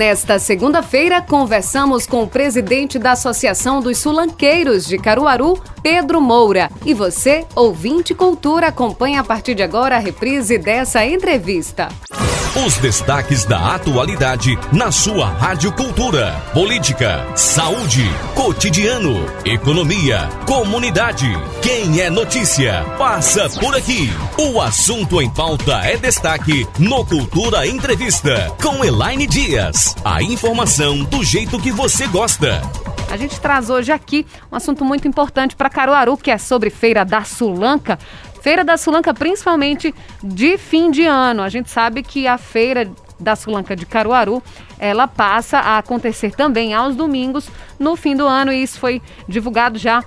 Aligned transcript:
Nesta 0.00 0.38
segunda-feira, 0.38 1.20
conversamos 1.20 2.06
com 2.06 2.22
o 2.22 2.26
presidente 2.26 2.98
da 2.98 3.12
Associação 3.12 3.82
dos 3.82 3.98
Sulanqueiros 3.98 4.86
de 4.86 4.96
Caruaru, 4.96 5.62
Pedro 5.82 6.22
Moura. 6.22 6.70
E 6.86 6.94
você, 6.94 7.44
ouvinte 7.54 8.14
cultura, 8.14 8.68
acompanha 8.68 9.20
a 9.20 9.24
partir 9.24 9.54
de 9.54 9.62
agora 9.62 9.96
a 9.96 9.98
reprise 9.98 10.56
dessa 10.56 11.04
entrevista. 11.04 11.88
Os 12.66 12.78
destaques 12.78 13.44
da 13.44 13.76
atualidade 13.76 14.58
na 14.72 14.90
sua 14.90 15.26
Rádio 15.26 15.70
Cultura. 15.70 16.32
Política, 16.52 17.24
saúde, 17.36 18.04
cotidiano, 18.34 19.24
economia, 19.44 20.28
comunidade. 20.46 21.28
Quem 21.62 22.00
é 22.00 22.10
notícia, 22.10 22.84
passa 22.98 23.48
por 23.60 23.76
aqui. 23.76 24.10
O 24.36 24.60
assunto 24.60 25.22
em 25.22 25.30
pauta 25.30 25.74
é 25.84 25.96
destaque 25.96 26.66
no 26.76 27.06
Cultura 27.06 27.68
Entrevista, 27.68 28.52
com 28.60 28.84
Elaine 28.84 29.28
Dias. 29.28 29.89
A 30.04 30.22
informação 30.22 31.04
do 31.04 31.22
jeito 31.24 31.58
que 31.58 31.70
você 31.70 32.06
gosta. 32.06 32.62
A 33.10 33.16
gente 33.16 33.40
traz 33.40 33.68
hoje 33.68 33.92
aqui 33.92 34.26
um 34.50 34.56
assunto 34.56 34.84
muito 34.84 35.06
importante 35.06 35.56
para 35.56 35.68
Caruaru, 35.68 36.16
que 36.16 36.30
é 36.30 36.38
sobre 36.38 36.70
Feira 36.70 37.04
da 37.04 37.24
Sulanca. 37.24 37.98
Feira 38.40 38.64
da 38.64 38.76
Sulanca, 38.76 39.12
principalmente 39.12 39.94
de 40.22 40.56
fim 40.56 40.90
de 40.90 41.04
ano. 41.04 41.42
A 41.42 41.48
gente 41.48 41.70
sabe 41.70 42.02
que 42.02 42.26
a 42.26 42.38
feira 42.38 42.90
da 43.20 43.36
Sulanca 43.36 43.76
de 43.76 43.84
Caruaru, 43.84 44.42
ela 44.78 45.06
passa 45.06 45.58
a 45.58 45.78
acontecer 45.78 46.34
também 46.34 46.72
aos 46.72 46.96
domingos 46.96 47.50
no 47.78 47.94
fim 47.96 48.16
do 48.16 48.26
ano 48.26 48.50
e 48.52 48.62
isso 48.62 48.78
foi 48.78 49.02
divulgado 49.28 49.78
já 49.78 50.02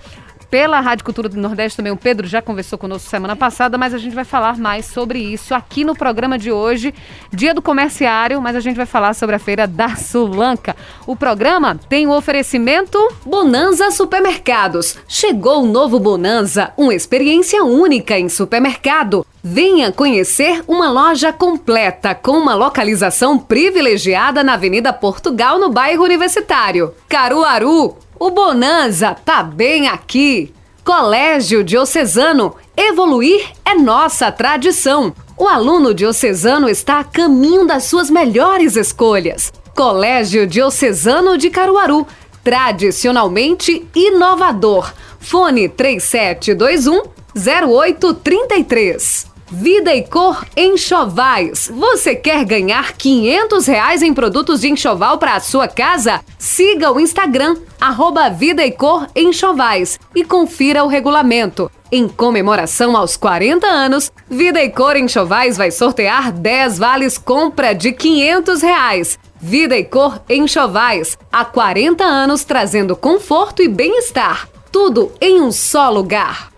pela 0.53 0.79
Rádio 0.79 1.03
Cultura 1.03 1.27
do 1.27 1.35
Nordeste 1.41 1.77
também. 1.77 1.91
O 1.91 1.97
Pedro 1.97 2.27
já 2.27 2.39
conversou 2.39 2.77
conosco 2.77 3.09
semana 3.09 3.35
passada, 3.35 3.75
mas 3.75 3.91
a 3.91 3.97
gente 3.97 4.13
vai 4.13 4.23
falar 4.23 4.55
mais 4.55 4.85
sobre 4.85 5.17
isso 5.17 5.55
aqui 5.55 5.83
no 5.83 5.95
programa 5.95 6.37
de 6.37 6.51
hoje, 6.51 6.93
Dia 7.31 7.55
do 7.55 7.61
Comerciário, 7.61 8.39
mas 8.39 8.55
a 8.55 8.59
gente 8.59 8.75
vai 8.75 8.85
falar 8.85 9.15
sobre 9.15 9.35
a 9.35 9.39
Feira 9.39 9.65
da 9.65 9.95
Sulanca. 9.95 10.75
O 11.07 11.15
programa 11.15 11.79
tem 11.89 12.05
o 12.05 12.15
oferecimento 12.15 12.99
Bonanza 13.25 13.89
Supermercados. 13.89 14.95
Chegou 15.07 15.63
o 15.63 15.65
novo 15.65 15.99
Bonanza, 15.99 16.71
uma 16.77 16.93
experiência 16.93 17.63
única 17.63 18.19
em 18.19 18.29
supermercado. 18.29 19.25
Venha 19.43 19.91
conhecer 19.91 20.63
uma 20.67 20.91
loja 20.91 21.33
completa 21.33 22.13
com 22.13 22.33
uma 22.33 22.53
localização 22.53 23.39
privilegiada 23.39 24.43
na 24.43 24.53
Avenida 24.53 24.93
Portugal, 24.93 25.57
no 25.57 25.71
bairro 25.71 26.03
Universitário. 26.03 26.93
Caruaru, 27.09 27.97
o 28.25 28.31
Bonanza 28.31 29.13
tá 29.13 29.43
bem 29.43 29.89
aqui. 29.89 30.53
Colégio 30.81 31.61
Diocesano, 31.61 32.55
evoluir 32.77 33.51
é 33.65 33.75
nossa 33.75 34.31
tradição. 34.31 35.13
O 35.37 35.45
aluno 35.45 35.93
diocesano 35.93 36.69
está 36.69 37.01
a 37.01 37.03
caminho 37.03 37.67
das 37.67 37.83
suas 37.83 38.09
melhores 38.09 38.77
escolhas. 38.77 39.51
Colégio 39.75 40.47
Diocesano 40.47 41.37
de 41.37 41.49
Caruaru, 41.49 42.07
tradicionalmente 42.41 43.85
inovador. 43.93 44.93
Fone 45.19 45.67
3721 45.67 47.01
0833. 47.35 49.32
Vida 49.55 49.93
e 49.93 50.01
Cor 50.01 50.43
Enxovais. 50.57 51.71
Você 51.71 52.15
quer 52.15 52.43
ganhar 52.43 52.93
500 52.93 53.67
reais 53.67 54.01
em 54.01 54.11
produtos 54.11 54.61
de 54.61 54.69
enxoval 54.71 55.19
para 55.19 55.35
a 55.35 55.39
sua 55.39 55.67
casa? 55.67 56.21
Siga 56.39 56.91
o 56.91 56.99
Instagram, 56.99 57.57
arroba 57.79 58.31
Vida 58.31 58.65
e 58.65 58.71
Cor 58.71 59.07
Enxovais 59.15 59.99
e 60.15 60.23
confira 60.23 60.83
o 60.83 60.87
regulamento. 60.87 61.69
Em 61.91 62.07
comemoração 62.07 62.97
aos 62.97 63.15
40 63.15 63.67
anos, 63.67 64.11
Vida 64.27 64.59
e 64.59 64.71
Cor 64.71 64.97
Enxovais 64.97 65.55
vai 65.55 65.69
sortear 65.69 66.31
10 66.31 66.79
vales 66.79 67.19
compra 67.19 67.73
de 67.73 67.91
500 67.91 68.59
reais. 68.59 69.19
Vida 69.39 69.77
e 69.77 69.83
Cor 69.83 70.19
Enxovais, 70.27 71.15
há 71.31 71.45
40 71.45 72.03
anos 72.03 72.43
trazendo 72.43 72.95
conforto 72.95 73.61
e 73.61 73.67
bem-estar. 73.67 74.49
Tudo 74.71 75.11
em 75.21 75.39
um 75.39 75.51
só 75.51 75.91
lugar. 75.91 76.52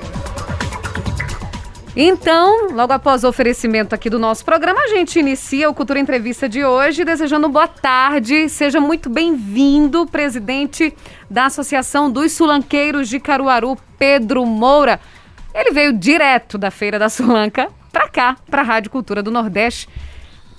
Então, 2.00 2.70
logo 2.74 2.94
após 2.94 3.24
o 3.24 3.28
oferecimento 3.28 3.96
aqui 3.96 4.08
do 4.08 4.20
nosso 4.20 4.46
programa, 4.46 4.82
a 4.82 4.88
gente 4.88 5.18
inicia 5.18 5.68
o 5.68 5.74
Cultura 5.74 6.00
Entrevista 6.00 6.48
de 6.48 6.64
hoje, 6.64 7.04
desejando 7.04 7.50
boa 7.50 7.68
tarde. 7.68 8.48
Seja 8.50 8.80
muito 8.80 9.10
bem-vindo, 9.10 10.06
presidente 10.06 10.94
da 11.28 11.48
Associação 11.48 12.12
dos 12.12 12.34
Sulanqueiros 12.34 13.10
de 13.10 13.20
Caruaru, 13.20 13.76
Pedro 13.98 14.46
Moura. 14.46 15.00
Ele 15.52 15.72
veio 15.72 15.92
direto 15.92 16.56
da 16.56 16.70
Feira 16.70 17.00
da 17.00 17.10
Sulanca 17.10 17.68
para 17.92 18.08
cá, 18.08 18.38
para 18.48 18.62
a 18.62 18.66
Rádio 18.66 18.92
Cultura 18.92 19.24
do 19.24 19.32
Nordeste. 19.32 19.90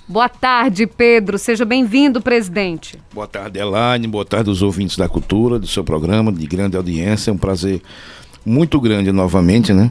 Boa 0.09 0.27
tarde, 0.27 0.87
Pedro. 0.87 1.37
Seja 1.37 1.63
bem-vindo, 1.63 2.19
presidente. 2.19 2.99
Boa 3.13 3.27
tarde, 3.27 3.57
Elaine. 3.59 4.07
Boa 4.07 4.25
tarde 4.25 4.49
aos 4.49 4.61
ouvintes 4.61 4.97
da 4.97 5.07
cultura, 5.07 5.57
do 5.57 5.67
seu 5.67 5.85
programa, 5.85 6.33
de 6.33 6.45
grande 6.45 6.75
audiência. 6.75 7.31
É 7.31 7.33
um 7.33 7.37
prazer 7.37 7.81
muito 8.45 8.77
grande 8.81 9.11
novamente, 9.13 9.71
né? 9.71 9.89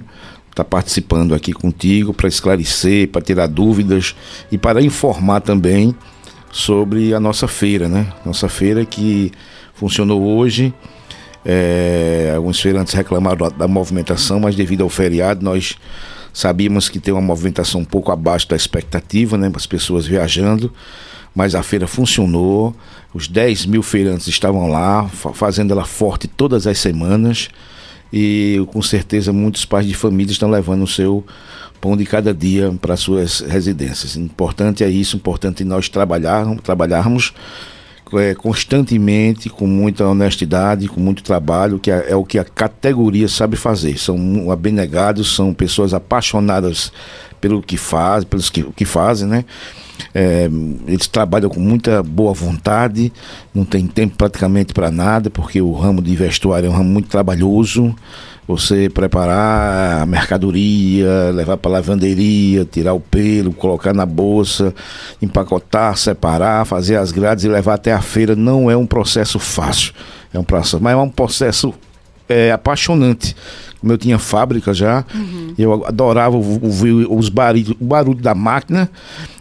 Estar 0.59 0.65
tá 0.65 0.71
participando 0.71 1.35
aqui 1.35 1.53
contigo 1.53 2.13
para 2.13 2.29
esclarecer, 2.29 3.09
para 3.09 3.23
tirar 3.23 3.47
dúvidas 3.47 4.15
e 4.51 4.59
para 4.59 4.83
informar 4.83 5.41
também 5.41 5.95
sobre 6.51 7.15
a 7.15 7.21
nossa 7.21 7.47
feira, 7.47 7.89
né? 7.89 8.13
Nossa 8.25 8.49
feira 8.49 8.85
que 8.85 9.31
funcionou 9.75 10.23
hoje. 10.23 10.73
É, 11.45 12.33
alguns 12.35 12.61
feirantes 12.61 12.93
reclamaram 12.93 13.37
da, 13.37 13.49
da 13.51 13.69
movimentação, 13.69 14.41
mas 14.41 14.57
devido 14.57 14.83
ao 14.83 14.89
feriado 14.89 15.45
nós 15.45 15.77
sabíamos 16.33 16.89
que 16.89 16.99
tem 16.99 17.15
uma 17.15 17.23
movimentação 17.23 17.81
um 17.81 17.85
pouco 17.85 18.11
abaixo 18.11 18.49
da 18.49 18.57
expectativa, 18.57 19.39
né? 19.39 19.51
As 19.55 19.67
pessoas 19.67 20.07
viajando, 20.07 20.73
mas 21.35 21.55
a 21.55 21.63
feira 21.63 21.87
funcionou. 21.87 22.75
Os 23.15 23.29
10 23.29 23.67
mil 23.67 23.83
feirantes 23.83 24.27
estavam 24.27 24.69
lá, 24.69 25.09
fazendo 25.35 25.73
ela 25.73 25.85
forte 25.85 26.27
todas 26.27 26.67
as 26.67 26.79
semanas 26.79 27.49
e 28.13 28.65
com 28.73 28.81
certeza 28.83 29.33
muitos 29.33 29.65
pais 29.65 29.87
de 29.87 29.95
família 29.95 30.33
estão 30.33 30.51
levando 30.51 30.83
o 30.83 30.87
seu 30.87 31.25
pão 31.81 31.97
de 31.97 32.05
cada 32.05 32.35
dia 32.35 32.75
para 32.81 32.97
suas 32.97 33.41
residências. 33.41 34.17
Importante 34.17 34.83
é 34.83 34.89
isso, 34.89 35.17
importante 35.17 35.65
nós 35.65 35.89
trabalharmos, 35.89 36.61
trabalharmos 36.63 37.33
é, 38.15 38.35
constantemente, 38.35 39.51
com 39.51 39.67
muita 39.67 40.07
honestidade, 40.07 40.89
com 40.89 41.01
muito 41.01 41.23
trabalho, 41.23 41.79
que 41.79 41.91
é, 41.91 42.07
é 42.11 42.17
o 42.17 42.25
que 42.25 42.39
a 42.39 42.45
categoria 42.45 43.29
sabe 43.29 43.57
fazer. 43.57 43.99
São 43.99 44.51
abnegados, 44.51 45.35
são 45.35 45.53
pessoas 45.53 45.93
apaixonadas 45.93 46.93
pelo 47.41 47.63
que 47.63 47.77
fazem, 47.77 48.29
pelos 48.29 48.51
que, 48.51 48.63
que 48.63 48.85
fazem, 48.85 49.29
né? 49.29 49.45
É, 50.15 50.49
eles 50.87 51.07
trabalham 51.07 51.51
com 51.51 51.61
muita 51.61 52.03
boa 52.03 52.33
vontade, 52.33 53.13
não 53.55 53.65
tem 53.65 53.87
tempo 53.87 54.17
praticamente 54.17 54.73
para 54.73 54.91
nada, 54.91 55.31
porque 55.31 55.61
o 55.61 55.73
ramo 55.73 56.01
de 56.01 56.15
vestuário 56.15 56.67
é 56.67 56.71
um 56.71 56.75
ramo 56.75 56.89
muito 56.89 57.09
trabalhoso. 57.09 57.95
Você 58.47 58.89
preparar 58.89 60.03
a 60.03 60.07
mercadoria, 60.07 61.31
levar 61.35 61.59
para 61.59 61.71
a 61.71 61.75
lavanderia, 61.75 62.65
tirar 62.65 62.95
o 62.95 63.01
pelo, 63.01 63.53
colocar 63.53 63.93
na 63.93 64.07
bolsa, 64.07 64.75
empacotar, 65.21 65.95
separar, 65.99 66.65
fazer 66.65 66.97
as 66.97 67.13
grades 67.13 67.45
e 67.45 67.49
levar 67.49 67.75
até 67.75 67.93
a 67.93 68.01
feira 68.01 68.35
não 68.35 68.71
é 68.71 68.77
um 68.77 68.87
processo 68.87 69.39
fácil. 69.39 69.93
É 70.33 70.39
um 70.39 70.45
processo, 70.45 70.81
mas 70.81 70.95
é 70.95 70.97
um 70.97 71.11
processo 71.11 71.75
é, 72.27 72.51
apaixonante. 72.51 73.37
Como 73.81 73.93
eu 73.93 73.99
tinha 73.99 74.19
fábrica 74.19 74.75
já, 74.75 75.05
uhum. 75.15 75.55
eu 75.57 75.87
adorava 75.87 76.37
ouvir 76.37 77.07
os 77.09 77.29
barulhos, 77.29 77.77
o 77.79 77.85
barulho 77.85 78.21
da 78.21 78.35
máquina 78.35 78.91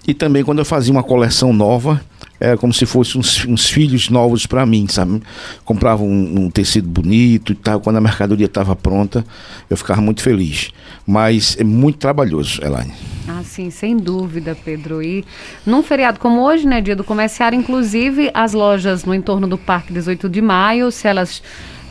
e 0.08 0.14
também 0.14 0.44
quando 0.44 0.60
eu 0.60 0.66
fazia 0.66 0.92
uma 0.92 1.04
coleção 1.04 1.52
nova, 1.52 2.02
era 2.40 2.56
como 2.56 2.74
se 2.74 2.86
fossem 2.86 3.20
uns, 3.20 3.46
uns 3.46 3.70
filhos 3.70 4.10
novos 4.10 4.46
para 4.46 4.66
mim, 4.66 4.88
sabe? 4.88 5.22
Comprava 5.66 6.04
um, 6.04 6.46
um, 6.46 6.50
tecido 6.50 6.88
bonito 6.88 7.52
e 7.52 7.56
tal. 7.56 7.82
Quando 7.82 7.98
a 7.98 8.02
mercadoria 8.02 8.46
estava 8.46 8.76
pronta, 8.76 9.26
eu 9.70 9.76
ficava 9.76 10.02
muito 10.02 10.22
feliz. 10.22 10.72
Mas 11.06 11.58
é 11.60 11.64
muito 11.64 11.98
trabalhoso, 11.98 12.64
Elaine. 12.64 12.94
Ah, 13.28 13.42
sim, 13.44 13.70
sem 13.70 13.98
dúvida, 13.98 14.56
Pedro. 14.64 15.02
E 15.02 15.26
num 15.66 15.82
feriado 15.82 16.20
como 16.20 16.42
hoje, 16.42 16.68
né, 16.68 16.80
dia 16.80 16.96
do 16.96 17.04
comerciário, 17.04 17.58
inclusive 17.58 18.30
as 18.34 18.54
lojas 18.54 19.04
no 19.04 19.14
entorno 19.14 19.48
do 19.48 19.58
Parque 19.58 19.92
18 19.92 20.30
de 20.30 20.42
Maio, 20.42 20.92
se 20.92 21.08
elas 21.08 21.42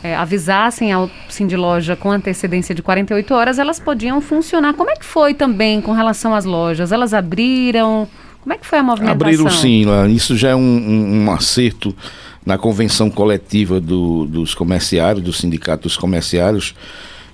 é, 0.03 0.15
avisassem 0.15 0.91
ao 0.91 1.09
de 1.47 1.57
Loja 1.57 1.95
com 1.95 2.11
antecedência 2.11 2.73
de 2.73 2.81
48 2.81 3.33
horas, 3.33 3.59
elas 3.59 3.79
podiam 3.79 4.21
funcionar. 4.21 4.73
Como 4.73 4.89
é 4.89 4.95
que 4.95 5.05
foi 5.05 5.33
também 5.33 5.81
com 5.81 5.91
relação 5.91 6.33
às 6.33 6.45
lojas? 6.45 6.91
Elas 6.91 7.13
abriram? 7.13 8.07
Como 8.41 8.53
é 8.53 8.57
que 8.57 8.65
foi 8.65 8.79
a 8.79 8.83
movimentação? 8.83 9.47
Abriram 9.47 9.49
sim, 9.49 9.85
isso 10.09 10.37
já 10.37 10.49
é 10.49 10.55
um, 10.55 10.59
um, 10.59 11.25
um 11.25 11.31
acerto 11.31 11.95
na 12.45 12.57
convenção 12.57 13.09
coletiva 13.09 13.79
do, 13.79 14.25
dos 14.25 14.55
comerciários, 14.55 15.23
do 15.23 15.33
sindicato 15.33 15.83
dos 15.83 15.97
comerciários, 15.97 16.73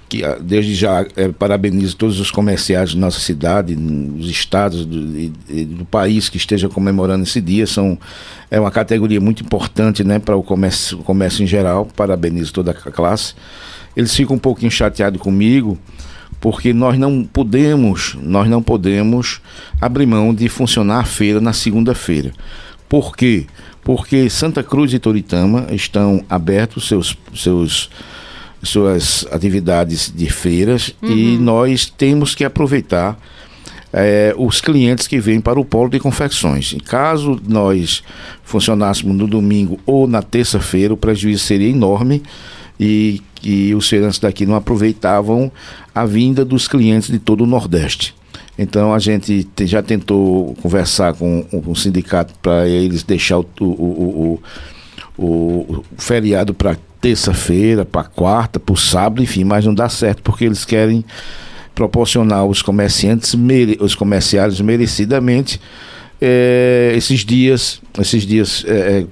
que 0.09 0.23
ah, 0.23 0.37
desde 0.39 0.75
já 0.75 1.05
é, 1.15 1.29
parabenizo 1.29 1.95
todos 1.95 2.19
os 2.19 2.29
comerciários 2.29 2.93
da 2.93 3.01
nossa 3.01 3.19
cidade, 3.19 3.75
nos 3.75 4.29
estados 4.29 4.85
do, 4.85 5.29
do 5.29 5.85
país 5.85 6.29
que 6.29 6.37
estejam 6.37 6.69
comemorando 6.69 7.23
esse 7.23 7.41
dia. 7.41 7.65
São, 7.65 7.97
é 8.49 8.59
uma 8.59 8.71
categoria 8.71 9.19
muito 9.19 9.43
importante 9.43 10.03
né, 10.03 10.19
para 10.19 10.35
o 10.35 10.43
comércio, 10.43 10.99
o 10.99 11.03
comércio 11.03 11.43
em 11.43 11.47
geral. 11.47 11.87
Parabenizo 11.95 12.53
toda 12.53 12.71
a 12.71 12.73
classe. 12.73 13.33
Eles 13.95 14.15
ficam 14.15 14.35
um 14.35 14.39
pouquinho 14.39 14.71
chateados 14.71 15.21
comigo, 15.21 15.77
porque 16.39 16.73
nós 16.73 16.97
não 16.97 17.23
podemos, 17.23 18.17
nós 18.21 18.49
não 18.49 18.61
podemos 18.61 19.41
abrir 19.79 20.05
mão 20.05 20.33
de 20.33 20.49
funcionar 20.49 20.99
a 20.99 21.05
feira 21.05 21.39
na 21.39 21.53
segunda-feira. 21.53 22.33
Por 22.89 23.15
quê? 23.15 23.45
Porque 23.83 24.29
Santa 24.29 24.63
Cruz 24.63 24.93
e 24.93 24.99
Toritama 24.99 25.67
estão 25.71 26.23
abertos 26.29 26.87
seus 26.87 27.17
seus 27.33 27.89
suas 28.63 29.27
atividades 29.31 30.11
de 30.13 30.29
feiras 30.29 30.95
uhum. 31.01 31.09
e 31.09 31.37
nós 31.37 31.85
temos 31.85 32.33
que 32.33 32.43
aproveitar 32.43 33.19
é, 33.91 34.33
os 34.37 34.59
clientes 34.59 35.05
que 35.05 35.19
vêm 35.19 35.39
para 35.39 35.59
o 35.59 35.65
polo 35.65 35.89
de 35.89 35.99
confecções. 35.99 36.73
Em 36.73 36.79
caso 36.79 37.39
nós 37.47 38.03
funcionássemos 38.43 39.15
no 39.15 39.27
domingo 39.27 39.79
ou 39.85 40.07
na 40.07 40.21
terça-feira, 40.21 40.93
o 40.93 40.97
prejuízo 40.97 41.43
seria 41.43 41.69
enorme 41.69 42.23
e 42.79 43.21
que 43.35 43.75
os 43.75 43.87
feirantes 43.87 44.17
daqui 44.17 44.45
não 44.45 44.55
aproveitavam 44.55 45.51
a 45.93 46.05
vinda 46.05 46.43
dos 46.43 46.67
clientes 46.67 47.09
de 47.09 47.19
todo 47.19 47.43
o 47.43 47.47
Nordeste. 47.47 48.15
Então 48.57 48.93
a 48.93 48.99
gente 48.99 49.43
te, 49.43 49.67
já 49.67 49.81
tentou 49.83 50.55
conversar 50.61 51.13
com, 51.13 51.43
com 51.43 51.71
o 51.71 51.75
sindicato 51.75 52.33
para 52.41 52.67
eles 52.67 53.03
deixar 53.03 53.39
o, 53.39 53.45
o, 53.59 54.39
o, 55.17 55.23
o 55.23 55.83
feriado 55.97 56.53
para 56.53 56.77
terça-feira, 57.03 57.83
para 57.83 58.05
quarta, 58.05 58.61
para 58.61 58.73
sábado, 58.77 59.21
enfim, 59.21 59.43
mas 59.43 59.65
não 59.65 59.75
dá 59.75 59.89
certo 59.89 60.23
porque 60.23 60.45
eles 60.45 60.63
querem 60.63 61.03
proporcionar 61.75 62.39
aos 62.39 62.61
comerciantes, 62.61 63.35
os 63.81 63.93
comerciários 63.93 64.61
merecidamente 64.61 65.59
é, 66.21 66.93
esses 66.95 67.25
dias, 67.25 67.81
esses 67.99 68.23
dias 68.23 68.63
é, 68.65 69.05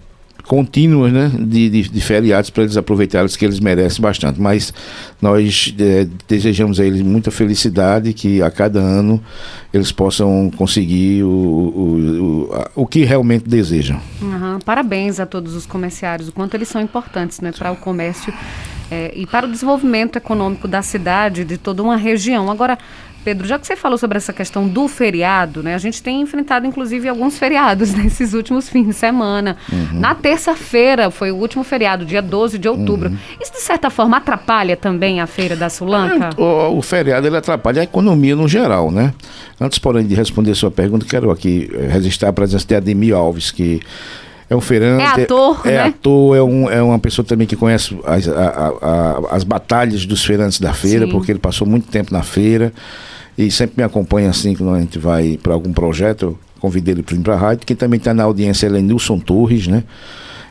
contínuas 0.51 1.13
né, 1.13 1.31
de, 1.33 1.69
de, 1.69 1.83
de 1.83 2.01
feriados 2.01 2.49
para 2.49 2.63
eles 2.63 2.75
aproveitarem, 2.75 3.25
que 3.29 3.45
eles 3.45 3.61
merecem 3.61 4.01
bastante. 4.01 4.41
Mas 4.41 4.73
nós 5.21 5.73
é, 5.79 6.05
desejamos 6.27 6.77
a 6.77 6.83
eles 6.83 7.01
muita 7.01 7.31
felicidade, 7.31 8.11
que 8.11 8.41
a 8.41 8.51
cada 8.51 8.77
ano 8.77 9.23
eles 9.73 9.93
possam 9.93 10.51
conseguir 10.57 11.23
o, 11.23 11.29
o, 11.29 12.49
o, 12.75 12.81
o 12.83 12.85
que 12.85 13.05
realmente 13.05 13.47
desejam. 13.47 14.01
Uhum. 14.21 14.59
Parabéns 14.65 15.21
a 15.21 15.25
todos 15.25 15.55
os 15.55 15.65
comerciários, 15.65 16.27
o 16.27 16.33
quanto 16.33 16.53
eles 16.55 16.67
são 16.67 16.81
importantes 16.81 17.39
né, 17.39 17.53
para 17.57 17.71
o 17.71 17.77
comércio 17.77 18.33
é, 18.91 19.13
e 19.15 19.25
para 19.25 19.47
o 19.47 19.49
desenvolvimento 19.49 20.17
econômico 20.17 20.67
da 20.67 20.81
cidade, 20.81 21.45
de 21.45 21.57
toda 21.57 21.81
uma 21.81 21.95
região. 21.95 22.51
Agora, 22.51 22.77
Pedro, 23.23 23.47
já 23.47 23.59
que 23.59 23.67
você 23.67 23.75
falou 23.75 23.97
sobre 23.97 24.17
essa 24.17 24.33
questão 24.33 24.67
do 24.67 24.87
feriado, 24.87 25.61
né? 25.61 25.75
A 25.75 25.77
gente 25.77 26.01
tem 26.01 26.21
enfrentado, 26.21 26.65
inclusive, 26.65 27.07
alguns 27.07 27.37
feriados 27.37 27.93
nesses 27.95 28.33
últimos 28.33 28.69
fins 28.69 28.87
de 28.87 28.93
semana. 28.93 29.57
Uhum. 29.71 29.99
Na 29.99 30.15
terça-feira 30.15 31.11
foi 31.11 31.31
o 31.31 31.35
último 31.35 31.63
feriado, 31.63 32.05
dia 32.05 32.21
12 32.21 32.57
de 32.57 32.67
outubro. 32.67 33.09
Uhum. 33.09 33.17
Isso, 33.39 33.51
de 33.51 33.61
certa 33.61 33.89
forma, 33.89 34.17
atrapalha 34.17 34.75
também 34.75 35.21
a 35.21 35.27
Feira 35.27 35.55
da 35.55 35.69
Sulanca? 35.69 36.29
É, 36.37 36.41
o, 36.41 36.77
o, 36.77 36.81
feriado, 36.81 37.27
ele 37.27 37.37
atrapalha 37.37 37.81
a 37.81 37.83
economia 37.83 38.35
no 38.35 38.47
geral, 38.47 38.91
né? 38.91 39.13
Antes, 39.59 39.77
porém, 39.79 40.05
de 40.05 40.15
responder 40.15 40.51
a 40.51 40.55
sua 40.55 40.71
pergunta, 40.71 41.05
quero 41.05 41.29
aqui 41.29 41.69
eh, 41.73 41.87
registrar 41.87 42.29
a 42.29 42.33
presença 42.33 42.65
de 42.65 42.75
Ademir 42.75 43.15
Alves, 43.15 43.51
que 43.51 43.79
é 44.51 44.55
um 44.55 44.59
feirante. 44.59 45.01
É 45.01 45.23
ator, 45.23 45.61
é, 45.63 45.67
né? 45.67 45.73
É 45.75 45.79
ator, 45.83 46.35
é, 46.35 46.43
um, 46.43 46.69
é 46.69 46.83
uma 46.83 46.99
pessoa 46.99 47.25
também 47.25 47.47
que 47.47 47.55
conhece 47.55 47.97
as, 48.03 48.27
a, 48.27 48.73
a, 48.81 49.35
as 49.35 49.45
batalhas 49.45 50.05
dos 50.05 50.25
feirantes 50.25 50.59
da 50.59 50.73
feira, 50.73 51.05
Sim. 51.05 51.11
porque 51.13 51.31
ele 51.31 51.39
passou 51.39 51.65
muito 51.65 51.87
tempo 51.87 52.11
na 52.11 52.21
feira 52.21 52.73
e 53.37 53.49
sempre 53.49 53.75
me 53.77 53.83
acompanha 53.83 54.29
assim 54.29 54.53
quando 54.53 54.75
a 54.75 54.79
gente 54.81 54.99
vai 54.99 55.39
para 55.41 55.53
algum 55.53 55.71
projeto. 55.71 56.23
Eu 56.23 56.39
convidei 56.59 56.93
ele 56.93 57.01
para 57.01 57.15
vir 57.15 57.21
para 57.21 57.33
a 57.33 57.37
rádio. 57.37 57.65
Quem 57.65 57.77
também 57.77 57.97
está 57.97 58.13
na 58.13 58.23
audiência 58.23 58.67
é 58.67 58.81
Nilson 58.81 59.19
Torres, 59.19 59.67
né? 59.67 59.85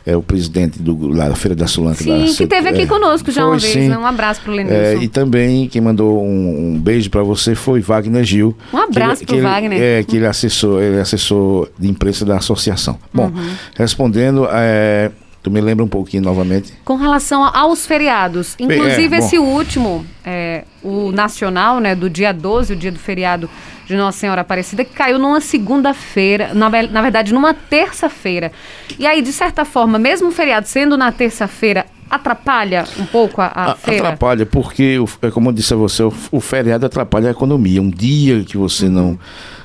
É 0.05 0.17
o 0.17 0.21
presidente 0.21 0.81
do, 0.81 1.07
lá 1.07 1.29
da 1.29 1.35
Feira 1.35 1.55
da 1.55 1.67
Sulanca. 1.67 2.03
Sim, 2.03 2.33
que 2.35 2.43
esteve 2.43 2.69
aqui 2.69 2.81
é, 2.81 2.85
conosco 2.87 3.31
já 3.31 3.41
foi, 3.41 3.51
uma 3.51 3.57
vez. 3.57 3.73
Sim. 3.73 3.89
Né? 3.89 3.97
Um 3.97 4.05
abraço 4.05 4.41
para 4.41 4.51
o 4.51 4.55
Lenilson. 4.55 4.75
É, 4.75 4.95
e 4.95 5.07
também 5.07 5.67
quem 5.67 5.81
mandou 5.81 6.23
um, 6.23 6.73
um 6.73 6.79
beijo 6.79 7.09
para 7.09 7.21
você 7.21 7.53
foi 7.53 7.81
Wagner 7.81 8.23
Gil. 8.23 8.55
Um 8.73 8.77
abraço 8.77 9.25
para 9.25 9.37
Wagner. 9.37 9.79
É, 9.79 10.03
que 10.03 10.17
ele 10.17 10.25
é 10.25 10.29
assessor, 10.29 10.81
ele 10.81 10.97
é 10.97 11.01
assessor 11.01 11.69
de 11.77 11.87
imprensa 11.87 12.25
da 12.25 12.37
associação. 12.37 12.97
Bom, 13.13 13.27
uhum. 13.27 13.49
respondendo, 13.75 14.47
é, 14.51 15.11
Tu 15.43 15.49
me 15.49 15.59
lembra 15.59 15.83
um 15.83 15.87
pouquinho 15.87 16.21
novamente? 16.21 16.71
Com 16.85 16.95
relação 16.95 17.43
aos 17.43 17.85
feriados, 17.87 18.55
inclusive 18.59 19.15
é, 19.15 19.17
esse 19.17 19.39
último, 19.39 20.05
é, 20.23 20.65
o 20.83 21.11
nacional, 21.11 21.79
né, 21.79 21.95
do 21.95 22.07
dia 22.07 22.31
12, 22.31 22.73
o 22.73 22.75
dia 22.75 22.91
do 22.91 22.99
feriado 22.99 23.49
de 23.91 23.97
Nossa 23.97 24.17
Senhora 24.17 24.41
Aparecida, 24.41 24.83
que 24.83 24.93
caiu 24.93 25.19
numa 25.19 25.41
segunda-feira, 25.41 26.53
na, 26.53 26.69
na 26.69 27.01
verdade, 27.01 27.33
numa 27.33 27.53
terça-feira. 27.53 28.51
E 28.97 29.05
aí, 29.05 29.21
de 29.21 29.31
certa 29.31 29.65
forma, 29.65 29.99
mesmo 29.99 30.29
o 30.29 30.31
feriado 30.31 30.67
sendo 30.67 30.97
na 30.97 31.11
terça-feira, 31.11 31.85
atrapalha 32.09 32.85
um 32.99 33.05
pouco 33.05 33.41
a, 33.41 33.47
a, 33.47 33.71
a 33.71 33.75
feira? 33.75 34.07
Atrapalha, 34.07 34.45
porque, 34.45 34.97
é 35.21 35.29
como 35.29 35.49
eu 35.49 35.53
disse 35.53 35.73
a 35.73 35.77
você, 35.77 36.03
o, 36.03 36.13
o, 36.31 36.41
feriado 36.41 36.85
atrapalha 36.85 37.29
a 37.29 37.31
economia. 37.31 37.81
Um 37.81 37.89
dia 37.89 38.43
que 38.43 38.57
você 38.57 38.85
uhum. 38.85 38.91
não. 38.91 39.19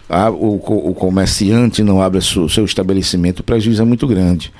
A, 0.09 0.31
o, 0.31 0.55
o, 0.55 0.95
comerciante 0.95 1.83
não 1.83 2.01
abre 2.01 2.19
o 2.19 2.49
seu 2.49 2.65
estabelecimento, 2.65 3.41
o 3.41 3.43
prejuízo 3.43 3.83
é 3.83 3.85
muito 3.85 4.07
grande. 4.07 4.53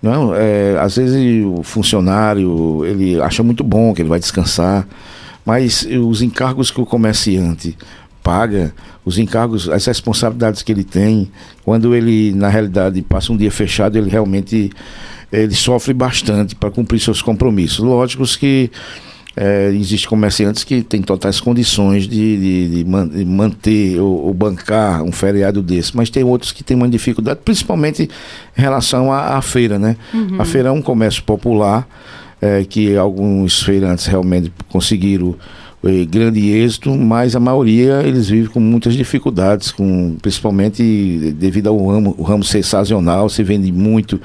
Não, 0.00 0.34
é, 0.34 0.78
às 0.80 0.96
vezes 0.96 1.44
o 1.44 1.62
funcionário 1.62 2.84
ele 2.84 3.20
acha 3.20 3.42
muito 3.42 3.62
bom 3.62 3.92
que 3.92 4.00
ele 4.00 4.08
vai 4.08 4.18
descansar, 4.18 4.86
mas 5.44 5.86
os 5.86 6.22
encargos 6.22 6.70
que 6.70 6.80
o 6.80 6.86
comerciante 6.86 7.76
paga, 8.26 8.74
os 9.04 9.18
encargos, 9.18 9.68
as 9.68 9.86
responsabilidades 9.86 10.60
que 10.60 10.72
ele 10.72 10.82
tem, 10.82 11.30
quando 11.64 11.94
ele 11.94 12.32
na 12.32 12.48
realidade 12.48 13.00
passa 13.02 13.32
um 13.32 13.36
dia 13.36 13.52
fechado, 13.52 13.96
ele 13.96 14.10
realmente 14.10 14.68
ele 15.30 15.54
sofre 15.54 15.94
bastante 15.94 16.56
para 16.56 16.68
cumprir 16.72 16.98
seus 16.98 17.22
compromissos. 17.22 17.78
Lógicos 17.78 18.34
que 18.34 18.68
é, 19.36 19.70
Existem 19.74 20.08
comerciantes 20.08 20.64
que 20.64 20.82
têm 20.82 21.02
totais 21.02 21.38
condições 21.38 22.08
de, 22.08 22.36
de, 22.36 22.76
de, 22.76 22.84
man, 22.84 23.06
de 23.06 23.24
manter 23.24 24.00
ou, 24.00 24.26
ou, 24.26 24.34
bancar 24.34 25.04
um 25.04 25.12
feriado 25.12 25.62
desse, 25.62 25.94
mas 25.96 26.10
tem 26.10 26.24
outros 26.24 26.50
que 26.50 26.64
têm 26.64 26.76
uma 26.76 26.88
dificuldade, 26.88 27.40
principalmente 27.44 28.08
em 28.56 28.60
relação 28.60 29.12
à, 29.12 29.36
à 29.36 29.42
feira, 29.42 29.78
né? 29.78 29.94
Uhum. 30.12 30.40
A 30.40 30.44
feira 30.44 30.70
é 30.70 30.72
um 30.72 30.82
comércio 30.82 31.22
popular 31.22 31.86
é, 32.40 32.64
que 32.64 32.96
alguns 32.96 33.62
feirantes 33.62 34.06
realmente 34.06 34.50
conseguiram 34.68 35.36
grande 36.06 36.50
êxito, 36.50 36.94
mas 36.94 37.36
a 37.36 37.40
maioria 37.40 38.02
eles 38.04 38.28
vivem 38.28 38.50
com 38.50 38.60
muitas 38.60 38.94
dificuldades, 38.94 39.70
com, 39.70 40.16
principalmente 40.20 41.34
devido 41.36 41.68
ao 41.68 41.86
ramo, 41.86 42.14
o 42.18 42.22
ramo 42.22 42.44
ser 42.44 42.62
sazonal, 42.62 43.28
se 43.28 43.42
vende 43.42 43.70
muito 43.72 44.20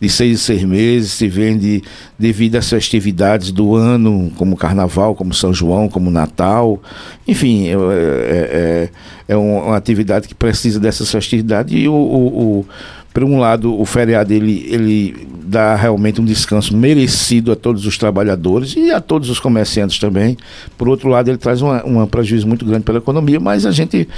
de 0.00 0.08
seis 0.08 0.32
em 0.32 0.36
seis 0.36 0.64
meses, 0.64 1.12
se 1.12 1.28
vende 1.28 1.82
devido 2.18 2.56
às 2.56 2.68
festividades 2.68 3.50
do 3.50 3.74
ano, 3.74 4.30
como 4.36 4.56
Carnaval, 4.56 5.14
como 5.14 5.34
São 5.34 5.52
João, 5.52 5.88
como 5.88 6.10
Natal. 6.10 6.80
Enfim, 7.26 7.68
é, 7.68 7.72
é, 7.72 7.76
é, 7.76 8.90
é 9.28 9.36
uma 9.36 9.76
atividade 9.76 10.28
que 10.28 10.34
precisa 10.34 10.78
dessas 10.78 11.10
festividades 11.10 11.74
e 11.76 11.88
o, 11.88 11.94
o, 11.94 12.58
o 12.60 12.66
por 13.12 13.24
um 13.24 13.38
lado, 13.38 13.78
o 13.78 13.84
feriado 13.84 14.32
ele, 14.32 14.66
ele 14.70 15.28
dá 15.42 15.74
realmente 15.74 16.20
um 16.20 16.24
descanso 16.24 16.76
merecido 16.76 17.50
a 17.50 17.56
todos 17.56 17.86
os 17.86 17.96
trabalhadores 17.96 18.76
e 18.76 18.90
a 18.90 19.00
todos 19.00 19.30
os 19.30 19.40
comerciantes 19.40 19.98
também. 19.98 20.36
Por 20.76 20.88
outro 20.88 21.08
lado, 21.08 21.28
ele 21.28 21.38
traz 21.38 21.62
um 21.62 22.06
prejuízo 22.06 22.46
muito 22.46 22.64
grande 22.64 22.84
pela 22.84 22.98
economia, 22.98 23.40
mas 23.40 23.64
a 23.64 23.70
gente 23.70 24.08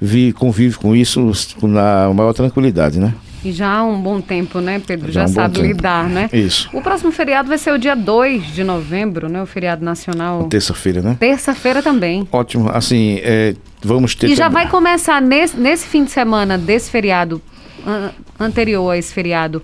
vi, 0.00 0.32
convive 0.32 0.76
com 0.76 0.96
isso 0.96 1.30
na 1.62 2.12
maior 2.14 2.32
tranquilidade, 2.32 2.98
né? 2.98 3.14
E 3.44 3.52
já 3.52 3.68
há 3.68 3.84
um 3.84 4.00
bom 4.00 4.20
tempo, 4.20 4.60
né, 4.60 4.82
Pedro? 4.84 5.12
Já, 5.12 5.20
Já 5.20 5.30
um 5.30 5.34
sabe 5.34 5.60
lidar, 5.60 6.08
né? 6.08 6.28
Isso. 6.32 6.68
O 6.72 6.82
próximo 6.82 7.12
feriado 7.12 7.48
vai 7.48 7.58
ser 7.58 7.72
o 7.72 7.78
dia 7.78 7.94
2 7.94 8.52
de 8.52 8.64
novembro, 8.64 9.28
né? 9.28 9.40
O 9.40 9.46
feriado 9.46 9.84
nacional. 9.84 10.44
Terça-feira, 10.44 11.00
né? 11.00 11.16
Terça-feira 11.20 11.80
também. 11.80 12.26
Ótimo. 12.32 12.68
Assim, 12.68 13.20
é, 13.22 13.54
vamos 13.82 14.16
ter. 14.16 14.28
E 14.28 14.34
já 14.34 14.48
vai 14.48 14.68
começar 14.68 15.22
nesse, 15.22 15.56
nesse 15.56 15.86
fim 15.86 16.02
de 16.04 16.10
semana 16.10 16.58
desse 16.58 16.90
feriado 16.90 17.40
an- 17.88 18.10
anterior 18.38 18.90
a 18.90 18.98
esse 18.98 19.12
feriado, 19.12 19.62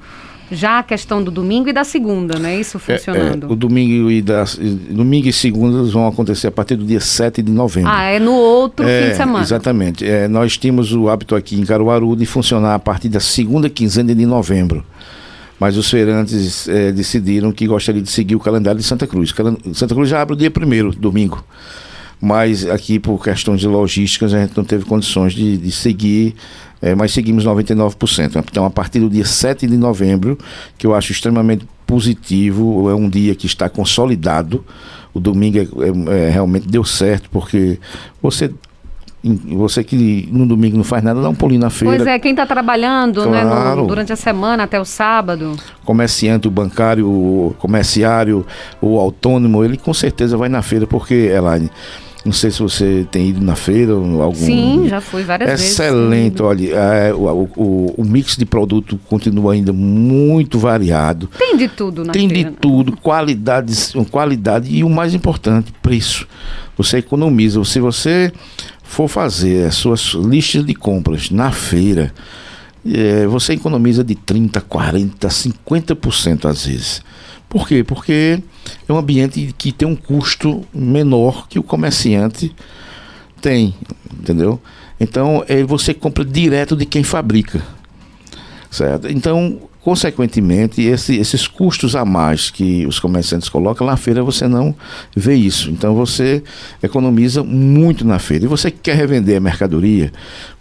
já 0.50 0.78
a 0.78 0.82
questão 0.82 1.22
do 1.22 1.30
domingo 1.30 1.68
e 1.68 1.72
da 1.72 1.84
segunda? 1.84 2.36
Isso 2.54 2.76
É, 2.76 2.96
funcionando. 2.98 3.46
é, 3.48 3.52
o 3.52 3.56
domingo 3.56 4.10
e, 4.10 4.20
das, 4.22 4.54
e- 4.54 4.68
domingo 4.90 5.26
e 5.28 5.32
segunda 5.32 5.82
vão 5.84 6.06
acontecer 6.06 6.46
a 6.48 6.52
partir 6.52 6.76
do 6.76 6.84
dia 6.84 7.00
7 7.00 7.42
de 7.42 7.50
novembro. 7.50 7.90
Ah, 7.92 8.04
é 8.04 8.18
no 8.18 8.32
outro 8.32 8.86
É, 8.86 9.02
fim 9.04 9.10
de 9.10 9.16
semana. 9.16 9.44
Exatamente. 9.44 10.04
É, 10.06 10.28
nós 10.28 10.56
tínhamos 10.58 10.92
o 10.92 11.08
hábito 11.08 11.34
aqui 11.34 11.58
em 11.58 11.64
Caruaru 11.64 12.14
de 12.16 12.26
funcionar 12.26 12.74
a 12.74 12.78
partir 12.78 13.08
da 13.08 13.20
segunda 13.20 13.68
quinzena 13.70 14.14
de 14.14 14.26
novembro. 14.26 14.84
Mas 15.58 15.76
os 15.76 15.88
feirantes 15.88 16.68
é, 16.68 16.90
decidiram 16.92 17.50
que 17.52 17.66
gostariam 17.66 18.02
de 18.02 18.10
seguir 18.10 18.34
o 18.34 18.40
calendário 18.40 18.78
de 18.80 18.84
Santa 18.86 19.06
Cruz. 19.06 19.32
Santa 19.72 19.94
Cruz 19.94 20.08
já 20.10 20.20
abre 20.20 20.34
o 20.34 20.36
dia 20.36 20.50
primeiro, 20.50 20.90
domingo. 20.90 21.42
Mas 22.24 22.64
aqui, 22.66 22.98
por 22.98 23.22
questões 23.22 23.60
de 23.60 23.68
logísticas, 23.68 24.32
a 24.32 24.40
gente 24.40 24.56
não 24.56 24.64
teve 24.64 24.86
condições 24.86 25.34
de, 25.34 25.58
de 25.58 25.70
seguir, 25.70 26.34
é, 26.80 26.94
mas 26.94 27.12
seguimos 27.12 27.44
99%. 27.44 28.42
Então, 28.50 28.64
a 28.64 28.70
partir 28.70 29.00
do 29.00 29.10
dia 29.10 29.26
7 29.26 29.66
de 29.66 29.76
novembro, 29.76 30.38
que 30.78 30.86
eu 30.86 30.94
acho 30.94 31.12
extremamente 31.12 31.66
positivo, 31.86 32.88
é 32.88 32.94
um 32.94 33.10
dia 33.10 33.34
que 33.34 33.44
está 33.46 33.68
consolidado. 33.68 34.64
O 35.12 35.20
domingo 35.20 35.58
é- 35.58 35.62
é- 35.62 36.28
é, 36.28 36.30
realmente 36.30 36.66
deu 36.66 36.82
certo, 36.82 37.28
porque 37.30 37.78
você, 38.22 38.50
você 39.22 39.84
que 39.84 40.28
no 40.32 40.46
domingo 40.46 40.76
não 40.76 40.84
faz 40.84 41.02
nada, 41.04 41.20
dá 41.22 41.28
um 41.28 41.34
pulinho 41.34 41.60
na 41.60 41.70
feira. 41.70 41.96
Pois 41.96 42.06
é, 42.06 42.18
quem 42.18 42.30
está 42.32 42.46
trabalhando 42.46 43.28
né, 43.30 43.42
no- 43.44 43.50
Claro. 43.50 43.86
durante 43.86 44.12
a 44.12 44.16
semana 44.16 44.62
até 44.64 44.80
o 44.80 44.84
sábado. 44.84 45.56
comerciante, 45.84 46.48
o 46.48 46.50
bancário, 46.50 47.06
o 47.06 47.54
comerciário, 47.58 48.46
o 48.80 48.98
autônomo, 48.98 49.62
ele 49.64 49.76
com 49.76 49.92
certeza 49.94 50.36
vai 50.36 50.48
na 50.48 50.62
feira, 50.62 50.86
porque, 50.86 51.14
Elaine, 51.14 51.70
não 52.24 52.32
sei 52.32 52.50
se 52.50 52.60
você 52.62 53.06
tem 53.10 53.28
ido 53.28 53.40
na 53.44 53.54
feira 53.54 53.94
ou 53.94 54.22
algum. 54.22 54.34
Sim, 54.36 54.86
já 54.88 55.00
fui 55.00 55.22
várias 55.24 55.50
vezes. 55.50 55.72
Excelente, 55.72 56.40
olha, 56.42 56.74
é, 56.74 57.12
o, 57.14 57.48
o- 57.56 57.94
o- 57.98 58.04
mix 58.04 58.36
de 58.36 58.46
produto 58.46 58.98
continua 59.08 59.52
ainda 59.52 59.72
muito 59.72 60.58
variado. 60.58 61.28
Tem 61.38 61.56
de 61.56 61.68
tudo 61.68 62.04
na 62.04 62.12
Tem 62.12 62.26
de 62.26 62.34
feira. 62.34 62.50
né? 62.50 62.56
tudo, 62.60 62.96
qualidades, 62.96 63.92
qualidade 64.10 64.74
e 64.74 64.82
o 64.82 64.88
mais 64.88 65.12
importante, 65.14 65.72
preço. 65.82 66.26
Você 66.78 66.98
economiza. 66.98 67.62
Se 67.64 67.78
você 67.78 68.32
for 68.82 69.06
fazer 69.08 69.66
as 69.66 69.74
suas 69.74 70.14
listas 70.14 70.64
de 70.64 70.74
compras 70.74 71.30
na 71.30 71.50
feira, 71.52 72.12
eh, 72.86 73.26
você 73.26 73.52
economiza 73.54 74.02
de 74.02 74.14
30, 74.14 74.60
40, 74.60 75.28
50% 75.28 76.46
às 76.48 76.66
vezes. 76.66 77.02
Por 77.48 77.68
quê? 77.68 77.84
Porque 77.84 78.42
é 78.88 78.92
um 78.92 78.96
ambiente 78.96 79.54
que 79.56 79.72
tem 79.72 79.86
um 79.86 79.96
custo 79.96 80.64
menor 80.72 81.46
que 81.48 81.58
o 81.58 81.62
comerciante 81.62 82.54
tem, 83.40 83.74
entendeu? 84.12 84.60
Então, 84.98 85.44
eh, 85.48 85.62
você 85.62 85.92
compra 85.92 86.24
direto 86.24 86.74
de 86.76 86.86
quem 86.86 87.02
fabrica. 87.02 87.62
Certo? 88.70 89.08
Então, 89.08 89.60
consequentemente, 89.84 90.80
esse- 90.80 91.16
esses 91.18 91.46
custos 91.46 91.94
a 91.94 92.06
mais 92.06 92.50
que 92.50 92.86
os 92.86 92.98
comerciantes 92.98 93.50
colocam, 93.50 93.86
na 93.86 93.98
feira 93.98 94.22
você 94.24 94.48
não 94.48 94.74
vê 95.14 95.34
isso. 95.34 95.70
Então, 95.70 95.94
você 95.94 96.42
economiza 96.82 97.44
muito 97.44 98.02
na 98.02 98.18
feira. 98.18 98.46
E 98.46 98.48
você 98.48 98.70
que 98.70 98.78
quer 98.78 98.96
revender 98.96 99.36
a 99.36 99.40
mercadoria, 99.40 100.10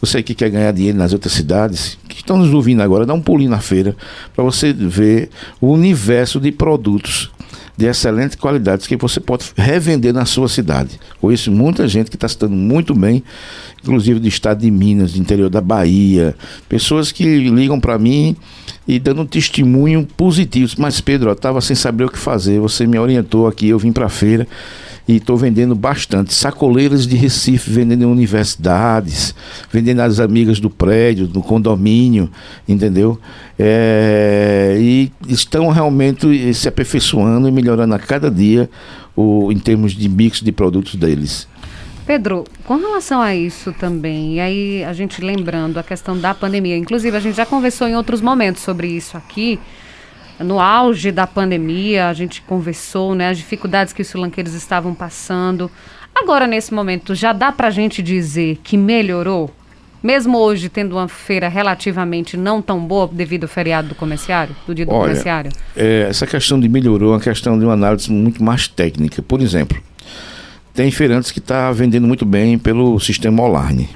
você 0.01 0.21
que 0.21 0.35
quer 0.35 0.49
ganhar 0.49 0.73
dinheiro 0.73 0.97
nas 0.97 1.13
outras 1.13 1.31
cidades, 1.31 1.97
que 2.09 2.17
estão 2.17 2.37
nos 2.37 2.53
ouvindo 2.53 2.81
agora, 2.83 3.05
dá 3.05 3.13
um 3.13 3.21
pulinho 3.21 3.49
na 3.49 3.61
feira 3.61 3.95
para 4.35 4.43
você 4.43 4.73
ver 4.73 5.29
o 5.61 5.71
universo 5.71 6.37
de 6.37 6.51
produtos 6.51 7.31
de 7.75 7.85
excelente 7.87 8.37
qualidade 8.37 8.87
que 8.87 8.95
você 8.95 9.19
pode 9.19 9.45
revender 9.55 10.13
na 10.13 10.25
sua 10.25 10.47
cidade. 10.47 10.99
Conheço 11.19 11.51
muita 11.51 11.87
gente 11.87 12.09
que 12.09 12.15
está 12.15 12.27
se 12.27 12.37
dando 12.37 12.55
muito 12.55 12.93
bem, 12.93 13.23
inclusive 13.81 14.19
do 14.19 14.27
estado 14.27 14.61
de 14.61 14.69
Minas, 14.69 15.13
do 15.13 15.19
interior 15.19 15.49
da 15.49 15.61
Bahia, 15.61 16.35
pessoas 16.69 17.11
que 17.11 17.49
ligam 17.49 17.79
para 17.79 17.97
mim 17.97 18.35
e 18.87 18.99
dando 18.99 19.21
um 19.21 19.25
testemunho 19.25 20.07
positivo. 20.15 20.73
Mas 20.77 21.01
Pedro, 21.01 21.29
eu 21.29 21.33
estava 21.33 21.61
sem 21.61 21.75
saber 21.75 22.05
o 22.05 22.09
que 22.09 22.19
fazer, 22.19 22.59
você 22.59 22.85
me 22.85 22.99
orientou 22.99 23.47
aqui, 23.47 23.69
eu 23.69 23.79
vim 23.79 23.91
para 23.91 24.05
a 24.05 24.09
feira 24.09 24.47
e 25.07 25.17
estou 25.17 25.35
vendendo 25.35 25.75
bastante. 25.75 26.33
Sacoleiras 26.33 27.05
de 27.05 27.15
Recife 27.15 27.69
vendendo 27.69 28.03
em 28.03 28.05
universidades, 28.05 29.35
vendendo 29.71 30.01
às 30.01 30.19
amigas 30.19 30.59
do 30.59 30.69
prédio, 30.69 31.27
do 31.27 31.41
condomínio, 31.41 32.29
entendeu? 32.67 33.19
É, 33.59 34.77
e 34.79 35.11
estão 35.27 35.69
realmente 35.69 36.53
se 36.53 36.67
aperfeiçoando 36.67 37.47
e 37.47 37.51
melhorando 37.51 37.93
a 37.93 37.99
cada 37.99 38.31
dia 38.31 38.69
o, 39.15 39.51
em 39.51 39.59
termos 39.59 39.93
de 39.93 40.07
mix 40.07 40.39
de 40.41 40.51
produtos 40.51 40.95
deles. 40.95 41.47
Pedro, 42.05 42.43
com 42.65 42.75
relação 42.75 43.21
a 43.21 43.33
isso 43.33 43.71
também, 43.71 44.35
e 44.35 44.39
aí 44.39 44.83
a 44.83 44.91
gente 44.91 45.23
lembrando 45.23 45.77
a 45.77 45.83
questão 45.83 46.17
da 46.17 46.33
pandemia, 46.33 46.75
inclusive 46.75 47.15
a 47.15 47.19
gente 47.19 47.35
já 47.35 47.45
conversou 47.45 47.87
em 47.87 47.95
outros 47.95 48.19
momentos 48.19 48.61
sobre 48.61 48.87
isso 48.87 49.15
aqui, 49.15 49.57
no 50.43 50.59
auge 50.59 51.11
da 51.11 51.25
pandemia, 51.25 52.07
a 52.07 52.13
gente 52.13 52.41
conversou, 52.41 53.15
né, 53.15 53.29
as 53.29 53.37
dificuldades 53.37 53.93
que 53.93 54.01
os 54.01 54.07
sulanqueiros 54.07 54.53
estavam 54.53 54.93
passando. 54.93 55.69
Agora, 56.13 56.45
nesse 56.45 56.73
momento, 56.73 57.15
já 57.15 57.33
dá 57.33 57.51
pra 57.51 57.69
gente 57.69 58.01
dizer 58.01 58.59
que 58.63 58.77
melhorou? 58.77 59.49
Mesmo 60.03 60.37
hoje 60.37 60.67
tendo 60.67 60.97
uma 60.97 61.07
feira 61.07 61.47
relativamente 61.47 62.35
não 62.35 62.61
tão 62.61 62.85
boa 62.85 63.09
devido 63.11 63.43
ao 63.43 63.49
feriado 63.49 63.87
do 63.87 63.95
comerciário, 63.95 64.53
do 64.67 64.75
dia 64.75 64.85
do 64.85 64.91
Olha, 64.91 65.09
comerciário? 65.09 65.51
É, 65.75 66.07
essa 66.09 66.27
questão 66.27 66.59
de 66.59 66.67
melhorou 66.67 67.13
é 67.13 67.15
uma 67.15 67.21
questão 67.21 67.57
de 67.57 67.63
uma 67.63 67.73
análise 67.73 68.11
muito 68.11 68.43
mais 68.43 68.67
técnica. 68.67 69.21
Por 69.21 69.41
exemplo, 69.41 69.81
tem 70.73 70.91
feirantes 70.91 71.31
que 71.31 71.39
estão 71.39 71.73
vendendo 71.73 72.05
muito 72.05 72.25
bem 72.25 72.57
pelo 72.57 72.99
sistema 72.99 73.43
online. 73.43 73.89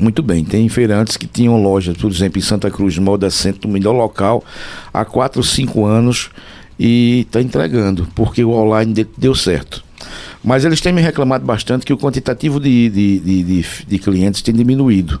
Muito 0.00 0.22
bem, 0.22 0.42
tem 0.44 0.68
feirantes 0.68 1.16
que 1.16 1.26
tinham 1.26 1.60
lojas, 1.62 1.96
por 1.96 2.10
exemplo, 2.10 2.38
em 2.38 2.42
Santa 2.42 2.70
Cruz, 2.70 2.96
no 2.96 3.02
Moda 3.02 3.30
Centro, 3.30 3.68
o 3.68 3.72
melhor 3.72 3.92
local, 3.92 4.42
há 4.92 5.04
4 5.04 5.38
ou 5.40 5.44
5 5.44 5.84
anos 5.84 6.30
e 6.78 7.20
está 7.26 7.40
entregando, 7.42 8.08
porque 8.14 8.42
o 8.42 8.50
online 8.52 9.06
deu 9.16 9.34
certo. 9.34 9.84
Mas 10.42 10.64
eles 10.64 10.80
têm 10.80 10.92
me 10.92 11.00
reclamado 11.00 11.44
bastante 11.44 11.86
que 11.86 11.92
o 11.92 11.96
quantitativo 11.98 12.58
de, 12.58 12.88
de, 12.88 13.18
de, 13.20 13.42
de, 13.44 13.64
de 13.86 13.98
clientes 13.98 14.42
tem 14.42 14.52
diminuído. 14.52 15.20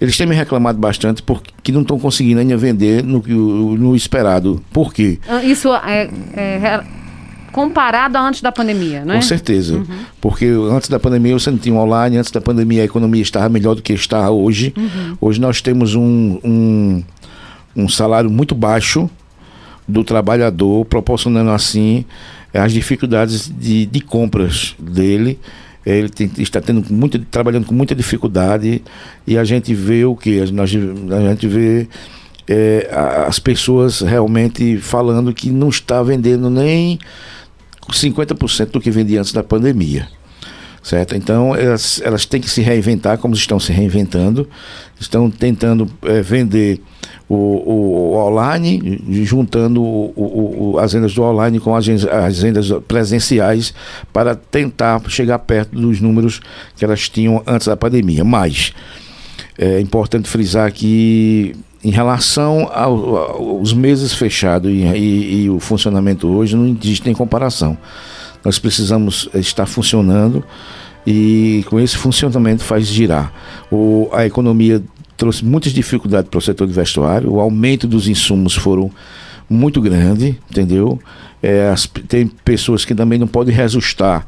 Eles 0.00 0.16
têm 0.16 0.24
me 0.26 0.36
reclamado 0.36 0.78
bastante 0.78 1.20
porque 1.22 1.72
não 1.72 1.80
estão 1.82 1.98
conseguindo 1.98 2.38
ainda 2.38 2.56
vender 2.56 3.02
no, 3.02 3.18
no 3.76 3.96
esperado. 3.96 4.62
Por 4.72 4.94
quê? 4.94 5.18
Ah, 5.26 5.42
Isso 5.42 5.74
é, 5.74 6.08
é 6.34 6.58
re- 6.58 6.86
comparado 7.52 8.16
a 8.16 8.20
antes 8.26 8.40
da 8.40 8.50
pandemia, 8.50 9.04
né? 9.04 9.16
Com 9.16 9.22
certeza. 9.22 9.82
Porque 10.20 10.46
antes 10.46 10.88
da 10.88 10.98
pandemia 10.98 11.38
você 11.38 11.50
não 11.50 11.58
tinha 11.58 11.74
online, 11.74 12.16
antes 12.16 12.30
da 12.30 12.40
pandemia 12.40 12.82
a 12.82 12.84
economia 12.84 13.22
estava 13.22 13.48
melhor 13.48 13.74
do 13.74 13.82
que 13.82 13.92
está 13.92 14.30
hoje. 14.30 14.74
Hoje 15.20 15.40
nós 15.40 15.60
temos 15.60 15.94
um, 15.94 16.38
um, 16.42 17.02
um 17.76 17.88
salário 17.88 18.30
muito 18.30 18.54
baixo 18.54 19.08
do 19.86 20.02
trabalhador, 20.02 20.84
proporcionando 20.86 21.50
assim 21.50 22.04
as 22.54 22.72
dificuldades 22.72 23.48
de, 23.48 23.86
de 23.86 24.00
compras 24.00 24.74
dele. 24.78 25.38
Ele 25.84 26.08
tem- 26.08 26.30
está 26.38 26.60
tendo 26.60 26.84
muita, 26.92 27.18
trabalhando 27.30 27.66
com 27.66 27.74
muita 27.74 27.94
dificuldade 27.94 28.82
e 29.26 29.36
a 29.36 29.42
gente 29.44 29.74
vê 29.74 30.04
o 30.04 30.14
que? 30.14 30.40
Nós, 30.52 30.70
a 30.74 31.28
gente 31.30 31.46
vê 31.48 31.88
é, 32.48 32.88
as 33.26 33.38
pessoas 33.40 34.00
realmente 34.00 34.76
falando 34.78 35.32
que 35.34 35.50
não 35.50 35.68
está 35.68 36.02
vendendo 36.02 36.48
nem 36.48 36.98
50% 37.90 38.70
do 38.70 38.80
que 38.80 38.90
vendia 38.90 39.20
antes 39.20 39.32
da 39.32 39.42
pandemia. 39.42 40.08
Certo? 40.82 41.14
Então, 41.14 41.54
elas, 41.54 42.00
elas 42.04 42.26
têm 42.26 42.40
que 42.40 42.50
se 42.50 42.60
reinventar, 42.60 43.16
como 43.16 43.34
estão 43.34 43.60
se 43.60 43.72
reinventando, 43.72 44.48
estão 44.98 45.30
tentando 45.30 45.88
eh, 46.02 46.20
vender 46.22 46.80
o, 47.28 47.34
o- 47.36 48.12
o 48.14 48.16
online, 48.16 49.00
juntando 49.24 49.80
o- 49.80 50.76
as 50.80 50.92
vendas 50.92 51.14
do 51.14 51.22
online 51.22 51.60
com 51.60 51.76
as, 51.76 51.86
as 51.88 52.40
vendas 52.40 52.68
presenciais 52.88 53.72
para 54.12 54.34
tentar 54.34 55.00
chegar 55.08 55.38
perto 55.38 55.70
dos 55.80 56.00
números 56.00 56.40
que 56.76 56.84
elas 56.84 57.08
tinham 57.08 57.40
antes 57.46 57.68
da 57.68 57.76
pandemia. 57.76 58.24
Mas 58.24 58.72
é 59.56 59.78
importante 59.80 60.28
frisar 60.28 60.72
que 60.72 61.54
em 61.84 61.90
relação 61.90 62.70
ao- 62.72 63.16
aos 63.58 63.72
meses 63.72 64.12
fechados 64.14 64.70
e, 64.70 64.82
e- 64.82 65.42
e 65.44 65.50
o 65.50 65.58
funcionamento 65.58 66.28
hoje, 66.28 66.56
não 66.56 66.66
existe 66.66 67.04
nem 67.06 67.14
comparação. 67.14 67.76
Nós 68.44 68.58
precisamos 68.58 69.28
estar 69.34 69.66
funcionando 69.66 70.44
e 71.06 71.64
com 71.68 71.78
esse 71.80 71.96
funcionamento 71.96 72.62
faz 72.62 72.86
girar. 72.86 73.32
O, 73.70 74.08
a 74.12 74.24
economia 74.26 74.82
trouxe 75.16 75.44
muitas 75.44 75.72
dificuldades 75.72 76.28
para 76.30 76.38
o 76.38 76.42
setor 76.42 76.66
de 76.66 76.72
vestuário, 76.72 77.30
o 77.32 77.40
aumento 77.40 77.86
dos 77.86 78.08
insumos 78.08 78.54
foram 78.54 78.90
muito 79.48 79.80
grande, 79.80 80.38
entendeu? 80.50 80.98
É, 81.42 81.68
as- 81.68 81.86
tem 82.08 82.26
pessoas 82.26 82.84
que 82.84 82.94
também 82.94 83.18
não 83.18 83.26
podem 83.26 83.54
reajustar 83.54 84.26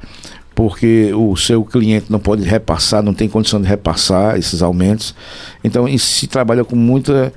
porque 0.55 1.13
o 1.15 1.37
seu 1.37 1.65
cliente 1.65 2.07
não 2.11 2.19
pode 2.19 2.45
repassar, 2.45 3.03
não 3.03 3.13
tem 3.13 3.29
condição 3.29 3.61
de 3.61 3.67
repassar 3.67 4.39
esses 4.39 4.63
aumentos. 4.63 5.15
Então, 5.63 5.87
se 5.99 6.27
trabalha 6.27 6.65
com 6.65 6.77
muita 6.77 7.33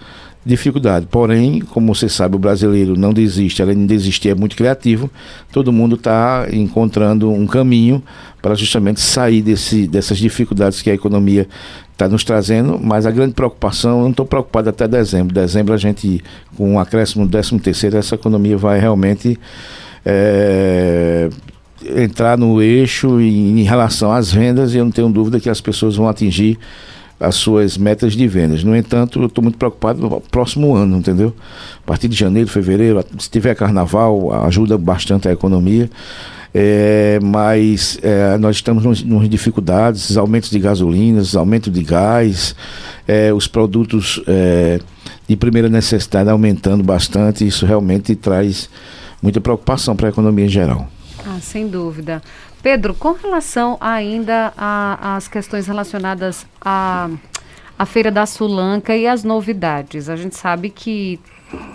dificuldade. 0.48 1.06
Porém, 1.12 1.60
como 1.60 1.94
você 1.94 2.08
sabe, 2.08 2.36
o 2.36 2.40
brasileiro 2.40 2.98
não 2.98 3.12
desiste, 3.12 3.62
além 3.62 3.76
de 3.76 3.86
desistir, 3.86 4.30
é 4.30 4.36
muito 4.36 4.56
criativo. 4.56 5.12
Todo 5.52 5.74
mundo 5.74 5.96
está 5.96 6.48
encontrando 6.52 7.30
um 7.30 7.46
caminho 7.46 8.02
para 8.42 8.56
justamente 8.56 9.02
sair 9.02 9.42
desse, 9.42 9.88
dessas 9.88 10.18
dificuldades 10.18 10.82
que 10.82 10.90
a 10.90 10.94
economia 10.94 11.48
está 11.92 12.08
nos 12.08 12.24
trazendo, 12.24 12.80
mas 12.82 13.06
a 13.06 13.12
grande 13.12 13.34
preocupação, 13.34 13.98
eu 13.98 14.04
não 14.04 14.12
estou 14.12 14.26
preocupado 14.26 14.70
até 14.70 14.88
dezembro. 14.88 15.34
Dezembro 15.34 15.74
a 15.74 15.78
gente, 15.78 16.24
com 16.56 16.72
o 16.72 16.74
um 16.74 16.80
acréscimo 16.80 17.26
do 17.26 17.32
13 17.32 17.60
terceiro, 17.60 17.98
essa 17.98 18.16
economia 18.16 18.56
vai 18.56 18.80
realmente 18.80 19.38
é, 20.06 21.30
entrar 21.86 22.38
no 22.38 22.62
eixo 22.62 23.20
em, 23.20 23.60
em 23.60 23.64
relação 23.64 24.12
às 24.12 24.32
vendas 24.32 24.74
e 24.74 24.78
eu 24.78 24.86
não 24.86 24.92
tenho 24.92 25.10
dúvida 25.10 25.40
que 25.40 25.50
as 25.50 25.62
pessoas 25.62 25.96
vão 25.96 26.08
atingir 26.08 26.58
as 27.20 27.36
suas 27.36 27.78
metas 27.78 28.14
de 28.14 28.28
vendas. 28.28 28.64
No 28.64 28.76
entanto, 28.76 29.20
eu 29.20 29.26
estou 29.26 29.44
muito 29.44 29.58
preocupado 29.58 30.02
no 30.02 30.22
próximo 30.22 30.76
ano, 30.76 30.98
entendeu? 30.98 31.34
A 31.84 31.88
partir 31.88 32.08
de 32.08 32.16
janeiro, 32.16 32.50
fevereiro, 32.50 33.04
se 33.18 33.30
tiver 33.30 33.56
carnaval, 33.56 34.32
ajuda 34.46 34.78
bastante 34.78 35.28
a 35.28 35.32
economia. 35.32 35.90
É, 36.54 37.20
mas 37.22 38.00
é, 38.02 38.38
nós 38.38 38.56
estamos 38.56 39.04
em 39.04 39.30
dificuldades, 39.30 40.18
aumentos 40.18 40.50
de 40.50 40.60
gasolinas, 40.60 41.36
aumento 41.36 41.70
de 41.70 41.84
gás, 41.84 42.56
é, 43.08 43.34
os 43.34 43.48
produtos 43.48 44.22
é, 44.26 44.80
de 45.28 45.36
primeira 45.36 45.70
necessidade 45.70 46.30
aumentando 46.30 46.84
bastante, 46.84 47.46
isso 47.46 47.66
realmente 47.66 48.16
traz 48.16 48.70
muita 49.22 49.42
preocupação 49.42 49.96
para 49.96 50.08
a 50.08 50.10
economia 50.10 50.46
em 50.46 50.50
geral. 50.50 50.88
Sem 51.42 51.68
dúvida. 51.68 52.22
Pedro, 52.62 52.94
com 52.94 53.14
relação 53.14 53.78
ainda 53.80 54.54
às 54.58 55.28
questões 55.28 55.68
relacionadas 55.68 56.46
à, 56.60 57.10
à 57.78 57.86
Feira 57.86 58.12
da 58.12 58.26
Sulanca 58.26 58.96
e 58.96 59.08
as 59.08 59.24
novidades, 59.24 60.10
a 60.10 60.16
gente 60.16 60.36
sabe 60.36 60.70
que 60.70 61.20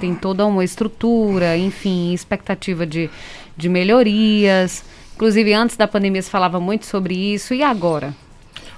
tem 0.01 0.15
toda 0.15 0.45
uma 0.45 0.65
estrutura, 0.65 1.57
enfim, 1.57 2.13
expectativa 2.13 2.87
de, 2.87 3.09
de 3.57 3.69
melhorias. 3.69 4.85
Inclusive, 5.15 5.53
antes 5.55 5.77
da 5.77 5.87
pandemia 5.87 6.21
se 6.21 6.31
falava 6.31 6.61
muito 6.61 6.87
sobre 6.87 7.15
isso. 7.15 7.55
E 7.55 7.63
agora? 7.63 8.15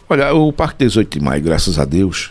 Olha, 0.09 0.35
o 0.35 0.53
Parque 0.53 0.85
18 0.85 1.19
de 1.19 1.25
Maio, 1.25 1.43
graças 1.43 1.79
a 1.79 1.85
Deus, 1.85 2.31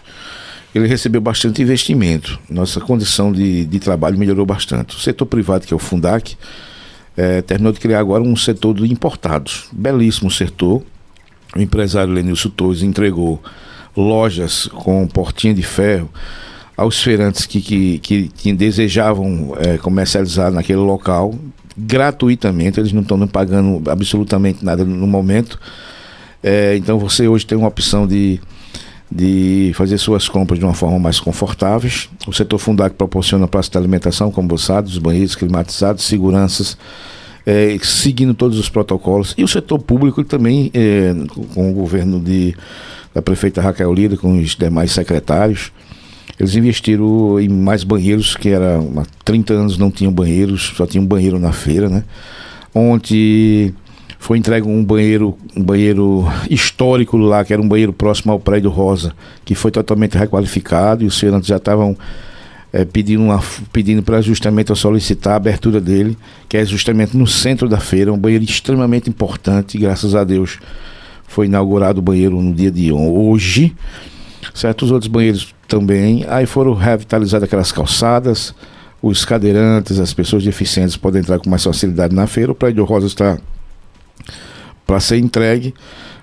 ele 0.75 0.87
recebeu 0.87 1.19
bastante 1.19 1.61
investimento. 1.61 2.39
Nossa 2.49 2.79
condição 2.79 3.31
de, 3.31 3.65
de 3.65 3.79
trabalho 3.79 4.17
melhorou 4.17 4.45
bastante. 4.45 4.95
O 4.95 4.99
setor 4.99 5.25
privado, 5.25 5.65
que 5.65 5.73
é 5.73 5.75
o 5.75 5.79
Fundac, 5.79 6.37
é, 7.15 7.41
terminou 7.41 7.71
de 7.71 7.79
criar 7.79 7.99
agora 7.99 8.23
um 8.23 8.35
setor 8.35 8.75
de 8.75 8.91
importados. 8.91 9.65
Belíssimo 9.71 10.31
setor. 10.31 10.81
O 11.55 11.61
empresário 11.61 12.13
Lenilson 12.13 12.49
Torres 12.49 12.81
entregou 12.81 13.41
lojas 13.95 14.67
com 14.67 15.07
portinha 15.07 15.53
de 15.53 15.61
ferro 15.61 16.09
aos 16.75 17.01
feirantes 17.01 17.45
que, 17.45 17.61
que, 17.61 17.99
que, 17.99 18.27
que 18.29 18.53
desejavam 18.53 19.55
é, 19.59 19.77
comercializar 19.77 20.51
naquele 20.51 20.79
local 20.79 21.35
gratuitamente, 21.77 22.79
eles 22.79 22.93
não 22.93 23.01
estão 23.01 23.27
pagando 23.27 23.89
absolutamente 23.89 24.63
nada 24.63 24.83
no 24.83 25.07
momento. 25.07 25.59
É, 26.41 26.75
então 26.75 26.99
você 26.99 27.27
hoje 27.27 27.45
tem 27.45 27.57
uma 27.57 27.67
opção 27.67 28.05
de 28.05 28.39
de 29.15 29.71
fazer 29.75 29.99
suas 29.99 30.27
compras 30.27 30.57
de 30.57 30.65
uma 30.65 30.73
forma 30.73 30.97
mais 30.97 31.19
confortável. 31.19 31.91
O 32.25 32.33
setor 32.33 32.57
fundário 32.57 32.95
proporciona 32.95 33.47
praça 33.47 33.69
de 33.69 33.77
alimentação, 33.77 34.31
como 34.31 34.57
sabe, 34.57 34.87
os 34.87 34.97
banheiros 34.97 35.35
climatizados, 35.35 36.03
seguranças, 36.03 36.75
é, 37.45 37.77
seguindo 37.83 38.33
todos 38.33 38.57
os 38.57 38.69
protocolos. 38.69 39.35
E 39.37 39.43
o 39.43 39.47
setor 39.47 39.77
público 39.77 40.23
também, 40.23 40.71
é, 40.73 41.13
com 41.53 41.69
o 41.69 41.73
governo 41.73 42.19
de, 42.19 42.55
da 43.13 43.21
prefeita 43.21 43.61
Raquel 43.61 43.93
Lira, 43.93 44.17
com 44.17 44.39
os 44.39 44.55
demais 44.55 44.91
secretários, 44.91 45.71
eles 46.39 46.55
investiram 46.55 47.39
em 47.39 47.47
mais 47.47 47.83
banheiros, 47.83 48.35
que 48.35 48.49
era 48.49 48.79
há 48.79 49.05
30 49.23 49.53
anos 49.53 49.77
não 49.77 49.91
tinham 49.91 50.11
banheiros, 50.11 50.73
só 50.75 50.87
tinha 50.87 51.01
um 51.01 51.05
banheiro 51.05 51.37
na 51.37 51.51
feira, 51.51 51.87
né? 51.87 52.03
Ontem 52.73 53.75
foi 54.23 54.37
entregue 54.37 54.65
um 54.65 54.81
banheiro, 54.81 55.37
um 55.53 55.61
banheiro 55.61 56.25
histórico 56.49 57.17
lá, 57.17 57.43
que 57.43 57.51
era 57.51 57.61
um 57.61 57.67
banheiro 57.67 57.91
próximo 57.91 58.31
ao 58.31 58.39
prédio 58.39 58.69
Rosa, 58.69 59.13
que 59.43 59.53
foi 59.53 59.69
totalmente 59.69 60.17
requalificado 60.17 61.03
e 61.03 61.07
os 61.07 61.19
feirantes 61.19 61.45
já 61.45 61.57
estavam 61.57 61.93
é, 62.71 62.85
pedindo, 62.85 63.21
uma, 63.21 63.43
pedindo 63.73 64.01
para 64.01 64.21
justamente 64.21 64.69
eu 64.69 64.77
solicitar 64.77 65.33
a 65.33 65.35
abertura 65.35 65.81
dele, 65.81 66.17
que 66.47 66.55
é 66.55 66.63
justamente 66.63 67.17
no 67.17 67.27
centro 67.27 67.67
da 67.67 67.81
feira, 67.81 68.13
um 68.13 68.17
banheiro 68.17 68.45
extremamente 68.45 69.09
importante, 69.09 69.77
graças 69.77 70.15
a 70.15 70.23
Deus 70.23 70.57
foi 71.27 71.47
inaugurado 71.47 71.99
o 71.99 72.01
banheiro 72.01 72.41
no 72.41 72.53
dia 72.53 72.71
de 72.71 72.93
hoje, 72.93 73.75
certo? 74.53 74.85
Os 74.85 74.91
outros 74.91 75.11
banheiros 75.11 75.53
também, 75.67 76.25
aí 76.29 76.45
foram 76.45 76.73
revitalizadas 76.73 77.43
aquelas 77.43 77.73
calçadas, 77.73 78.55
os 79.01 79.25
cadeirantes, 79.25 79.99
as 79.99 80.13
pessoas 80.13 80.45
deficientes 80.45 80.95
podem 80.95 81.19
entrar 81.19 81.39
com 81.39 81.49
mais 81.49 81.61
facilidade 81.61 82.15
na 82.15 82.25
feira, 82.25 82.53
o 82.53 82.55
prédio 82.55 82.85
Rosa 82.85 83.07
está 83.07 83.37
para 84.85 84.99
ser 84.99 85.17
entregue, 85.17 85.73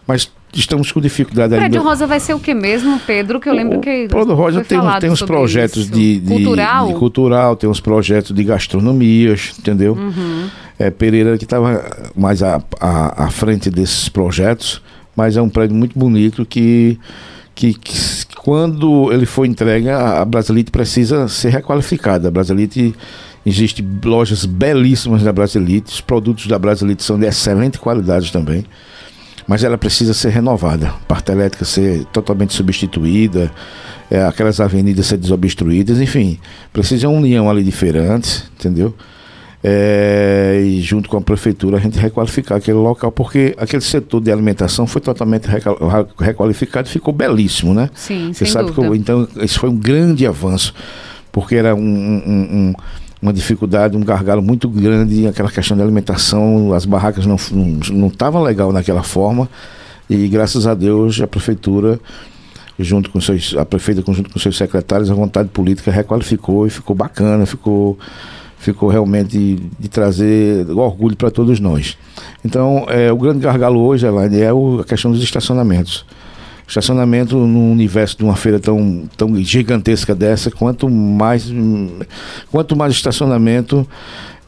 mas 0.06 0.30
estamos 0.52 0.90
com 0.90 1.00
dificuldade 1.00 1.54
ainda. 1.54 1.66
O 1.66 1.70
Prédio 1.70 1.82
Rosa 1.82 2.06
vai 2.06 2.20
ser 2.20 2.34
o 2.34 2.40
que 2.40 2.54
mesmo, 2.54 2.98
Pedro? 3.06 3.40
Que 3.40 3.48
eu 3.48 3.54
lembro 3.54 3.80
que. 3.80 4.06
O 4.06 4.08
Prédio 4.08 4.34
Rosa 4.34 4.64
tem, 4.64 4.78
tem 5.00 5.10
uns 5.10 5.22
projetos 5.22 5.90
de, 5.90 6.20
de, 6.20 6.28
cultural. 6.28 6.86
De, 6.88 6.94
cultural, 6.94 7.56
tem 7.56 7.70
uns 7.70 7.80
projetos 7.80 8.34
de 8.34 8.44
gastronomias, 8.44 9.54
entendeu? 9.58 9.94
Uhum. 9.94 10.48
É, 10.78 10.90
Pereira 10.90 11.36
que 11.36 11.44
estava 11.44 12.10
mais 12.16 12.42
à, 12.42 12.62
à, 12.80 13.24
à, 13.24 13.30
frente 13.30 13.70
desses 13.70 14.08
projetos, 14.08 14.82
mas 15.14 15.36
é 15.36 15.42
um 15.42 15.48
prédio 15.48 15.76
muito 15.76 15.98
bonito 15.98 16.46
que, 16.46 16.98
que, 17.54 17.74
que 17.74 18.26
quando 18.36 19.12
ele 19.12 19.26
for 19.26 19.44
entregue, 19.44 19.90
a, 19.90 20.22
a 20.22 20.24
Brasilite 20.24 20.70
precisa 20.70 21.28
ser 21.28 21.50
requalificada. 21.50 22.28
A 22.28 22.30
Brasilite 22.30 22.94
Existem 23.44 23.86
lojas 24.04 24.44
belíssimas 24.44 25.22
da 25.22 25.32
Brasilite, 25.32 25.92
os 25.92 26.00
produtos 26.00 26.46
da 26.46 26.58
Brasilite 26.58 27.02
são 27.02 27.18
de 27.18 27.26
excelente 27.26 27.78
qualidade 27.78 28.30
também, 28.30 28.66
mas 29.46 29.64
ela 29.64 29.78
precisa 29.78 30.12
ser 30.12 30.28
renovada. 30.28 30.88
A 30.88 31.06
parte 31.08 31.32
elétrica 31.32 31.64
ser 31.64 32.04
totalmente 32.06 32.52
substituída, 32.52 33.50
é, 34.10 34.22
aquelas 34.24 34.60
avenidas 34.60 35.06
ser 35.06 35.16
desobstruídas, 35.16 36.00
enfim, 36.00 36.38
precisa 36.72 37.00
de 37.00 37.06
uma 37.06 37.16
união 37.16 37.48
ali 37.48 37.64
de 37.64 37.72
feirantes, 37.72 38.44
entendeu? 38.58 38.94
É, 39.62 40.62
e 40.64 40.80
junto 40.80 41.08
com 41.08 41.18
a 41.18 41.20
prefeitura 41.20 41.76
a 41.76 41.80
gente 41.80 41.98
requalificar 41.98 42.56
aquele 42.58 42.78
local, 42.78 43.12
porque 43.12 43.54
aquele 43.58 43.82
setor 43.82 44.20
de 44.20 44.32
alimentação 44.32 44.86
foi 44.86 45.02
totalmente 45.02 45.46
requalificado 46.18 46.88
e 46.88 46.90
ficou 46.90 47.12
belíssimo, 47.12 47.74
né? 47.74 47.90
Sim, 47.94 48.32
Você 48.32 48.46
sabe 48.46 48.70
dúvida. 48.72 48.90
que 48.90 48.98
então 48.98 49.28
isso 49.42 49.60
foi 49.60 49.68
um 49.68 49.76
grande 49.76 50.26
avanço, 50.26 50.74
porque 51.30 51.56
era 51.56 51.74
um, 51.74 51.78
um, 51.78 52.22
um 52.26 52.74
uma 53.20 53.32
dificuldade, 53.32 53.96
um 53.96 54.00
gargalo 54.00 54.40
muito 54.40 54.68
grande, 54.68 55.26
aquela 55.26 55.50
questão 55.50 55.76
de 55.76 55.82
alimentação, 55.82 56.72
as 56.72 56.84
barracas 56.84 57.26
não 57.26 57.36
não 57.92 58.08
estavam 58.08 58.42
legal 58.42 58.72
naquela 58.72 59.02
forma 59.02 59.48
e 60.08 60.26
graças 60.28 60.66
a 60.66 60.74
Deus 60.74 61.20
a 61.20 61.26
prefeitura 61.26 62.00
junto 62.78 63.10
com 63.10 63.20
seus 63.20 63.54
a 63.56 63.64
prefeita 63.64 64.02
junto 64.12 64.30
com 64.30 64.38
seus 64.38 64.56
secretários 64.56 65.10
a 65.10 65.14
vontade 65.14 65.50
política 65.50 65.90
requalificou 65.90 66.66
e 66.66 66.70
ficou 66.70 66.96
bacana, 66.96 67.44
ficou 67.44 67.98
ficou 68.60 68.90
realmente 68.90 69.30
de, 69.30 69.56
de 69.78 69.88
trazer 69.88 70.68
orgulho 70.70 71.16
para 71.16 71.30
todos 71.30 71.58
nós. 71.58 71.96
Então, 72.44 72.84
é, 72.88 73.10
o 73.10 73.16
grande 73.16 73.40
gargalo 73.40 73.80
hoje, 73.80 74.06
Elaine, 74.06 74.38
é 74.38 74.52
o, 74.52 74.80
a 74.80 74.84
questão 74.84 75.10
dos 75.10 75.22
estacionamentos. 75.22 76.04
Estacionamento 76.70 77.36
no 77.36 77.72
universo 77.72 78.16
de 78.16 78.22
uma 78.22 78.36
feira 78.36 78.60
tão, 78.60 79.02
tão 79.16 79.36
gigantesca 79.42 80.14
dessa, 80.14 80.52
quanto 80.52 80.88
mais, 80.88 81.52
quanto 82.48 82.76
mais 82.76 82.92
estacionamento, 82.92 83.84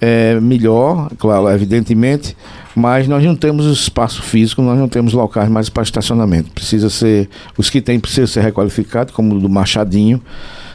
é, 0.00 0.38
melhor, 0.38 1.10
claro, 1.18 1.48
evidentemente, 1.50 2.36
mas 2.76 3.08
nós 3.08 3.24
não 3.24 3.34
temos 3.34 3.66
espaço 3.66 4.22
físico, 4.22 4.62
nós 4.62 4.78
não 4.78 4.88
temos 4.88 5.12
locais 5.12 5.48
mais 5.48 5.68
para 5.68 5.82
estacionamento. 5.82 6.52
Precisa 6.52 6.88
ser, 6.88 7.28
os 7.58 7.68
que 7.68 7.80
tem 7.80 7.98
precisam 7.98 8.28
ser 8.28 8.42
requalificados, 8.42 9.12
como 9.12 9.34
o 9.34 9.40
do 9.40 9.48
Machadinho, 9.48 10.22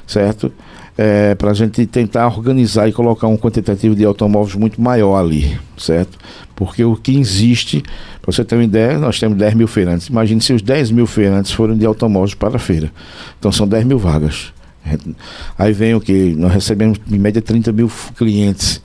certo? 0.05 0.51
É, 0.97 1.36
para 1.36 1.51
a 1.51 1.53
gente 1.53 1.86
tentar 1.86 2.27
organizar 2.27 2.89
e 2.89 2.91
colocar 2.91 3.27
um 3.27 3.38
quantitativo 3.38 3.95
de 3.95 4.03
automóveis 4.03 4.55
muito 4.55 4.81
maior 4.81 5.17
ali, 5.17 5.57
certo? 5.77 6.17
Porque 6.55 6.83
o 6.83 6.95
que 6.95 7.17
existe, 7.17 7.83
para 8.21 8.31
você 8.31 8.43
ter 8.43 8.55
uma 8.55 8.63
ideia, 8.63 8.97
nós 8.97 9.19
temos 9.19 9.38
10 9.38 9.53
mil 9.53 9.67
feirantes. 9.67 10.07
Imagine 10.07 10.41
se 10.41 10.53
os 10.53 10.62
10 10.62 10.89
mil 10.89 11.05
feirantes 11.05 11.51
forem 11.51 11.77
de 11.77 11.86
automóveis 11.86 12.33
para 12.33 12.55
a 12.55 12.60
feira. 12.60 12.91
Então 13.38 13.51
são 13.51 13.67
10 13.67 13.86
mil 13.86 13.99
vagas. 13.99 14.51
Aí 15.57 15.71
vem 15.73 15.93
o 15.93 16.01
que? 16.01 16.33
Nós 16.36 16.53
recebemos 16.53 16.99
em 17.12 17.19
média 17.19 17.41
30 17.41 17.71
mil 17.71 17.91
clientes. 18.17 18.81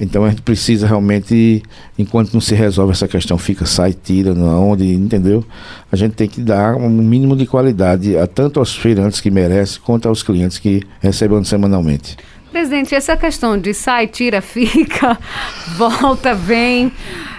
Então 0.00 0.24
a 0.24 0.30
gente 0.30 0.42
precisa 0.42 0.86
realmente, 0.86 1.62
enquanto 1.98 2.32
não 2.32 2.40
se 2.40 2.54
resolve 2.54 2.92
essa 2.92 3.08
questão, 3.08 3.36
fica, 3.36 3.66
sai, 3.66 3.92
tira, 3.92 4.32
onde, 4.32 4.84
entendeu? 4.94 5.44
A 5.90 5.96
gente 5.96 6.14
tem 6.14 6.28
que 6.28 6.40
dar 6.40 6.76
um 6.76 6.88
mínimo 6.88 7.34
de 7.34 7.46
qualidade 7.46 8.16
a 8.16 8.26
tanto 8.26 8.60
aos 8.60 8.76
feirantes 8.76 9.20
que 9.20 9.30
merecem, 9.30 9.80
quanto 9.84 10.08
aos 10.08 10.22
clientes 10.22 10.58
que 10.58 10.82
recebem 11.00 11.42
semanalmente. 11.42 12.16
Presidente, 12.52 12.94
essa 12.94 13.16
questão 13.16 13.58
de 13.58 13.74
sai, 13.74 14.06
tira, 14.06 14.40
fica, 14.42 15.18
volta, 15.76 16.34
vem, 16.34 16.92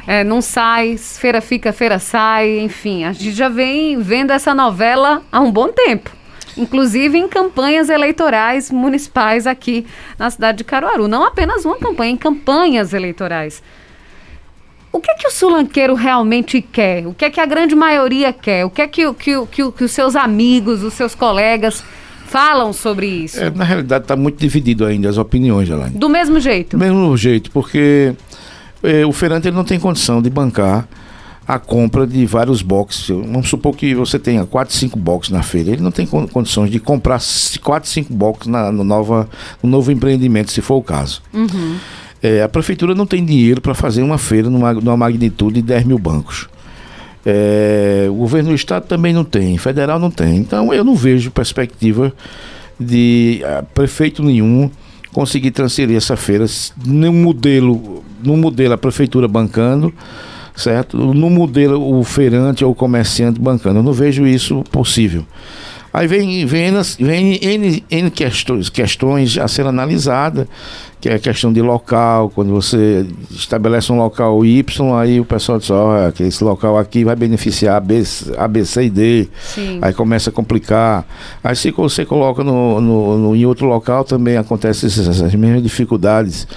é, 0.06 0.24
não 0.24 0.42
sai, 0.42 0.98
feira 0.98 1.42
fica, 1.42 1.72
feira 1.72 1.98
sai, 1.98 2.60
enfim, 2.60 3.06
a 3.06 3.14
gente 3.14 3.32
já 3.32 3.50
vem 3.50 4.00
vendo 4.00 4.32
essa 4.32 4.54
novela 4.54 5.24
há 5.32 5.40
um 5.40 5.52
bom 5.52 5.70
tempo. 5.70 6.19
Inclusive 6.60 7.18
em 7.18 7.28
campanhas 7.28 7.90
eleitorais 7.90 8.70
municipais 8.70 9.48
aqui 9.48 9.86
na 10.18 10.30
cidade 10.30 10.60
de 10.60 10.64
Caruaru. 10.64 11.08
Não 11.08 11.24
apenas 11.24 11.66
uma 11.66 11.78
campanha, 11.78 12.12
em 12.12 12.18
campanhas 12.18 12.94
eleitorais. 12.94 13.64
O 14.92 15.00
que 15.00 15.10
é 15.10 15.14
que 15.14 15.28
o 15.28 15.32
sulanqueiro 15.32 15.94
realmente 15.94 16.62
quer? 16.62 17.06
O 17.08 17.14
que 17.14 17.26
é 17.26 17.30
que 17.30 17.40
a 17.40 17.46
grande 17.46 17.76
maioria 17.76 18.34
quer? 18.34 18.66
O 18.66 18.70
que 18.70 18.82
é 18.82 18.88
que, 18.88 19.14
que, 19.14 19.46
que, 19.48 19.72
que 19.72 19.84
os 19.84 19.92
seus 19.92 20.16
amigos, 20.16 20.84
os 20.84 20.94
seus 20.94 21.14
colegas 21.14 21.84
falam 22.26 22.74
sobre 22.74 23.06
isso? 23.06 23.40
É, 23.40 23.50
na 23.52 23.64
realidade, 23.64 24.06
está 24.06 24.16
muito 24.16 24.38
dividido 24.40 24.86
ainda 24.86 25.08
as 25.08 25.18
opiniões, 25.18 25.70
Elaine. 25.70 25.98
Do 25.98 26.10
mesmo 26.10 26.40
jeito? 26.40 26.76
Do 26.76 26.80
mesmo 26.80 27.16
jeito, 27.16 27.52
porque 27.52 28.14
é, 28.84 29.06
o 29.06 29.12
feirante 29.12 29.48
ele 29.48 29.56
não 29.56 29.64
tem 29.64 29.80
condição 29.80 30.22
de 30.22 30.30
bancar 30.30 30.88
a 31.50 31.58
compra 31.58 32.06
de 32.06 32.28
vários 32.28 32.62
boxes. 32.62 33.08
Vamos 33.08 33.50
supor 33.50 33.76
que 33.76 33.96
você 33.96 34.20
tenha 34.20 34.46
4, 34.46 34.72
5 34.72 35.00
boxes 35.00 35.34
na 35.34 35.42
feira. 35.42 35.72
Ele 35.72 35.82
não 35.82 35.90
tem 35.90 36.06
condições 36.06 36.70
de 36.70 36.80
comprar 36.80 37.20
4, 37.64 37.90
5 37.90 38.14
boxes 38.14 38.46
na, 38.46 38.72
no, 38.72 38.84
nova, 38.84 39.28
no 39.64 39.68
novo 39.68 39.92
empreendimento, 39.92 40.52
se 40.52 40.62
for 40.62 40.76
o 40.76 40.84
caso. 40.84 41.24
Uhum. 41.34 41.78
É, 42.22 42.44
a 42.44 42.48
prefeitura 42.48 42.94
não 42.94 43.08
tem 43.08 43.26
dinheiro 43.26 43.62
para 43.62 43.74
fazer 43.74 44.04
uma 44.04 44.20
feira 44.20 44.48
numa, 44.48 44.76
numa, 44.76 44.96
magnitude 44.96 45.56
de 45.56 45.64
10 45.64 45.86
mil 45.86 45.98
bancos. 45.98 46.48
É, 47.26 48.06
o 48.12 48.14
governo 48.14 48.50
do 48.50 48.56
estado 48.56 48.86
também 48.86 49.12
não 49.12 49.24
tem, 49.24 49.58
federal 49.58 49.98
não 49.98 50.12
tem. 50.12 50.38
Então 50.38 50.72
eu 50.72 50.84
não 50.84 50.96
vejo 50.96 51.32
perspectiva 51.32 52.14
de 52.80 53.42
uh, 53.44 53.66
prefeito 53.74 54.22
nenhum 54.22 54.70
conseguir 55.12 55.50
transferir 55.50 55.98
essa 55.98 56.16
feira 56.16 56.46
no 56.86 57.12
modelo, 57.12 58.04
no 58.24 58.38
modelo 58.38 58.76
a 58.76 58.78
prefeitura 58.78 59.28
bancando, 59.28 59.92
certo? 60.60 60.98
No 60.98 61.30
modelo 61.30 62.00
o 62.00 62.04
feirante 62.04 62.64
ou 62.64 62.72
o 62.72 62.76
comerciante 62.76 63.40
bancando. 63.40 63.80
Eu 63.80 63.84
não 63.84 63.94
vejo 63.94 64.28
isso 64.28 64.64
possível. 64.72 65.26
Aí 65.92 66.06
vem, 66.06 66.46
vem, 66.46 66.72
vem 67.00 67.40
N, 67.44 67.84
N 67.90 68.12
questões, 68.12 68.70
questões 68.70 69.40
a 69.40 69.48
ser 69.48 69.66
analisada, 69.66 70.48
que 71.02 71.10
é 71.10 71.16
a 71.16 71.20
questão 71.20 71.52
de 71.52 71.64
local, 71.64 72.30
quando 72.30 72.52
você 72.52 73.08
estabelece 73.32 73.92
um 73.92 73.98
local 73.98 74.46
Y, 74.46 74.94
aí 74.96 75.20
o 75.20 75.26
pessoal 75.26 75.58
diz, 75.58 75.72
ó, 75.72 76.12
que 76.12 76.24
esse 76.24 76.44
local 76.44 76.78
aqui 76.78 77.04
vai 77.04 77.16
beneficiar 77.16 77.78
A, 77.78 77.80
B, 77.80 78.04
a, 78.38 78.48
B 78.48 78.66
C 78.66 78.84
e 78.84 78.90
D. 78.92 79.28
Sim. 79.42 79.80
Aí 79.82 79.92
começa 79.92 80.30
a 80.30 80.34
complicar. 80.34 81.08
Aí 81.44 81.56
se 81.56 81.72
você 81.72 82.06
coloca 82.06 82.44
no, 82.44 82.80
no, 82.80 83.18
no 83.18 83.36
em 83.36 83.46
outro 83.48 83.66
local, 83.66 84.04
também 84.04 84.38
acontecem 84.38 84.86
essas 84.88 85.34
mesmas 85.34 85.64
dificuldades. 85.64 86.48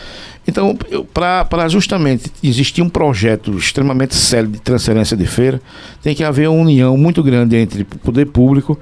Então, 0.47 0.77
para 1.15 1.69
justamente 1.69 2.31
existir 2.43 2.83
um 2.83 2.89
projeto 2.89 3.57
extremamente 3.57 4.15
sério 4.15 4.49
de 4.49 4.61
transferência 4.61 5.17
de 5.17 5.27
feira, 5.27 5.61
tem 6.03 6.15
que 6.15 6.25
haver 6.25 6.49
uma 6.49 6.61
união 6.61 6.97
muito 6.97 7.23
grande 7.23 7.57
entre 7.57 7.83
o 7.83 7.99
poder 7.99 8.27
público, 8.27 8.79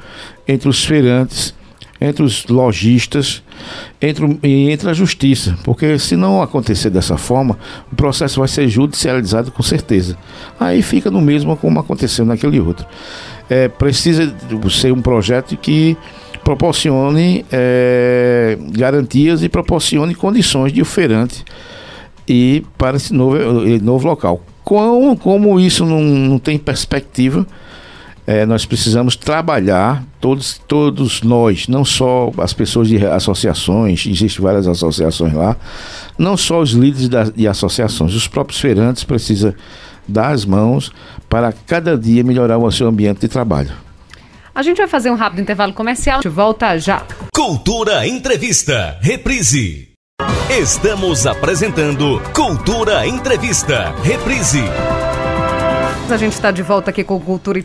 entre 0.49 0.69
os 0.69 0.85
feirantes, 0.85 1.55
entre 2.01 2.23
os 2.23 2.47
lojistas 2.47 3.43
entre, 4.01 4.39
e 4.43 4.71
entre 4.71 4.89
a 4.89 4.95
justiça. 4.95 5.57
Porque 5.63 5.99
se 5.99 6.17
não 6.17 6.41
acontecer 6.41 6.89
dessa 6.89 7.19
forma, 7.19 7.59
o 7.93 7.95
processo 7.95 8.41
vai 8.41 8.49
ser 8.49 8.67
judicializado 8.69 9.53
com 9.53 9.63
certeza. 9.63 10.17
Aí 10.59 10.81
fica 10.81 11.11
no 11.11 11.21
mesmo 11.21 11.57
como 11.57 11.79
aconteceu 11.79 12.25
naquele 12.25 12.59
outro. 12.59 12.87
É, 13.51 13.69
precisa 13.69 14.35
ser 14.71 14.93
um 14.93 15.03
projeto 15.03 15.57
que 15.57 15.97
proporcione 16.51 17.45
é, 17.53 18.59
garantias 18.73 19.41
e 19.45 19.49
proporcione 19.49 20.17
condições 20.17 20.73
de 20.73 20.83
oferante 20.83 21.45
e 22.29 22.65
para 22.77 22.97
esse 22.97 23.15
novo, 23.15 23.39
novo 23.81 24.09
local. 24.09 24.43
Como, 24.65 25.17
como 25.17 25.61
isso 25.61 25.87
não, 25.87 26.01
não 26.01 26.39
tem 26.41 26.59
perspectiva, 26.59 27.47
é, 28.27 28.45
nós 28.45 28.67
precisamos 28.67 29.15
trabalhar, 29.15 30.05
todos, 30.21 30.61
todos 30.67 31.23
nós, 31.23 31.69
não 31.69 31.85
só 31.85 32.33
as 32.39 32.53
pessoas 32.53 32.89
de 32.89 33.05
associações, 33.07 34.05
existem 34.07 34.43
várias 34.43 34.67
associações 34.67 35.33
lá, 35.33 35.57
não 36.19 36.37
só 36.37 36.61
os 36.61 36.71
líderes 36.71 37.09
de 37.33 37.47
associações, 37.47 38.13
os 38.13 38.27
próprios 38.27 38.61
feirantes 38.61 39.05
precisam 39.05 39.55
dar 40.07 40.31
as 40.33 40.45
mãos 40.45 40.91
para 41.29 41.53
cada 41.53 41.97
dia 41.97 42.25
melhorar 42.25 42.59
o 42.59 42.71
seu 42.73 42.89
ambiente 42.89 43.21
de 43.21 43.29
trabalho. 43.29 43.90
A 44.55 44.63
gente 44.63 44.79
vai 44.79 44.89
fazer 44.89 45.11
um 45.11 45.15
rápido 45.15 45.41
intervalo 45.41 45.73
comercial. 45.73 46.21
De 46.21 46.29
volta 46.29 46.77
já. 46.79 47.03
Cultura 47.35 48.07
Entrevista. 48.07 48.99
Reprise. 49.01 49.89
Estamos 50.51 51.27
apresentando 51.27 52.21
Cultura 52.35 53.07
Entrevista. 53.07 53.95
Reprise. 54.03 54.63
A 56.11 56.17
gente 56.17 56.33
está 56.33 56.51
de 56.51 56.61
volta 56.61 56.91
aqui 56.91 57.05
com 57.05 57.21
Cultura 57.21 57.61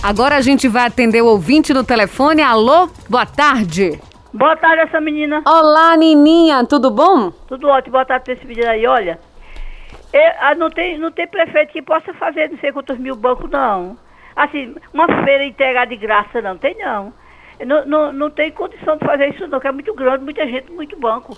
Agora 0.04 0.36
a 0.36 0.42
gente 0.42 0.68
vai 0.68 0.86
atender 0.86 1.24
o 1.24 1.28
ouvinte 1.28 1.74
no 1.74 1.84
telefone. 1.84 2.44
Alô, 2.44 2.90
boa 3.10 3.26
tarde. 3.26 4.00
Boa 4.32 4.56
tarde, 4.56 4.84
essa 4.84 5.02
menina. 5.02 5.42
Olá, 5.48 5.98
Nininha, 5.98 6.64
tudo 6.66 6.92
bom? 6.92 7.32
Tudo 7.48 7.68
ótimo, 7.68 7.94
boa 7.94 8.06
tarde 8.06 8.26
pra 8.26 8.34
esse 8.34 8.46
vídeo 8.46 8.70
aí, 8.70 8.86
olha. 8.86 9.20
Eu, 10.14 10.32
ah, 10.40 10.54
não, 10.54 10.70
tem, 10.70 11.00
não 11.00 11.12
tem 11.12 11.26
prefeito 11.26 11.72
que 11.74 11.82
possa 11.82 12.14
fazer 12.14 12.48
não 12.50 12.58
sei 12.60 12.72
quantos 12.72 13.00
mil 13.00 13.16
bancos, 13.16 13.50
não. 13.50 13.98
Assim, 14.36 14.76
uma 14.94 15.08
feira 15.24 15.44
entregar 15.44 15.88
de 15.88 15.96
graça, 15.96 16.40
não 16.40 16.56
tem 16.56 16.78
não. 16.78 17.12
Não, 17.66 17.86
não. 17.86 18.14
não 18.14 18.30
tem 18.30 18.52
condição 18.52 18.96
de 18.96 19.06
fazer 19.06 19.30
isso 19.30 19.48
não, 19.48 19.60
que 19.60 19.68
é 19.68 19.72
muito 19.72 19.94
grande, 19.96 20.24
muita 20.24 20.46
gente, 20.46 20.72
muito 20.72 20.96
banco. 21.00 21.36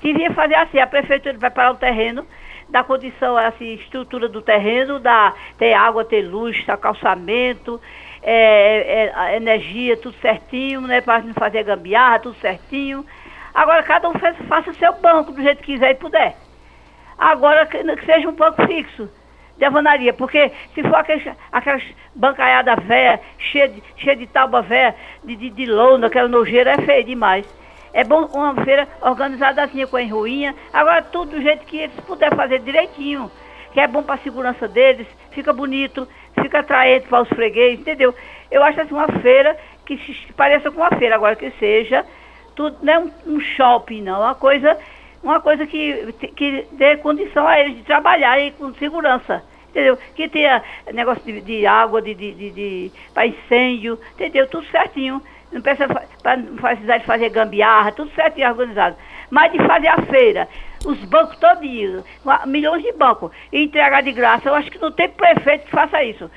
Devia 0.00 0.32
fazer 0.32 0.54
assim, 0.54 0.78
a 0.78 0.86
prefeitura 0.86 1.36
vai 1.36 1.50
parar 1.50 1.72
o 1.72 1.76
terreno, 1.76 2.24
dar 2.68 2.84
condição, 2.84 3.36
assim, 3.36 3.74
estrutura 3.74 4.28
do 4.28 4.40
terreno, 4.40 5.00
dar, 5.00 5.34
ter 5.58 5.72
água, 5.72 6.04
ter 6.04 6.22
luz, 6.22 6.64
ter 6.64 6.76
calçamento, 6.78 7.80
é, 8.22 9.10
é, 9.12 9.36
energia, 9.36 9.96
tudo 9.96 10.16
certinho, 10.20 10.80
né? 10.82 11.00
Para 11.00 11.22
não 11.22 11.34
fazer 11.34 11.64
gambiarra, 11.64 12.20
tudo 12.20 12.36
certinho. 12.36 13.04
Agora 13.52 13.82
cada 13.82 14.08
um 14.08 14.14
faz, 14.14 14.36
faça 14.48 14.72
seu 14.74 14.92
banco 14.94 15.32
do 15.32 15.42
jeito 15.42 15.58
que 15.58 15.72
quiser 15.74 15.90
e 15.90 15.94
puder. 15.96 16.36
Agora 17.18 17.66
que, 17.66 17.82
que 17.96 18.06
seja 18.06 18.28
um 18.28 18.32
banco 18.32 18.66
fixo 18.66 19.08
de 19.56 19.64
avanaria, 19.64 20.12
porque 20.12 20.50
se 20.74 20.82
for 20.82 20.96
aqueles, 20.96 21.24
aquelas 21.50 21.82
bancaiadas 22.14 22.82
velhas, 22.84 23.20
cheia 23.38 23.68
de, 23.68 23.82
cheia 23.96 24.16
de 24.16 24.26
tábua 24.26 24.62
velha, 24.62 24.94
de, 25.22 25.36
de, 25.36 25.50
de 25.50 25.66
lona, 25.66 26.06
aquela 26.06 26.28
nojeira, 26.28 26.72
é 26.72 26.78
feio 26.78 27.04
demais. 27.04 27.46
É 27.92 28.02
bom 28.04 28.24
uma 28.32 28.54
feira 28.64 28.88
organizadazinha 29.02 29.86
com 29.86 29.96
a 29.96 30.02
ruinha. 30.02 30.54
Agora 30.72 31.02
tudo 31.02 31.32
do 31.32 31.42
jeito 31.42 31.66
que 31.66 31.76
eles 31.78 32.00
puderem 32.00 32.36
fazer 32.36 32.60
direitinho, 32.60 33.30
que 33.72 33.80
é 33.80 33.86
bom 33.86 34.02
para 34.02 34.14
a 34.14 34.18
segurança 34.18 34.66
deles, 34.66 35.06
fica 35.30 35.52
bonito, 35.52 36.08
fica 36.40 36.60
atraente 36.60 37.06
para 37.06 37.22
os 37.22 37.28
fregueses, 37.28 37.80
entendeu? 37.80 38.14
Eu 38.50 38.62
acho 38.62 38.80
assim 38.80 38.94
uma 38.94 39.08
feira 39.20 39.56
que 39.84 39.96
se 39.98 40.32
pareça 40.32 40.70
com 40.70 40.80
uma 40.80 40.96
feira, 40.96 41.16
agora 41.16 41.36
que 41.36 41.50
seja, 41.52 42.04
tudo, 42.54 42.78
não 42.82 42.92
é 42.92 42.98
um, 42.98 43.10
um 43.26 43.40
shopping, 43.40 44.02
não, 44.02 44.16
é 44.16 44.26
uma 44.26 44.34
coisa, 44.34 44.76
uma 45.22 45.40
coisa 45.40 45.66
que, 45.66 46.12
que 46.34 46.66
dê 46.72 46.96
condição 46.96 47.46
a 47.46 47.58
eles 47.60 47.76
de 47.76 47.82
trabalhar 47.84 48.38
e 48.40 48.50
com 48.52 48.74
segurança. 48.74 49.42
Entendeu? 49.70 49.96
Que 50.14 50.28
tenha 50.28 50.62
negócio 50.92 51.22
de, 51.24 51.40
de 51.40 51.66
água, 51.66 52.02
de, 52.02 52.14
de, 52.14 52.32
de, 52.32 52.50
de 52.50 52.92
para 53.14 53.26
incêndio, 53.26 53.98
entendeu? 54.14 54.46
Tudo 54.46 54.66
certinho. 54.66 55.22
Não 55.50 55.60
precisa 55.60 55.86
para 56.22 56.38
precisar 56.38 56.98
de 56.98 57.04
fazer 57.04 57.28
gambiarra, 57.30 57.92
tudo 57.92 58.10
certinho 58.14 58.48
organizado. 58.48 58.96
Mas 59.30 59.52
de 59.52 59.58
fazer 59.58 59.88
a 59.88 60.02
feira, 60.02 60.48
os 60.84 60.98
bancos 61.04 61.38
todinhos, 61.38 62.04
milhões 62.46 62.82
de 62.82 62.92
bancos, 62.92 63.30
e 63.50 63.64
entregar 63.64 64.02
de 64.02 64.12
graça. 64.12 64.48
Eu 64.48 64.54
acho 64.54 64.70
que 64.70 64.80
não 64.80 64.92
tem 64.92 65.08
prefeito 65.08 65.66
que 65.66 65.70
faça 65.70 66.02
isso. 66.02 66.30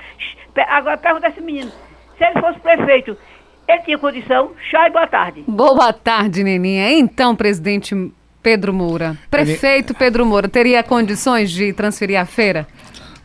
Agora 0.69 0.97
pergunta 0.97 1.27
esse 1.27 1.41
menino, 1.41 1.71
se 2.17 2.23
ele 2.23 2.39
fosse 2.39 2.59
prefeito, 2.59 3.17
ele 3.67 3.81
tinha 3.81 3.97
condição? 3.97 4.51
Chá 4.69 4.87
e 4.87 4.91
boa 4.91 5.07
tarde. 5.07 5.43
Boa 5.47 5.91
tarde, 5.91 6.43
Neninha. 6.43 6.91
Então, 6.91 7.35
presidente 7.35 7.95
Pedro 8.45 8.71
Moura, 8.71 9.17
prefeito 9.31 9.95
Pedro 9.95 10.23
Moura, 10.23 10.47
teria 10.47 10.83
condições 10.83 11.49
de 11.49 11.73
transferir 11.73 12.21
a 12.21 12.27
feira? 12.27 12.67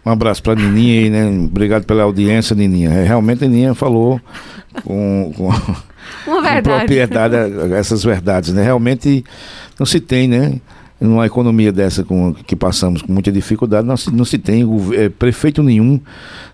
Um 0.05 0.11
abraço 0.11 0.43
para 0.43 0.55
a 0.55 0.57
Nininha 0.57 1.03
aí, 1.03 1.11
né? 1.11 1.45
Obrigado 1.45 1.85
pela 1.85 2.05
audiência, 2.05 2.57
Nininha. 2.57 2.89
É, 2.89 3.05
realmente 3.05 3.45
a 3.45 3.47
Nininha 3.47 3.75
falou 3.75 4.19
com, 4.83 5.31
com, 5.37 5.51
com 6.25 6.63
propriedade 6.63 7.35
essas 7.75 8.03
verdades, 8.03 8.55
né? 8.55 8.63
Realmente 8.63 9.23
não 9.79 9.85
se 9.85 10.01
tem, 10.01 10.27
né? 10.27 10.59
numa 10.99 11.25
economia 11.25 11.73
dessa 11.73 12.05
com, 12.05 12.35
que 12.35 12.55
passamos 12.55 13.01
com 13.01 13.11
muita 13.11 13.33
dificuldade, 13.33 13.87
não 13.87 13.97
se, 13.97 14.11
não 14.11 14.25
se 14.25 14.37
tem, 14.37 14.67
é, 14.95 15.09
prefeito 15.09 15.63
nenhum 15.63 15.99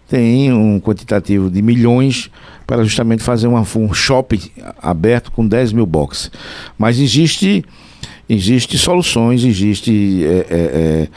tem 0.08 0.52
um 0.52 0.80
quantitativo 0.80 1.50
de 1.50 1.60
milhões 1.60 2.30
para 2.66 2.84
justamente 2.84 3.22
fazer 3.22 3.46
uma, 3.46 3.66
um 3.76 3.92
shopping 3.92 4.40
aberto 4.80 5.32
com 5.32 5.46
10 5.46 5.72
mil 5.72 5.86
boxes. 5.86 6.30
Mas 6.78 6.98
existe, 6.98 7.64
existe 8.28 8.76
soluções, 8.76 9.44
existe 9.44 10.24
é, 10.24 10.28
é, 10.28 10.46
é, 10.50 11.08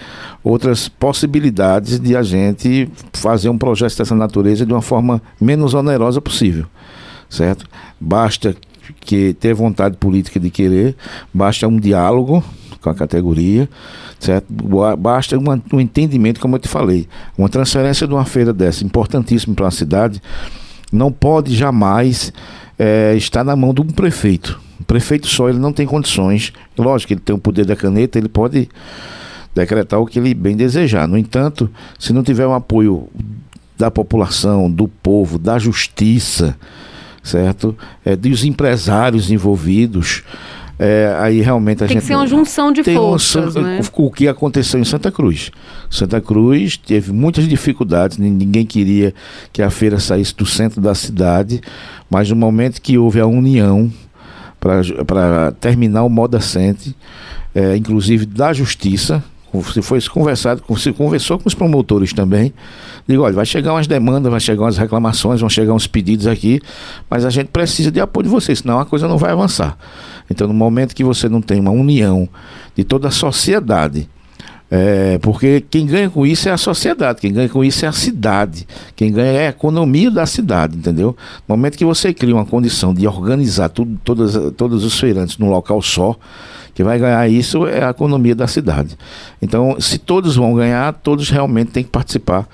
outras 0.44 0.88
possibilidades 0.88 2.00
de 2.00 2.16
a 2.16 2.22
gente 2.24 2.90
fazer 3.14 3.50
um 3.50 3.58
projeto 3.58 3.98
dessa 3.98 4.16
natureza 4.16 4.66
de 4.66 4.74
uma 4.74 4.82
forma 4.82 5.22
menos 5.40 5.74
onerosa 5.74 6.22
possível, 6.22 6.66
certo? 7.30 7.66
Basta 8.00 8.56
que 9.02 9.34
ter 9.34 9.54
vontade 9.54 9.98
política 9.98 10.40
de 10.40 10.50
querer, 10.50 10.96
basta 11.34 11.68
um 11.68 11.80
diálogo 11.80 12.44
com 12.82 12.90
a 12.90 12.96
categoria, 12.96 13.70
certo? 14.20 14.48
Basta 14.98 15.38
uma, 15.38 15.62
um 15.74 15.80
entendimento, 15.80 16.40
como 16.40 16.56
eu 16.56 16.60
te 16.60 16.68
falei, 16.68 17.08
uma 17.38 17.50
transferência 17.50 18.08
de 18.08 18.14
uma 18.14 18.26
feira 18.26 18.54
dessa, 18.54 18.84
importantíssima 18.84 19.56
para 19.56 19.68
a 19.68 19.72
cidade, 19.72 20.22
não 20.92 21.12
pode 21.12 21.56
jamais 21.56 22.34
é, 22.78 23.14
estar 23.16 23.44
na 23.44 23.56
mão 23.56 23.74
de 23.74 23.82
um 23.82 23.88
prefeito. 23.88 24.60
O 24.80 24.84
prefeito 24.84 25.28
só 25.28 25.50
ele 25.50 25.60
não 25.60 25.74
tem 25.74 25.86
condições, 25.86 26.54
lógico, 26.78 27.14
ele 27.14 27.20
tem 27.20 27.36
o 27.36 27.40
poder 27.40 27.66
da 27.66 27.76
caneta, 27.76 28.18
ele 28.18 28.30
pode 28.30 28.70
decretar 29.54 30.00
o 30.00 30.06
que 30.06 30.20
ele 30.20 30.34
bem 30.34 30.56
desejar. 30.56 31.08
No 31.08 31.18
entanto, 31.18 31.70
se 31.98 32.14
não 32.14 32.24
tiver 32.24 32.48
um 32.48 32.54
apoio 32.54 33.10
da 33.78 33.92
população, 33.92 34.70
do 34.70 34.88
povo, 34.88 35.38
da 35.38 35.60
justiça, 35.60 36.56
certo? 37.24 37.78
É, 38.06 38.16
dos 38.16 38.44
empresários 38.44 39.32
envolvidos, 39.32 40.24
é, 40.78 41.14
aí 41.20 41.42
realmente 41.42 41.84
a 41.84 41.88
tem 41.88 41.96
gente. 41.96 41.96
Tem 41.96 42.02
que 42.02 42.08
ser 42.08 42.16
uma 42.16 42.28
junção 42.28 42.72
de 42.72 42.84
forças. 42.84 43.56
Um, 43.56 43.62
né? 43.62 43.80
O 43.94 44.12
que 44.12 44.28
aconteceu 44.28 44.80
em 44.80 44.86
Santa 44.86 45.12
Cruz. 45.12 45.52
Santa 45.90 46.22
Cruz 46.22 46.78
teve 46.78 47.12
muitas 47.12 47.48
dificuldades, 47.48 48.18
ninguém 48.18 48.66
queria 48.66 49.14
que 49.52 49.62
a 49.62 49.70
feira 49.70 50.00
saísse 50.00 50.34
do 50.36 50.46
centro 50.46 50.80
da 50.80 50.96
cidade, 50.96 51.62
mas 52.10 52.30
no 52.30 52.36
momento 52.36 52.82
que 52.82 52.98
houve 52.98 53.20
a 53.20 53.26
união 53.26 53.92
para 54.60 55.52
terminar 55.60 56.04
o 56.04 56.10
moda 56.10 56.40
Cente, 56.40 56.96
é, 57.54 57.76
inclusive 57.76 58.26
da 58.26 58.54
justiça, 58.54 59.24
se 59.74 59.82
foi 59.82 60.00
conversado, 60.02 60.62
se 60.78 60.94
conversou 60.94 61.40
com 61.40 61.48
os 61.48 61.56
promotores 61.56 62.14
também. 62.14 62.54
Digo, 63.08 63.24
olha, 63.24 63.34
vai 63.34 63.46
chegar 63.46 63.74
umas 63.74 63.88
demandas, 63.88 64.30
vai 64.30 64.40
chegar 64.40 64.64
umas 64.64 64.78
reclamações, 64.78 65.40
vão 65.40 65.50
chegar 65.50 65.74
uns 65.74 65.88
pedidos 65.88 66.28
aqui, 66.28 66.62
mas 67.10 67.26
a 67.26 67.30
gente 67.30 67.48
precisa 67.48 67.92
de 67.92 68.00
apoio 68.00 68.26
de 68.26 68.30
vocês, 68.30 68.60
senão 68.60 68.80
a 68.80 68.86
coisa 68.86 69.08
não 69.08 69.18
vai 69.18 69.32
avançar. 69.32 69.76
Então, 70.30 70.48
no 70.48 70.54
momento 70.54 70.94
que 70.94 71.04
você 71.04 71.28
não 71.28 71.42
tem 71.42 71.60
uma 71.60 71.72
união 71.72 72.30
de 72.76 72.84
toda 72.84 73.08
a 73.08 73.12
sociedade, 73.12 74.08
é, 74.72 75.18
porque 75.20 75.62
quem 75.70 75.86
ganha 75.86 76.10
com 76.10 76.26
isso 76.26 76.48
é 76.48 76.52
a 76.52 76.58
sociedade, 76.58 77.20
quem 77.20 77.34
ganha 77.34 77.50
com 77.50 77.64
isso 77.64 77.86
é 77.86 77.88
a 77.88 77.92
cidade, 77.92 78.68
quem 78.96 79.12
ganha 79.12 79.32
é 79.32 79.48
a 79.48 79.50
economia 79.50 80.12
da 80.12 80.26
cidade, 80.26 80.78
entendeu? 80.78 81.16
No 81.48 81.56
momento 81.56 81.78
que 81.78 81.86
você 81.86 82.14
cria 82.14 82.36
uma 82.36 82.46
condição 82.46 82.94
de 82.94 83.08
organizar 83.08 83.70
tudo, 83.70 84.00
todas, 84.04 84.54
todos 84.56 84.84
os 84.84 85.00
feirantes 85.00 85.38
num 85.38 85.50
local 85.50 85.82
só, 85.82 86.16
que 86.76 86.84
vai 86.84 87.00
ganhar 87.00 87.28
isso 87.28 87.68
é 87.68 87.84
a 87.84 87.90
economia 87.90 88.36
da 88.36 88.48
cidade. 88.48 88.96
Então, 89.42 89.76
se 89.80 89.98
todos 89.98 90.36
vão 90.36 90.54
ganhar, 90.54 90.94
todos 90.94 91.30
realmente 91.30 91.72
têm 91.72 91.84
que 91.84 91.90
participar 91.90 92.48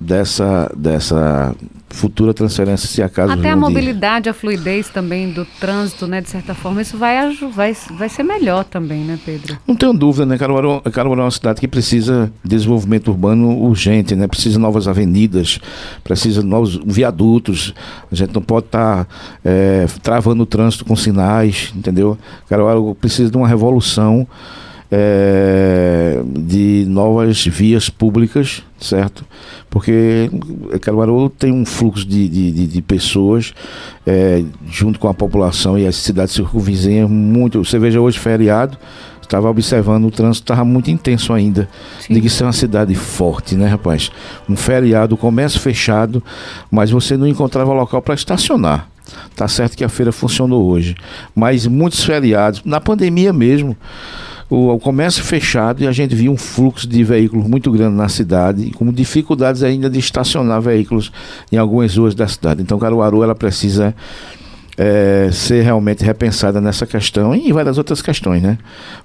dessa, 0.00 0.72
dessa 0.74 1.54
futura 1.90 2.32
transferência, 2.32 2.88
se 2.88 3.02
acaso 3.02 3.32
Até 3.32 3.50
a 3.50 3.56
mobilidade, 3.56 4.28
a 4.28 4.34
fluidez 4.34 4.88
também 4.88 5.30
do 5.30 5.44
trânsito, 5.44 6.06
né? 6.06 6.20
De 6.20 6.30
certa 6.30 6.54
forma, 6.54 6.80
isso 6.80 6.96
vai, 6.96 7.34
vai, 7.52 7.76
vai 7.98 8.08
ser 8.08 8.22
melhor 8.22 8.64
também, 8.64 9.00
né, 9.00 9.18
Pedro? 9.24 9.58
Não 9.66 9.74
tenho 9.74 9.92
dúvida, 9.92 10.24
né? 10.24 10.38
Caruaru, 10.38 10.80
Caruaru 10.92 11.20
é 11.20 11.24
uma 11.24 11.30
cidade 11.30 11.60
que 11.60 11.68
precisa 11.68 12.32
de 12.42 12.50
desenvolvimento 12.50 13.08
urbano 13.08 13.58
urgente, 13.58 14.14
né? 14.14 14.26
Precisa 14.26 14.54
de 14.54 14.60
novas 14.60 14.86
avenidas, 14.86 15.58
precisa 16.02 16.40
de 16.40 16.46
novos 16.46 16.80
viadutos. 16.86 17.74
A 18.10 18.14
gente 18.14 18.32
não 18.32 18.42
pode 18.42 18.66
estar 18.66 19.04
tá, 19.04 19.10
é, 19.44 19.86
travando 20.02 20.44
o 20.44 20.46
trânsito 20.46 20.84
com 20.84 20.94
sinais, 20.94 21.72
entendeu? 21.74 22.16
Caruaru 22.48 22.94
precisa 22.94 23.30
de 23.30 23.36
uma 23.36 23.48
revolução 23.48 24.26
é, 24.90 26.20
de 26.26 26.84
novas 26.88 27.46
vias 27.46 27.88
públicas, 27.88 28.62
certo? 28.80 29.24
Porque 29.68 30.30
Caruaru 30.80 31.30
tem 31.30 31.52
um 31.52 31.64
fluxo 31.64 32.04
de, 32.04 32.28
de, 32.28 32.66
de 32.66 32.82
pessoas 32.82 33.54
é, 34.04 34.42
junto 34.68 34.98
com 34.98 35.08
a 35.08 35.14
população 35.14 35.78
e 35.78 35.86
as 35.86 35.96
cidades 35.96 36.34
circunvizinhas 36.34 37.08
muito. 37.08 37.62
Você 37.64 37.78
veja 37.78 38.00
hoje 38.00 38.18
feriado, 38.18 38.76
estava 39.22 39.48
observando 39.48 40.06
o 40.06 40.10
trânsito 40.10 40.44
estava 40.44 40.64
muito 40.64 40.90
intenso 40.90 41.32
ainda. 41.32 41.68
Sim. 42.00 42.14
De 42.14 42.20
que 42.20 42.28
ser 42.28 42.42
uma 42.42 42.52
cidade 42.52 42.94
forte, 42.96 43.54
né, 43.54 43.68
rapaz? 43.68 44.10
Um 44.48 44.56
feriado, 44.56 45.16
comércio 45.16 45.60
fechado, 45.60 46.22
mas 46.68 46.90
você 46.90 47.16
não 47.16 47.28
encontrava 47.28 47.72
local 47.72 48.02
para 48.02 48.14
estacionar. 48.14 48.88
Tá 49.34 49.48
certo 49.48 49.76
que 49.76 49.84
a 49.84 49.88
feira 49.88 50.12
funcionou 50.12 50.66
hoje, 50.66 50.94
mas 51.34 51.66
muitos 51.66 52.04
feriados, 52.04 52.62
na 52.64 52.80
pandemia 52.80 53.32
mesmo, 53.32 53.76
o, 54.50 54.74
o, 54.74 54.78
comércio 54.80 55.22
fechado 55.22 55.82
e 55.82 55.86
a 55.86 55.92
gente 55.92 56.14
viu 56.14 56.32
um 56.32 56.36
fluxo 56.36 56.86
de 56.86 57.04
veículos 57.04 57.46
muito 57.46 57.70
grande 57.70 57.96
na 57.96 58.08
cidade, 58.08 58.72
com 58.72 58.92
dificuldades 58.92 59.62
ainda 59.62 59.88
de 59.88 59.98
estacionar 59.98 60.60
veículos 60.60 61.12
em 61.52 61.56
algumas 61.56 61.96
ruas 61.96 62.14
da 62.14 62.26
cidade. 62.26 62.60
Então, 62.60 62.78
Caruaru 62.78 63.22
ela 63.22 63.34
precisa 63.34 63.94
é, 64.76 65.30
ser 65.30 65.62
realmente 65.62 66.02
repensada 66.02 66.60
nessa 66.60 66.86
questão 66.86 67.34
e 67.34 67.52
várias 67.52 67.78
outras 67.78 68.02
questões, 68.02 68.42
né? 68.42 68.58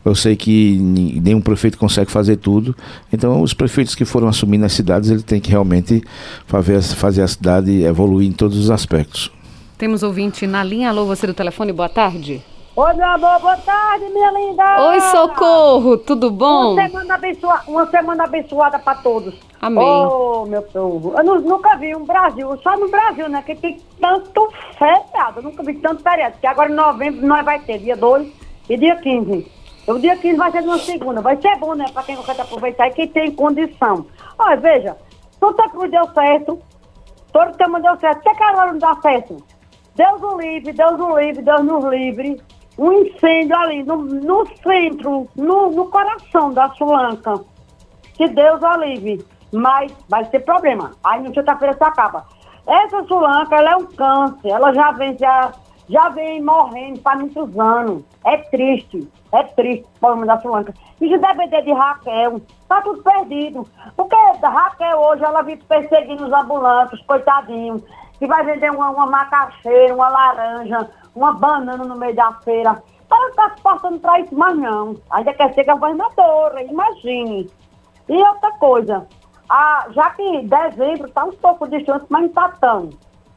Eu 0.03 0.15
sei 0.15 0.35
que 0.35 0.79
nenhum 0.79 1.41
prefeito 1.41 1.77
consegue 1.77 2.09
fazer 2.09 2.37
tudo, 2.37 2.75
então 3.13 3.41
os 3.41 3.53
prefeitos 3.53 3.93
que 3.93 4.05
foram 4.05 4.27
assumir 4.27 4.57
nas 4.57 4.73
cidades, 4.73 5.11
ele 5.11 5.21
tem 5.21 5.39
que 5.39 5.51
realmente 5.51 6.01
fazer, 6.47 6.81
fazer 6.81 7.21
a 7.21 7.27
cidade 7.27 7.83
evoluir 7.83 8.27
em 8.27 8.31
todos 8.31 8.57
os 8.57 8.71
aspectos. 8.71 9.31
Temos 9.77 10.01
ouvinte 10.01 10.47
na 10.47 10.63
linha. 10.63 10.89
Alô, 10.89 11.05
você 11.05 11.27
do 11.27 11.33
telefone, 11.33 11.73
boa 11.73 11.89
tarde. 11.89 12.41
Oi, 12.77 12.93
meu 12.93 13.07
amor, 13.07 13.39
boa 13.39 13.55
tarde, 13.55 14.03
minha 14.09 14.31
linda. 14.31 14.89
Oi, 14.89 14.99
socorro, 14.99 15.97
tudo 15.97 16.29
bom? 16.29 16.73
Uma 16.73 16.83
semana, 16.83 17.15
abençoa... 17.15 17.61
uma 17.69 17.85
semana 17.89 18.23
abençoada 18.25 18.77
para 18.79 18.95
todos. 18.95 19.33
Amém. 19.61 19.81
Oh, 19.81 20.45
meu 20.45 20.61
povo. 20.61 21.13
Eu 21.17 21.23
nunca 21.39 21.77
vi 21.77 21.95
um 21.95 22.03
Brasil, 22.03 22.49
só 22.61 22.75
no 22.75 22.89
Brasil, 22.89 23.29
né? 23.29 23.41
Que 23.45 23.55
tem 23.55 23.79
tanto 24.01 24.49
feriado. 24.77 25.39
Eu 25.39 25.43
nunca 25.43 25.63
vi 25.63 25.75
tanto 25.75 26.03
feriado. 26.03 26.35
Que 26.41 26.47
agora 26.47 26.69
em 26.69 26.75
novembro 26.75 27.25
nós 27.25 27.45
vai 27.45 27.59
ter 27.59 27.77
dia 27.77 27.95
2 27.95 28.29
e 28.69 28.75
dia 28.75 28.97
15. 28.97 29.49
O 29.87 29.97
dia 29.97 30.17
15 30.17 30.35
vai 30.35 30.51
ser 30.51 30.61
numa 30.61 30.77
segunda. 30.77 31.21
Vai 31.21 31.41
ser 31.41 31.55
bom, 31.57 31.75
né? 31.75 31.85
Para 31.93 32.03
quem 32.03 32.17
quer 32.17 32.41
aproveitar 32.41 32.89
e 32.89 32.91
quem 32.91 33.07
tem 33.07 33.31
condição. 33.31 34.05
Olha, 34.37 34.57
veja, 34.57 34.97
Santa 35.39 35.69
Cruz 35.69 35.89
deu 35.89 36.05
certo. 36.13 36.59
Todo 37.31 37.55
tema 37.55 37.79
deu 37.79 37.95
certo. 38.01 38.17
Até 38.17 38.37
Carol 38.37 38.73
não 38.73 38.79
dá 38.79 38.97
certo. 39.01 39.37
Deus 39.95 40.21
o 40.21 40.37
livre, 40.37 40.73
Deus 40.73 40.99
o 40.99 41.17
livre, 41.17 41.41
Deus 41.41 41.63
nos 41.63 41.85
livre. 41.85 42.43
Um 42.77 42.91
incêndio 42.91 43.55
ali 43.57 43.83
no, 43.83 43.97
no 43.97 44.45
centro, 44.61 45.27
no, 45.35 45.71
no 45.71 45.85
coração 45.87 46.51
da 46.53 46.69
Sulanca. 46.71 47.39
Que 48.13 48.27
Deus 48.27 48.61
o 48.61 48.77
livre. 48.79 49.25
Mas 49.53 49.93
vai 50.09 50.25
ter 50.25 50.39
problema. 50.41 50.91
Aí 51.03 51.21
no 51.21 51.33
sexta-feira 51.33 51.73
se 51.75 51.83
acaba. 51.83 52.25
Essa 52.67 53.03
Sulanca, 53.03 53.55
ela 53.55 53.71
é 53.71 53.75
um 53.77 53.85
câncer. 53.85 54.49
Ela 54.49 54.73
já 54.73 54.91
vem, 54.91 55.17
já, 55.17 55.53
já 55.87 56.09
vem 56.09 56.41
morrendo 56.41 57.01
faz 57.01 57.19
muitos 57.19 57.57
anos. 57.57 58.03
É 58.25 58.37
triste. 58.37 59.09
É 59.31 59.43
triste 59.43 59.85
o 59.95 59.99
problema 59.99 60.25
da 60.25 60.41
Sulanca. 60.41 60.73
E 60.99 61.07
se 61.07 61.17
depender 61.17 61.61
de 61.61 61.71
Raquel, 61.71 62.41
tá 62.67 62.81
tudo 62.81 63.01
perdido. 63.03 63.65
Porque 63.95 64.15
Raquel 64.41 64.99
hoje, 64.99 65.23
ela 65.23 65.41
vive 65.43 65.63
perseguindo 65.63 66.25
os 66.25 66.33
ambulantes, 66.33 67.01
coitadinhos 67.05 67.81
que 68.17 68.27
vai 68.27 68.43
vender 68.45 68.71
uma, 68.71 68.89
uma 68.89 69.05
macaxeira, 69.05 69.93
uma 69.93 70.09
laranja, 70.09 70.89
uma 71.15 71.33
banana 71.33 71.83
no 71.83 71.95
meio 71.95 72.15
da 72.15 72.33
feira. 72.43 72.83
Ela 73.09 73.19
não 73.19 73.29
está 73.29 73.49
se 73.55 73.61
portando 73.61 73.99
para 73.99 74.19
isso 74.19 74.35
mais 74.35 74.57
não. 74.57 74.95
Ainda 75.11 75.33
quer 75.33 75.53
ser 75.53 75.65
governadora, 75.65 76.61
imagine. 76.63 77.49
E 78.09 78.23
outra 78.23 78.51
coisa, 78.53 79.07
a, 79.49 79.87
já 79.91 80.09
que 80.11 80.41
dezembro 80.43 81.07
está 81.07 81.23
um 81.23 81.31
pouco 81.31 81.67
distante, 81.67 82.05
mas 82.09 82.21
não 82.21 82.29
está 82.29 82.49
tão. 82.59 82.89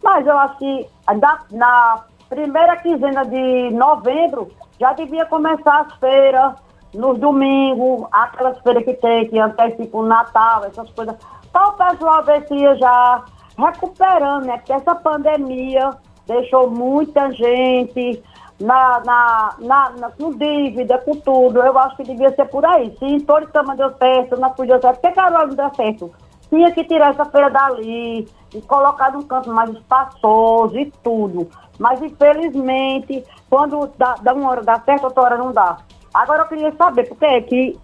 Mas 0.03 0.27
eu 0.27 0.38
acho 0.38 0.59
que 0.59 0.87
na, 1.21 1.38
na 1.51 2.05
primeira 2.29 2.77
quinzena 2.77 3.25
de 3.25 3.71
novembro 3.71 4.51
já 4.79 4.93
devia 4.93 5.27
começar 5.27 5.81
as 5.81 5.95
feiras, 5.95 6.55
nos 6.95 7.19
domingos, 7.19 8.07
aquelas 8.12 8.59
feiras 8.61 8.85
que 8.85 8.95
tem, 8.95 9.29
que 9.29 9.38
antecipam 9.38 9.99
o 9.99 10.07
Natal, 10.07 10.64
essas 10.64 10.91
coisas. 10.91 11.17
Para 11.53 11.69
o 11.69 11.73
pessoal 11.73 12.25
ver 12.25 12.47
se 12.47 12.77
já 12.77 13.25
recuperando, 13.59 14.47
né? 14.47 14.57
Porque 14.59 14.73
essa 14.73 14.95
pandemia 14.95 15.91
deixou 16.29 16.71
muita 16.71 17.33
gente 17.33 18.23
na, 18.61 19.01
na, 19.05 19.55
na, 19.59 19.91
na, 19.91 20.11
com 20.11 20.31
dívida, 20.33 20.99
com 20.99 21.14
tudo. 21.17 21.61
Eu 21.61 21.77
acho 21.79 21.97
que 21.97 22.05
devia 22.05 22.31
ser 22.35 22.45
por 22.45 22.64
aí. 22.64 22.95
Se 22.99 23.05
em 23.05 23.21
Toritama 23.21 23.75
deu 23.75 23.93
certo, 23.97 24.38
na 24.38 24.51
podia 24.51 24.81
certo, 24.81 25.01
porque 25.01 25.14
Carol 25.14 25.49
não 25.49 25.55
deu 25.55 25.75
certo. 25.75 26.12
Tinha 26.51 26.71
que 26.73 26.85
tirar 26.85 27.11
essa 27.11 27.25
feira 27.25 27.51
dali 27.51 28.29
e 28.55 28.61
colocar 28.62 29.12
num 29.12 29.23
canto 29.23 29.51
mais 29.51 29.71
espaçoso 29.71 30.79
e 30.79 30.91
tudo. 31.03 31.49
Mas 31.79 32.01
infelizmente, 32.03 33.25
quando 33.49 33.91
dá, 33.97 34.14
dá 34.23 34.35
uma 34.35 34.51
hora 34.51 34.62
dá 34.62 34.81
certo, 34.81 35.05
outra 35.05 35.23
hora 35.23 35.38
não 35.38 35.53
dá. 35.53 35.79
Agora 36.12 36.43
eu 36.43 36.49
queria 36.49 36.73
saber 36.73 37.09
por 37.09 37.19
que 37.19 37.25
é 37.25 37.41
que 37.41 37.79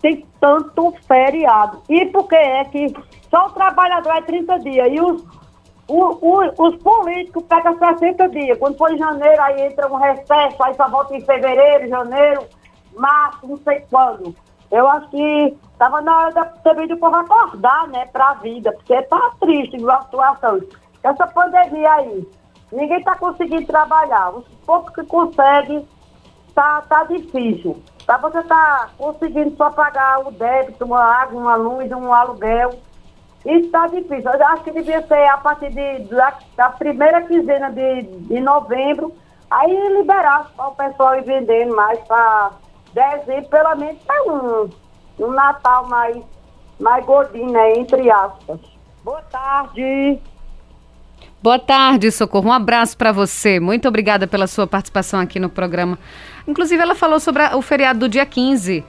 tem 0.00 0.26
tanto 0.40 0.94
feriado. 1.06 1.82
E 1.88 2.06
por 2.06 2.26
que 2.28 2.36
é 2.36 2.64
que 2.64 2.94
só 3.30 3.46
o 3.46 3.50
trabalhador 3.50 4.16
é 4.16 4.22
30 4.22 4.58
dias. 4.60 4.88
E 4.90 5.00
os, 5.00 5.22
o, 5.88 6.18
o, 6.20 6.68
os 6.68 6.76
políticos 6.82 7.44
pegam 7.44 7.78
60 7.78 8.28
dias. 8.28 8.58
Quando 8.58 8.76
for 8.76 8.92
em 8.92 8.98
janeiro, 8.98 9.40
aí 9.42 9.62
entra 9.62 9.92
um 9.92 9.96
recesso, 9.96 10.62
aí 10.62 10.74
só 10.74 10.88
volta 10.88 11.16
em 11.16 11.20
fevereiro, 11.20 11.88
janeiro, 11.88 12.44
março, 12.96 13.46
não 13.46 13.56
sei 13.58 13.84
quando. 13.90 14.34
Eu 14.70 14.88
acho 14.88 15.08
que 15.10 15.56
estava 15.72 16.00
na 16.00 16.18
hora 16.18 16.44
também 16.64 16.88
do 16.88 16.96
povo 16.96 17.14
acordar, 17.14 17.86
né, 17.88 18.06
para 18.06 18.30
a 18.30 18.34
vida, 18.34 18.72
porque 18.72 19.00
tá 19.02 19.30
triste 19.40 19.76
a 19.88 20.02
situação. 20.02 20.60
Essa 21.02 21.26
pandemia 21.28 21.92
aí, 21.92 22.28
ninguém 22.72 22.98
está 22.98 23.14
conseguindo 23.16 23.66
trabalhar. 23.66 24.30
Os 24.30 24.44
poucos 24.66 24.92
que 24.92 25.04
conseguem, 25.04 25.86
tá, 26.52 26.82
tá 26.88 27.04
difícil. 27.04 27.80
Para 28.04 28.18
você 28.18 28.42
tá 28.42 28.90
conseguindo 28.98 29.56
só 29.56 29.70
pagar 29.70 30.26
o 30.26 30.32
débito, 30.32 30.84
uma 30.84 31.00
água, 31.00 31.40
uma 31.40 31.54
luz, 31.54 31.90
um 31.92 32.12
aluguel, 32.12 32.70
está 33.46 33.86
difícil. 33.86 34.30
Eu 34.30 34.46
acho 34.46 34.64
que 34.64 34.70
devia 34.72 35.06
ser 35.06 35.24
a 35.28 35.38
partir 35.38 35.70
de, 35.70 35.98
da, 36.04 36.34
da 36.56 36.70
primeira 36.70 37.22
quinzena 37.22 37.70
de, 37.70 38.02
de 38.02 38.40
novembro, 38.40 39.14
aí 39.50 39.88
liberar 39.96 40.50
para 40.56 40.68
o 40.68 40.74
pessoal 40.74 41.16
ir 41.16 41.24
vendendo 41.24 41.74
mais 41.74 41.98
para 42.00 42.52
dezembro, 42.92 43.48
pelo 43.48 43.76
menos 43.76 44.02
para 44.02 44.32
um, 44.32 44.70
um 45.20 45.30
Natal 45.30 45.88
mais, 45.88 46.16
mais 46.80 47.04
gordinho, 47.04 47.50
né? 47.50 47.78
Entre 47.78 48.10
aspas. 48.10 48.58
Boa 49.04 49.22
tarde. 49.22 50.20
Boa 51.42 51.58
tarde, 51.58 52.10
Socorro. 52.10 52.48
Um 52.48 52.52
abraço 52.52 52.96
para 52.96 53.12
você. 53.12 53.60
Muito 53.60 53.86
obrigada 53.86 54.26
pela 54.26 54.48
sua 54.48 54.66
participação 54.66 55.20
aqui 55.20 55.38
no 55.38 55.48
programa. 55.48 55.96
Inclusive, 56.48 56.82
ela 56.82 56.94
falou 56.94 57.20
sobre 57.20 57.42
a, 57.42 57.56
o 57.56 57.62
feriado 57.62 58.00
do 58.00 58.08
dia 58.08 58.26
15. 58.26 58.84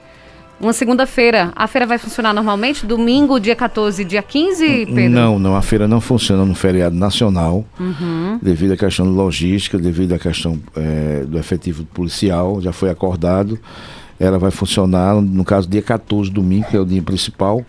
Uma 0.60 0.72
segunda-feira. 0.72 1.52
A 1.54 1.68
feira 1.68 1.86
vai 1.86 1.98
funcionar 1.98 2.34
normalmente? 2.34 2.84
Domingo, 2.84 3.38
dia 3.38 3.54
14 3.54 4.04
dia 4.04 4.22
15, 4.22 4.86
Pedro? 4.86 5.10
Não, 5.10 5.38
não. 5.38 5.56
A 5.56 5.62
feira 5.62 5.86
não 5.86 6.00
funciona 6.00 6.44
no 6.44 6.54
feriado 6.54 6.96
nacional, 6.96 7.64
uhum. 7.78 8.38
devido 8.42 8.72
à 8.72 8.76
questão 8.76 9.06
de 9.06 9.12
logística, 9.12 9.78
devido 9.78 10.14
à 10.14 10.18
questão 10.18 10.58
é, 10.74 11.24
do 11.24 11.38
efetivo 11.38 11.84
policial, 11.84 12.60
já 12.60 12.72
foi 12.72 12.90
acordado. 12.90 13.58
Ela 14.18 14.36
vai 14.36 14.50
funcionar, 14.50 15.14
no 15.20 15.44
caso, 15.44 15.68
dia 15.68 15.82
14, 15.82 16.28
domingo, 16.28 16.66
que 16.68 16.76
é 16.76 16.80
o 16.80 16.84
dia 16.84 17.02
principal, 17.02 17.64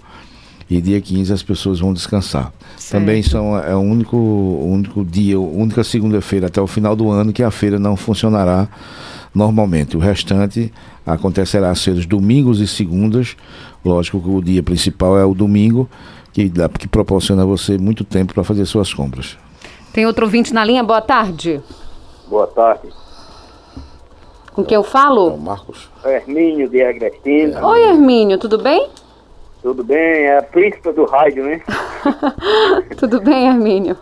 e 0.68 0.82
dia 0.82 1.00
15 1.00 1.32
as 1.32 1.44
pessoas 1.44 1.80
vão 1.80 1.94
descansar. 1.94 2.52
Certo. 2.76 3.00
Também 3.00 3.22
são, 3.22 3.56
é 3.56 3.76
o 3.76 3.80
único, 3.80 4.18
o 4.18 4.68
único 4.68 5.06
dia, 5.06 5.40
única 5.40 5.84
segunda-feira 5.84 6.48
até 6.48 6.60
o 6.60 6.66
final 6.66 6.96
do 6.96 7.12
ano 7.12 7.32
que 7.32 7.44
a 7.44 7.52
feira 7.52 7.78
não 7.78 7.96
funcionará 7.96 8.68
normalmente. 9.34 9.96
O 9.96 10.00
restante 10.00 10.72
acontecerá 11.06 11.74
ser 11.76 11.92
os 11.92 12.06
domingos 12.06 12.60
e 12.60 12.68
segundas. 12.68 13.36
Lógico 13.84 14.22
que 14.22 14.30
o 14.30 14.42
dia 14.42 14.64
principal 14.64 15.18
é 15.18 15.26
o 15.26 15.34
domingo, 15.34 15.90
que, 16.34 16.50
dá, 16.50 16.68
que 16.70 16.88
proporciona 16.88 17.44
a 17.44 17.46
você 17.46 17.78
muito 17.78 18.04
tempo 18.04 18.34
para 18.34 18.44
fazer 18.44 18.66
suas 18.66 18.94
compras. 18.94 19.38
Tem 19.94 20.06
outro 20.06 20.26
ouvinte 20.26 20.54
na 20.54 20.64
linha? 20.64 20.84
Boa 20.84 21.02
tarde. 21.02 21.62
Boa 22.28 22.48
tarde. 22.48 22.90
Com 24.54 24.64
quem 24.64 24.76
eu 24.76 24.84
falo? 24.84 25.30
É 25.30 25.34
o 25.34 25.38
Marcos. 25.38 25.90
Hermínio 26.06 26.70
de 26.70 26.82
Agrestina. 26.84 27.66
Oi, 27.66 27.82
Hermínio, 27.84 28.38
tudo 28.38 28.58
bem? 28.58 28.90
Tudo 29.62 29.84
bem, 29.84 29.98
é 29.98 30.38
a 30.38 30.44
príncipe 30.44 30.92
do 30.94 31.06
rádio, 31.06 31.44
né? 31.44 31.62
tudo 32.98 33.22
bem, 33.22 33.48
Hermínio. 33.48 33.98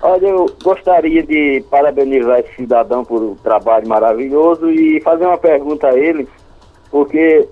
Olha, 0.00 0.26
eu 0.26 0.46
gostaria 0.62 1.22
de 1.22 1.64
parabenizar 1.70 2.38
esse 2.40 2.54
cidadão 2.54 3.04
por 3.04 3.20
um 3.20 3.34
trabalho 3.34 3.88
maravilhoso 3.88 4.70
e 4.70 5.00
fazer 5.00 5.26
uma 5.26 5.38
pergunta 5.38 5.88
a 5.88 5.98
ele, 5.98 6.28
porque 6.90 7.48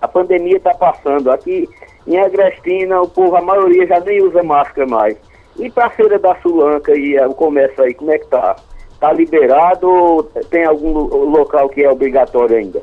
a 0.00 0.08
pandemia 0.08 0.56
está 0.56 0.74
passando. 0.74 1.30
Aqui 1.30 1.68
em 2.06 2.18
Agrestina, 2.18 3.00
o 3.00 3.08
povo, 3.08 3.36
a 3.36 3.42
maioria 3.42 3.86
já 3.86 4.00
nem 4.00 4.22
usa 4.22 4.42
máscara 4.42 4.88
mais. 4.88 5.16
E 5.56 5.70
para 5.70 5.86
a 5.86 5.90
Feira 5.90 6.18
da 6.18 6.34
Sulanca 6.40 6.96
e 6.96 7.18
o 7.20 7.34
comércio 7.34 7.82
aí, 7.82 7.94
como 7.94 8.10
é 8.10 8.18
que 8.18 8.26
tá? 8.26 8.56
Está 8.92 9.12
liberado 9.12 9.88
ou 9.88 10.22
tem 10.50 10.64
algum 10.64 10.92
local 11.30 11.68
que 11.68 11.82
é 11.82 11.90
obrigatório 11.90 12.56
ainda? 12.56 12.82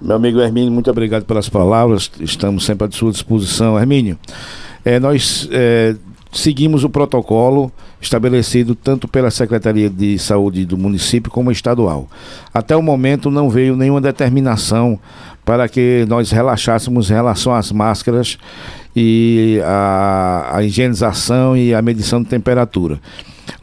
Meu 0.00 0.16
amigo 0.16 0.40
Hermínio, 0.40 0.72
muito 0.72 0.90
obrigado 0.90 1.24
pelas 1.24 1.48
palavras. 1.48 2.10
Estamos 2.20 2.64
sempre 2.64 2.86
à 2.86 2.90
sua 2.90 3.10
disposição. 3.10 3.78
Hermínio, 3.78 4.18
é, 4.84 4.98
nós 5.00 5.48
é, 5.52 5.94
seguimos 6.32 6.84
o 6.84 6.90
protocolo 6.90 7.72
estabelecido 8.00 8.74
tanto 8.74 9.08
pela 9.08 9.30
Secretaria 9.30 9.88
de 9.88 10.18
Saúde 10.18 10.64
do 10.64 10.76
município 10.76 11.30
como 11.30 11.50
estadual. 11.50 12.08
Até 12.52 12.76
o 12.76 12.82
momento 12.82 13.30
não 13.30 13.48
veio 13.50 13.76
nenhuma 13.76 14.00
determinação 14.00 14.98
para 15.44 15.68
que 15.68 16.04
nós 16.08 16.30
relaxássemos 16.30 17.10
em 17.10 17.14
relação 17.14 17.54
às 17.54 17.72
máscaras 17.72 18.38
e 18.94 19.60
a, 19.64 20.56
a 20.56 20.62
higienização 20.62 21.56
e 21.56 21.74
a 21.74 21.80
medição 21.80 22.22
de 22.22 22.28
temperatura. 22.28 23.00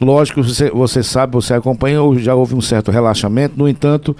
Lógico, 0.00 0.42
você, 0.42 0.70
você 0.70 1.02
sabe, 1.02 1.32
você 1.32 1.54
acompanha, 1.54 1.98
já 2.18 2.34
houve 2.34 2.54
um 2.54 2.60
certo 2.60 2.90
relaxamento, 2.90 3.54
no 3.56 3.68
entanto, 3.68 4.16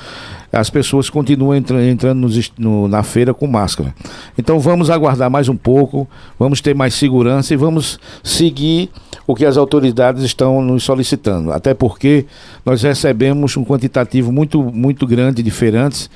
as 0.52 0.70
pessoas 0.70 1.10
continuam 1.10 1.54
entra, 1.54 1.84
entrando 1.84 2.20
nos, 2.20 2.52
no, 2.56 2.88
na 2.88 3.02
feira 3.02 3.34
com 3.34 3.46
máscara. 3.46 3.94
Então 4.38 4.58
vamos 4.58 4.90
aguardar 4.90 5.30
mais 5.30 5.48
um 5.48 5.56
pouco, 5.56 6.08
vamos 6.38 6.60
ter 6.60 6.74
mais 6.74 6.94
segurança 6.94 7.52
e 7.52 7.56
vamos 7.56 7.98
seguir 8.22 8.90
o 9.26 9.34
que 9.34 9.44
as 9.44 9.56
autoridades 9.56 10.22
estão 10.22 10.62
nos 10.62 10.84
solicitando. 10.84 11.52
Até 11.52 11.74
porque 11.74 12.26
nós 12.64 12.82
recebemos 12.82 13.56
um 13.56 13.64
quantitativo 13.64 14.32
muito, 14.32 14.62
muito 14.62 15.06
grande 15.06 15.42
de 15.42 15.50
feirantes 15.50 16.08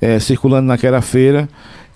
é, 0.00 0.18
circulando 0.18 0.66
naquela 0.66 1.00
feira 1.00 1.48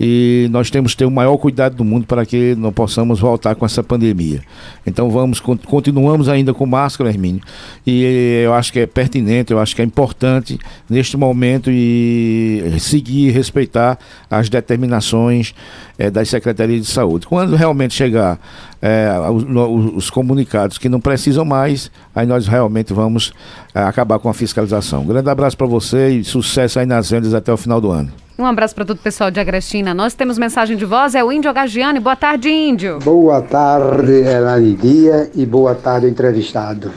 e 0.05 0.49
nós 0.51 0.69
temos 0.69 0.93
que 0.93 0.99
ter 0.99 1.05
o 1.05 1.11
maior 1.13 1.37
cuidado 1.37 1.77
do 1.77 1.85
mundo 1.85 2.07
para 2.07 2.27
que 2.27 2.57
não 2.57 2.73
possamos 2.73 3.21
voltar 3.21 3.55
com 3.55 3.65
essa 3.65 3.85
pandemia. 3.85 4.43
Então 4.85 5.09
vamos, 5.09 5.39
continuamos 5.39 6.29
ainda 6.29 6.53
com 6.53 6.67
máscara, 6.67 7.09
Hermínio, 7.09 7.41
e 7.87 8.43
eu 8.45 8.53
acho 8.53 8.73
que 8.73 8.81
é 8.81 8.87
pertinente, 8.87 9.53
eu 9.53 9.61
acho 9.61 9.77
que 9.77 9.81
é 9.81 9.85
importante 9.85 10.59
neste 10.91 11.17
momento 11.17 11.71
e 11.71 12.75
seguir 12.81 13.29
e 13.29 13.31
respeitar 13.31 13.97
as 14.29 14.49
determinações 14.49 15.55
é, 15.97 16.11
das 16.11 16.29
secretarias 16.29 16.81
de 16.81 16.89
saúde. 16.89 17.29
Quando 17.29 17.55
realmente 17.55 17.95
chegar 17.95 18.41
é, 18.81 19.09
os, 19.31 19.95
os, 19.95 20.11
comunicados 20.11 20.79
que 20.79 20.89
não 20.89 21.01
precisam 21.01 21.45
mais, 21.45 21.93
aí 22.13 22.27
nós 22.27 22.49
realmente 22.49 22.93
vamos 22.93 23.33
é, 23.73 23.81
acabar 23.81 24.19
com 24.19 24.29
a 24.29 24.35
fiscalização. 24.35 25.03
Um 25.03 25.07
grande 25.07 25.31
abraço 25.31 25.57
para 25.57 25.69
você 25.69 26.09
e 26.09 26.25
sucesso 26.25 26.81
aí 26.81 26.87
nas 26.87 27.09
vendas 27.09 27.35
até 27.35 27.53
o 27.53 27.57
final 27.57 27.81
do 27.81 27.93
ano. 27.93 28.22
Um 28.39 28.47
abraço 28.47 28.75
para 28.75 28.87
todo 28.87 28.97
o 28.97 29.03
pessoal 29.03 29.31
de 29.31 29.39
Agrestina. 29.39 29.93
Nós 29.93 30.15
temos 30.15 30.39
mensagem 30.39 30.75
de 30.75 30.87
voz, 30.87 31.15
é 31.15 31.23
o 31.23 31.31
Índio 31.31 31.51
Agagiani. 31.51 32.01
Boa 32.01 32.17
tarde, 32.17 32.49
Índio. 32.49 32.99
Boa 33.01 33.43
tarde, 33.43 34.11
Elane 34.11 34.75
Dia, 34.75 35.31
e 35.35 35.45
boa 35.45 35.75
tarde, 35.75 36.07
entrevistado. 36.07 36.91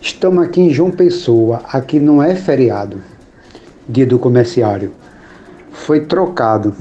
Estamos 0.00 0.44
aqui 0.44 0.60
em 0.60 0.70
João 0.70 0.90
Pessoa. 0.90 1.62
Aqui 1.72 2.00
não 2.00 2.20
é 2.20 2.34
feriado, 2.34 3.00
dia 3.88 4.04
do 4.04 4.18
comerciário. 4.18 4.92
Foi 5.70 6.00
trocado. 6.00 6.74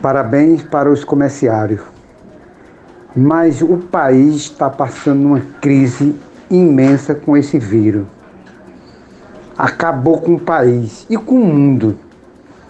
Parabéns 0.00 0.62
para 0.62 0.90
os 0.90 1.02
comerciários. 1.02 1.80
Mas 3.16 3.62
o 3.62 3.78
país 3.78 4.36
está 4.36 4.70
passando 4.70 5.26
uma 5.26 5.40
crise 5.60 6.14
imensa 6.48 7.14
com 7.16 7.36
esse 7.36 7.58
vírus 7.58 8.06
acabou 9.56 10.18
com 10.20 10.34
o 10.34 10.40
país 10.40 11.06
e 11.08 11.16
com 11.16 11.36
o 11.36 11.44
mundo. 11.44 11.98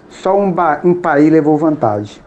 Só 0.08 0.38
um, 0.38 0.54
um 0.84 0.94
país 0.94 1.30
levou 1.30 1.56
vantagem. 1.56 2.22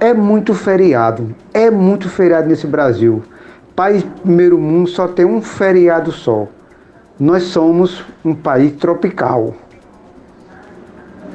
É 0.00 0.14
muito 0.14 0.54
feriado, 0.54 1.34
é 1.52 1.70
muito 1.70 2.08
feriado 2.08 2.48
nesse 2.48 2.66
Brasil. 2.66 3.22
País 3.74 4.04
primeiro 4.22 4.58
mundo 4.58 4.88
só 4.88 5.06
tem 5.06 5.24
um 5.24 5.40
feriado 5.40 6.10
só. 6.10 6.46
Nós 7.18 7.44
somos 7.44 8.04
um 8.24 8.34
país 8.34 8.72
tropical. 8.76 9.54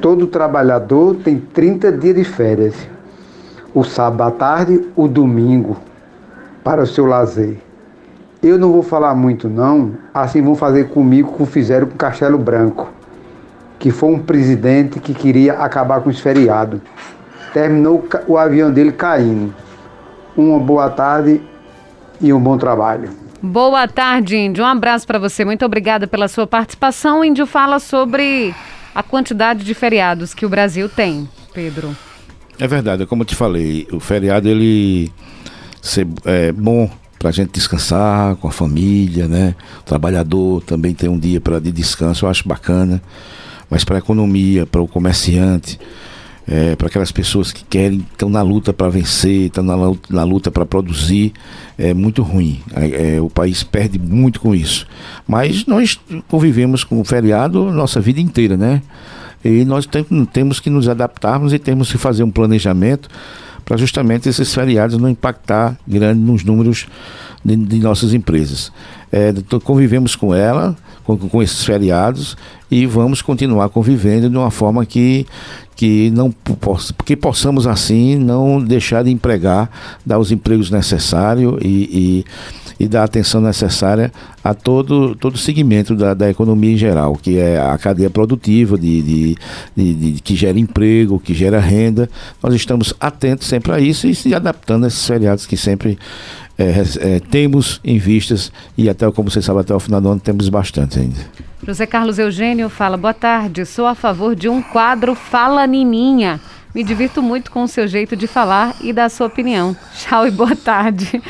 Todo 0.00 0.26
trabalhador 0.26 1.16
tem 1.16 1.38
30 1.38 1.92
dias 1.92 2.16
de 2.16 2.24
férias. 2.24 2.74
O 3.74 3.82
sábado 3.82 4.22
à 4.22 4.30
tarde, 4.30 4.88
o 4.94 5.08
domingo, 5.08 5.76
para 6.62 6.82
o 6.82 6.86
seu 6.86 7.06
lazer. 7.06 7.63
Eu 8.44 8.58
não 8.58 8.70
vou 8.70 8.82
falar 8.82 9.14
muito 9.14 9.48
não, 9.48 9.94
assim 10.12 10.42
vão 10.42 10.54
fazer 10.54 10.90
comigo 10.90 11.32
como 11.32 11.46
fizeram 11.46 11.86
com 11.86 11.96
Castelo 11.96 12.36
Branco, 12.36 12.92
que 13.78 13.90
foi 13.90 14.10
um 14.10 14.18
presidente 14.18 15.00
que 15.00 15.14
queria 15.14 15.54
acabar 15.54 16.02
com 16.02 16.10
os 16.10 16.20
feriados. 16.20 16.78
Terminou 17.54 18.06
o 18.28 18.36
avião 18.36 18.70
dele 18.70 18.92
caindo. 18.92 19.54
Uma 20.36 20.58
boa 20.58 20.90
tarde 20.90 21.40
e 22.20 22.34
um 22.34 22.38
bom 22.38 22.58
trabalho. 22.58 23.08
Boa 23.40 23.88
tarde, 23.88 24.36
Índio. 24.36 24.62
Um 24.62 24.66
abraço 24.66 25.06
para 25.06 25.18
você. 25.18 25.42
Muito 25.42 25.64
obrigada 25.64 26.06
pela 26.06 26.28
sua 26.28 26.46
participação. 26.46 27.20
O 27.20 27.24
Índio 27.24 27.46
fala 27.46 27.78
sobre 27.78 28.54
a 28.94 29.02
quantidade 29.02 29.64
de 29.64 29.72
feriados 29.72 30.34
que 30.34 30.44
o 30.44 30.50
Brasil 30.50 30.86
tem, 30.86 31.26
Pedro. 31.54 31.96
É 32.58 32.68
verdade, 32.68 33.06
como 33.06 33.22
eu 33.22 33.26
te 33.26 33.34
falei, 33.34 33.88
o 33.90 33.98
feriado 33.98 34.46
ele 34.46 35.10
ser 35.80 36.06
é, 36.26 36.52
bom 36.52 36.90
para 37.24 37.30
a 37.30 37.32
gente 37.32 37.52
descansar 37.52 38.36
com 38.36 38.48
a 38.48 38.52
família, 38.52 39.26
né? 39.26 39.54
O 39.80 39.82
trabalhador 39.84 40.62
também 40.62 40.92
tem 40.92 41.08
um 41.08 41.18
dia 41.18 41.40
para 41.40 41.58
de 41.58 41.72
descanso, 41.72 42.26
eu 42.26 42.28
acho 42.28 42.46
bacana. 42.46 43.00
Mas 43.70 43.82
para 43.82 43.96
a 43.96 43.98
economia, 43.98 44.66
para 44.66 44.82
o 44.82 44.86
comerciante, 44.86 45.80
é, 46.46 46.76
para 46.76 46.88
aquelas 46.88 47.10
pessoas 47.10 47.50
que 47.50 47.64
querem, 47.64 48.04
estão 48.12 48.28
na 48.28 48.42
luta 48.42 48.74
para 48.74 48.90
vencer, 48.90 49.46
estão 49.46 49.64
na, 49.64 50.22
luta 50.22 50.50
para 50.50 50.66
produzir, 50.66 51.32
é 51.78 51.94
muito 51.94 52.22
ruim. 52.22 52.60
É, 52.76 53.14
é, 53.14 53.20
o 53.22 53.30
país 53.30 53.62
perde 53.62 53.98
muito 53.98 54.38
com 54.38 54.54
isso. 54.54 54.86
Mas 55.26 55.64
nós 55.64 55.98
convivemos 56.28 56.84
com 56.84 57.00
o 57.00 57.04
feriado 57.04 57.72
nossa 57.72 58.02
vida 58.02 58.20
inteira, 58.20 58.54
né? 58.54 58.82
E 59.42 59.64
nós 59.64 59.86
tem, 59.86 60.04
temos 60.26 60.60
que 60.60 60.68
nos 60.68 60.90
adaptarmos 60.90 61.54
e 61.54 61.58
temos 61.58 61.90
que 61.90 61.96
fazer 61.96 62.22
um 62.22 62.30
planejamento 62.30 63.08
para 63.64 63.76
justamente 63.76 64.28
esses 64.28 64.52
feriados 64.54 64.98
não 64.98 65.08
impactar 65.08 65.78
grande 65.86 66.20
nos 66.20 66.44
números 66.44 66.86
de, 67.44 67.56
de 67.56 67.78
nossas 67.78 68.14
empresas. 68.14 68.72
É, 69.12 69.30
então, 69.30 69.60
convivemos 69.60 70.16
com 70.16 70.34
ela, 70.34 70.76
com, 71.04 71.16
com, 71.16 71.42
esses 71.42 71.64
feriados, 71.64 72.36
e 72.70 72.86
vamos 72.86 73.22
continuar 73.22 73.68
convivendo 73.68 74.28
de 74.28 74.36
uma 74.36 74.50
forma 74.50 74.84
que, 74.84 75.26
que, 75.76 76.10
não, 76.10 76.34
que 77.04 77.16
possamos 77.16 77.66
assim 77.66 78.16
não 78.16 78.60
deixar 78.60 79.04
de 79.04 79.10
empregar, 79.10 79.70
dar 80.04 80.18
os 80.18 80.32
empregos 80.32 80.70
necessários 80.70 81.58
e, 81.62 81.68
e 81.68 82.24
e 82.78 82.88
dar 82.88 83.04
atenção 83.04 83.40
necessária 83.40 84.12
a 84.42 84.54
todo, 84.54 85.14
todo 85.14 85.38
segmento 85.38 85.94
da, 85.94 86.14
da 86.14 86.30
economia 86.30 86.72
em 86.72 86.76
geral, 86.76 87.16
que 87.16 87.38
é 87.38 87.58
a 87.60 87.76
cadeia 87.78 88.10
produtiva, 88.10 88.76
de, 88.76 89.02
de, 89.02 89.36
de, 89.76 89.94
de, 89.94 90.22
que 90.22 90.34
gera 90.36 90.58
emprego, 90.58 91.18
que 91.18 91.34
gera 91.34 91.60
renda. 91.60 92.08
Nós 92.42 92.54
estamos 92.54 92.94
atentos 93.00 93.46
sempre 93.46 93.72
a 93.72 93.80
isso 93.80 94.06
e 94.06 94.14
se 94.14 94.34
adaptando 94.34 94.84
a 94.84 94.88
esses 94.88 95.06
feriados 95.06 95.46
que 95.46 95.56
sempre 95.56 95.98
é, 96.58 96.82
é, 97.00 97.20
temos 97.20 97.80
em 97.84 97.98
vistas 97.98 98.52
e 98.76 98.88
até, 98.88 99.10
como 99.10 99.30
você 99.30 99.42
sabe, 99.42 99.60
até 99.60 99.74
o 99.74 99.80
final 99.80 100.00
do 100.00 100.08
ano 100.08 100.20
temos 100.20 100.48
bastante 100.48 100.98
ainda. 100.98 101.16
José 101.66 101.86
Carlos 101.86 102.18
Eugênio 102.18 102.68
fala, 102.68 102.96
boa 102.96 103.14
tarde, 103.14 103.64
sou 103.64 103.86
a 103.86 103.94
favor 103.94 104.36
de 104.36 104.48
um 104.48 104.60
quadro 104.60 105.14
Fala 105.14 105.66
Nininha. 105.66 106.40
Me 106.74 106.82
divirto 106.82 107.22
muito 107.22 107.50
com 107.50 107.62
o 107.62 107.68
seu 107.68 107.86
jeito 107.86 108.16
de 108.16 108.26
falar 108.26 108.74
e 108.80 108.92
da 108.92 109.08
sua 109.08 109.28
opinião. 109.28 109.76
Tchau 109.96 110.26
e 110.26 110.30
boa 110.30 110.56
tarde. 110.56 111.22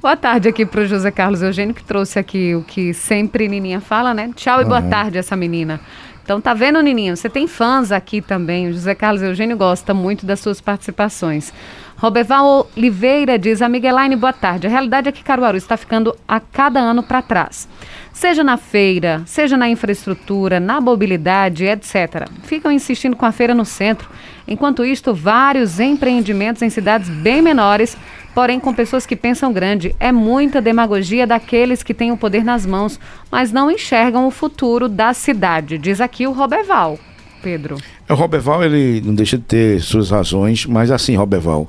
Boa 0.00 0.16
tarde 0.16 0.48
aqui 0.48 0.64
para 0.64 0.82
o 0.82 0.86
José 0.86 1.10
Carlos 1.10 1.42
Eugênio, 1.42 1.74
que 1.74 1.82
trouxe 1.82 2.20
aqui 2.20 2.54
o 2.54 2.62
que 2.62 2.94
sempre 2.94 3.48
Nininha 3.48 3.80
fala, 3.80 4.14
né? 4.14 4.30
Tchau 4.36 4.60
e 4.60 4.64
boa 4.64 4.80
uhum. 4.80 4.88
tarde 4.88 5.18
essa 5.18 5.34
menina. 5.34 5.80
Então 6.22 6.40
tá 6.40 6.54
vendo, 6.54 6.80
Nininha? 6.80 7.16
Você 7.16 7.28
tem 7.28 7.48
fãs 7.48 7.90
aqui 7.90 8.20
também. 8.22 8.68
O 8.68 8.72
José 8.72 8.94
Carlos 8.94 9.22
Eugênio 9.22 9.56
gosta 9.56 9.92
muito 9.92 10.24
das 10.24 10.38
suas 10.38 10.60
participações. 10.60 11.52
Roberval 11.96 12.70
Oliveira 12.76 13.36
diz, 13.36 13.60
Elaine, 13.60 14.14
boa 14.14 14.32
tarde. 14.32 14.68
A 14.68 14.70
realidade 14.70 15.08
é 15.08 15.12
que 15.12 15.24
Caruaru 15.24 15.56
está 15.56 15.76
ficando 15.76 16.14
a 16.28 16.38
cada 16.38 16.78
ano 16.78 17.02
para 17.02 17.20
trás. 17.20 17.68
Seja 18.12 18.44
na 18.44 18.56
feira, 18.56 19.22
seja 19.26 19.56
na 19.56 19.68
infraestrutura, 19.68 20.60
na 20.60 20.80
mobilidade, 20.80 21.64
etc. 21.64 22.28
Ficam 22.44 22.70
insistindo 22.70 23.16
com 23.16 23.26
a 23.26 23.32
feira 23.32 23.52
no 23.52 23.64
centro. 23.64 24.08
Enquanto 24.48 24.84
isto, 24.84 25.14
vários 25.14 25.78
empreendimentos 25.78 26.62
em 26.62 26.70
cidades 26.70 27.08
bem 27.08 27.42
menores 27.42 27.96
porém 28.38 28.60
com 28.60 28.72
pessoas 28.72 29.04
que 29.04 29.16
pensam 29.16 29.52
grande. 29.52 29.96
É 29.98 30.12
muita 30.12 30.62
demagogia 30.62 31.26
daqueles 31.26 31.82
que 31.82 31.92
têm 31.92 32.12
o 32.12 32.16
poder 32.16 32.44
nas 32.44 32.64
mãos, 32.64 33.00
mas 33.32 33.50
não 33.50 33.68
enxergam 33.68 34.28
o 34.28 34.30
futuro 34.30 34.88
da 34.88 35.12
cidade, 35.12 35.76
diz 35.76 36.00
aqui 36.00 36.24
o 36.24 36.30
Roberval. 36.30 37.00
Pedro. 37.42 37.78
O 38.08 38.14
Roberval, 38.14 38.62
ele 38.62 39.00
não 39.04 39.12
deixa 39.12 39.36
de 39.36 39.42
ter 39.42 39.80
suas 39.80 40.10
razões, 40.10 40.66
mas 40.66 40.92
assim, 40.92 41.16
Roberval, 41.16 41.68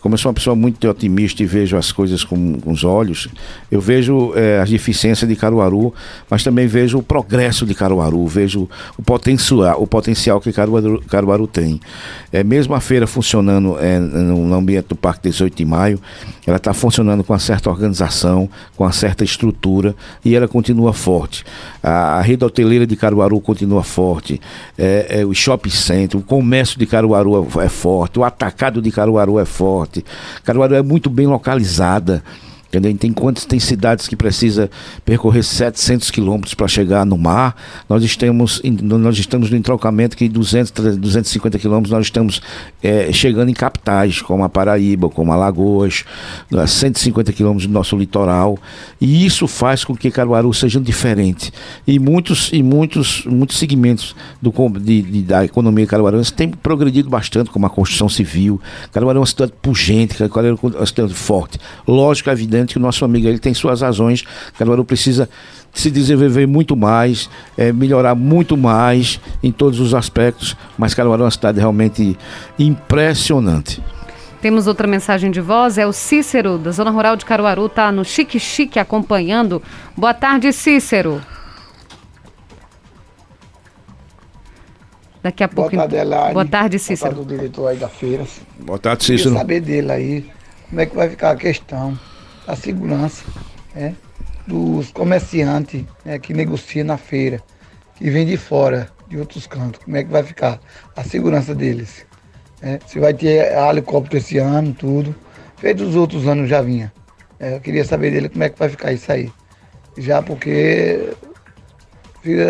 como 0.00 0.14
eu 0.14 0.18
sou 0.18 0.30
uma 0.30 0.34
pessoa 0.34 0.54
muito 0.54 0.88
otimista 0.88 1.42
e 1.42 1.46
vejo 1.46 1.76
as 1.76 1.90
coisas 1.90 2.22
com, 2.24 2.60
com 2.60 2.70
os 2.70 2.84
olhos, 2.84 3.28
eu 3.70 3.80
vejo 3.80 4.32
é, 4.34 4.60
as 4.60 4.70
deficiências 4.70 5.28
de 5.28 5.36
Caruaru, 5.36 5.92
mas 6.30 6.42
também 6.42 6.66
vejo 6.66 6.98
o 6.98 7.02
progresso 7.02 7.66
de 7.66 7.74
Caruaru, 7.74 8.26
vejo 8.26 8.68
o 8.96 9.02
potencial, 9.02 9.82
o 9.82 9.86
potencial 9.86 10.40
que 10.40 10.52
Caruaru, 10.52 11.02
Caruaru 11.08 11.46
tem. 11.46 11.80
É, 12.32 12.44
mesmo 12.44 12.74
a 12.74 12.80
feira 12.80 13.06
funcionando 13.06 13.78
é, 13.78 13.98
no, 13.98 14.54
ambiente 14.54 14.86
do 14.88 14.96
Parque 14.96 15.28
18 15.28 15.56
de 15.56 15.64
Maio, 15.64 16.00
ela 16.46 16.58
está 16.58 16.72
funcionando 16.72 17.24
com 17.24 17.32
uma 17.32 17.38
certa 17.38 17.68
organização, 17.68 18.48
com 18.76 18.84
uma 18.84 18.92
certa 18.92 19.24
estrutura 19.24 19.94
e 20.24 20.34
ela 20.34 20.46
continua 20.46 20.92
forte. 20.92 21.44
A, 21.82 22.18
a 22.18 22.20
rede 22.20 22.44
hoteleira 22.44 22.86
de 22.86 22.94
Caruaru 22.94 23.40
continua 23.40 23.82
forte, 23.82 24.40
é, 24.78 25.20
é, 25.20 25.24
o 25.24 25.34
shopping 25.34 25.70
center, 25.70 26.20
o 26.20 26.22
comércio 26.22 26.78
de 26.78 26.86
Caruaru 26.86 27.48
é, 27.60 27.64
é 27.64 27.68
forte, 27.68 28.18
o 28.18 28.24
atacado 28.24 28.80
de 28.80 28.90
Caruaru 28.90 29.38
é 29.38 29.44
forte. 29.44 30.04
Caruaru 30.44 30.74
é 30.74 30.82
muito 30.82 31.10
bem 31.10 31.26
localizada. 31.26 32.22
Entendeu? 32.68 32.96
Tem 32.96 33.12
quantas 33.12 33.44
tem 33.44 33.60
cidades 33.60 34.08
que 34.08 34.16
precisa 34.16 34.70
percorrer 35.04 35.42
700 35.42 36.10
quilômetros 36.10 36.54
para 36.54 36.66
chegar 36.66 37.06
no 37.06 37.16
mar. 37.16 37.56
Nós 37.88 38.02
estamos, 38.02 38.60
nós 38.82 39.18
estamos 39.18 39.50
no 39.50 39.56
entrocamento 39.56 40.16
que 40.16 40.28
200, 40.28 40.96
250 40.96 41.58
quilômetros 41.58 41.92
nós 41.92 42.06
estamos 42.06 42.42
é, 42.82 43.12
chegando 43.12 43.48
em 43.48 43.54
capitais, 43.54 44.20
como 44.20 44.42
a 44.42 44.48
Paraíba, 44.48 45.08
como 45.08 45.32
a 45.32 46.66
150 46.66 47.32
quilômetros 47.32 47.66
do 47.66 47.72
nosso 47.72 47.96
litoral. 47.96 48.58
E 49.00 49.24
isso 49.24 49.46
faz 49.46 49.84
com 49.84 49.96
que 49.96 50.10
Caruaru 50.10 50.52
seja 50.52 50.80
diferente. 50.80 51.52
E 51.86 51.98
muitos, 51.98 52.50
e 52.52 52.62
muitos, 52.62 53.24
muitos 53.26 53.58
segmentos 53.58 54.14
do, 54.42 54.52
de, 54.80 55.02
de, 55.02 55.22
da 55.22 55.44
economia 55.44 55.86
caruaruense 55.86 56.32
têm 56.32 56.50
progredido 56.50 57.08
bastante, 57.08 57.50
como 57.50 57.66
a 57.66 57.70
construção 57.70 58.08
civil. 58.08 58.60
Caruaru 58.92 59.18
é 59.18 59.20
uma 59.20 59.26
cidade 59.26 59.52
pungente, 59.62 60.14
Caruaru 60.14 60.58
é 60.62 60.78
uma 60.78 60.86
cidade 60.86 61.14
forte. 61.14 61.58
Lógico, 61.86 62.30
é 62.30 62.32
evidente 62.32 62.65
que 62.74 62.78
o 62.78 62.82
nosso 62.82 63.04
amigo 63.04 63.26
ele 63.26 63.38
tem 63.38 63.54
suas 63.54 63.80
razões. 63.80 64.24
Caruaru 64.58 64.84
precisa 64.84 65.28
se 65.76 65.90
desenvolver 65.90 66.46
muito 66.46 66.74
mais, 66.74 67.28
é, 67.56 67.70
melhorar 67.70 68.14
muito 68.14 68.56
mais 68.56 69.20
em 69.42 69.52
todos 69.52 69.78
os 69.78 69.94
aspectos, 69.94 70.56
mas 70.78 70.94
Caruaru 70.94 71.22
é 71.22 71.24
uma 71.26 71.30
cidade 71.30 71.58
realmente 71.58 72.16
impressionante. 72.58 73.82
Temos 74.40 74.66
outra 74.66 74.86
mensagem 74.86 75.30
de 75.30 75.40
voz, 75.40 75.76
é 75.76 75.86
o 75.86 75.92
Cícero, 75.92 76.56
da 76.56 76.70
Zona 76.70 76.90
Rural 76.90 77.16
de 77.16 77.26
Caruaru, 77.26 77.66
está 77.66 77.92
no 77.92 78.04
Chique 78.04 78.40
Chique 78.40 78.78
acompanhando. 78.78 79.62
Boa 79.94 80.14
tarde, 80.14 80.50
Cícero. 80.52 81.20
Daqui 85.22 85.42
a 85.42 85.48
pouco. 85.48 85.74
Boa 85.74 85.88
tarde, 85.88 86.32
Boa 86.32 86.46
tarde, 86.46 86.78
Cícero. 86.78 87.16
Boa 87.16 87.26
tarde, 87.26 87.40
diretor 87.40 87.66
aí 87.66 87.76
da 87.76 87.88
feira. 87.88 88.24
Boa 88.60 88.78
tarde, 88.78 89.04
Cícero. 89.04 89.30
Queria 89.30 89.38
saber 89.40 89.60
dele 89.60 89.92
aí, 89.92 90.30
como 90.70 90.80
é 90.80 90.86
que 90.86 90.96
vai 90.96 91.10
ficar 91.10 91.32
a 91.32 91.36
questão 91.36 91.98
a 92.46 92.54
segurança 92.54 93.24
né, 93.74 93.94
dos 94.46 94.90
comerciantes 94.92 95.84
né, 96.04 96.18
que 96.18 96.32
negociam 96.32 96.86
na 96.86 96.96
feira, 96.96 97.42
que 97.96 98.10
vêm 98.10 98.26
de 98.26 98.36
fora, 98.36 98.88
de 99.08 99.18
outros 99.18 99.46
cantos. 99.46 99.82
Como 99.84 99.96
é 99.96 100.04
que 100.04 100.10
vai 100.10 100.22
ficar 100.22 100.60
a 100.94 101.02
segurança 101.02 101.54
deles? 101.54 102.06
Né? 102.60 102.78
Se 102.86 102.98
vai 102.98 103.14
ter 103.14 103.52
helicóptero 103.52 104.18
esse 104.18 104.38
ano, 104.38 104.72
tudo. 104.74 105.14
Feito 105.56 105.84
os 105.84 105.96
outros 105.96 106.26
anos 106.28 106.48
já 106.48 106.60
vinha. 106.60 106.92
É, 107.38 107.56
eu 107.56 107.60
queria 107.60 107.84
saber 107.84 108.10
dele 108.10 108.28
como 108.28 108.44
é 108.44 108.48
que 108.48 108.58
vai 108.58 108.68
ficar 108.68 108.92
isso 108.92 109.10
aí. 109.10 109.32
Já 109.96 110.22
porque 110.22 111.14
de 112.22 112.44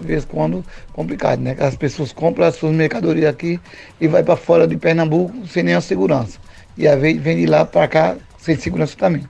vez 0.00 0.24
quando, 0.24 0.64
complicado, 0.92 1.40
né? 1.40 1.56
As 1.58 1.76
pessoas 1.76 2.12
compram 2.12 2.46
as 2.46 2.54
suas 2.54 2.72
mercadorias 2.72 3.28
aqui 3.28 3.60
e 4.00 4.06
vai 4.06 4.22
para 4.22 4.36
fora 4.36 4.66
de 4.68 4.76
Pernambuco 4.76 5.46
sem 5.48 5.64
nenhuma 5.64 5.80
segurança. 5.80 6.38
E 6.76 6.86
aí 6.86 7.18
vem 7.18 7.36
de 7.36 7.46
lá 7.46 7.64
para 7.64 7.88
cá 7.88 8.16
sem 8.46 8.56
segurança 8.56 8.96
também. 8.96 9.24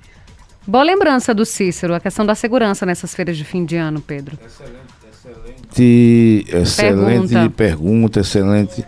Boa 0.66 0.84
lembrança 0.84 1.32
do 1.32 1.46
Cícero, 1.46 1.94
a 1.94 2.00
questão 2.00 2.26
da 2.26 2.34
segurança 2.34 2.84
nessas 2.84 3.14
feiras 3.14 3.36
de 3.36 3.44
fim 3.44 3.64
de 3.64 3.76
ano, 3.76 4.00
Pedro. 4.00 4.38
Excelente, 5.74 6.44
excelente 6.52 7.32
pergunta. 7.32 7.50
pergunta 7.50 8.20
excelente 8.20 8.84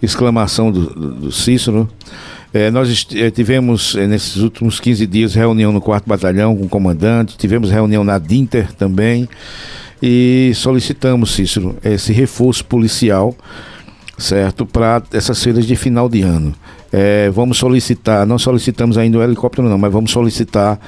exclamação 0.00 0.70
do, 0.70 1.14
do 1.14 1.32
Cícero. 1.32 1.88
É, 2.54 2.70
nós 2.70 3.06
é, 3.14 3.30
tivemos 3.30 3.96
é, 3.96 4.06
nesses 4.06 4.36
últimos 4.36 4.78
15 4.78 5.06
dias 5.06 5.34
reunião 5.34 5.72
no 5.72 5.80
4 5.80 6.06
Batalhão 6.08 6.54
com 6.54 6.66
o 6.66 6.68
comandante, 6.68 7.36
tivemos 7.38 7.70
reunião 7.70 8.04
na 8.04 8.18
Dinter 8.18 8.72
também 8.74 9.28
e 10.02 10.52
solicitamos, 10.54 11.34
Cícero, 11.34 11.76
esse 11.82 12.12
reforço 12.12 12.64
policial, 12.66 13.34
certo, 14.18 14.66
para 14.66 15.02
essas 15.12 15.42
feiras 15.42 15.66
de 15.66 15.74
final 15.74 16.08
de 16.08 16.20
ano. 16.20 16.54
É, 16.92 17.30
vamos 17.30 17.56
solicitar, 17.56 18.26
não 18.26 18.38
solicitamos 18.38 18.98
ainda 18.98 19.18
o 19.18 19.22
helicóptero 19.22 19.68
não, 19.68 19.78
mas 19.78 19.90
vamos 19.90 20.10
solicitar 20.10 20.78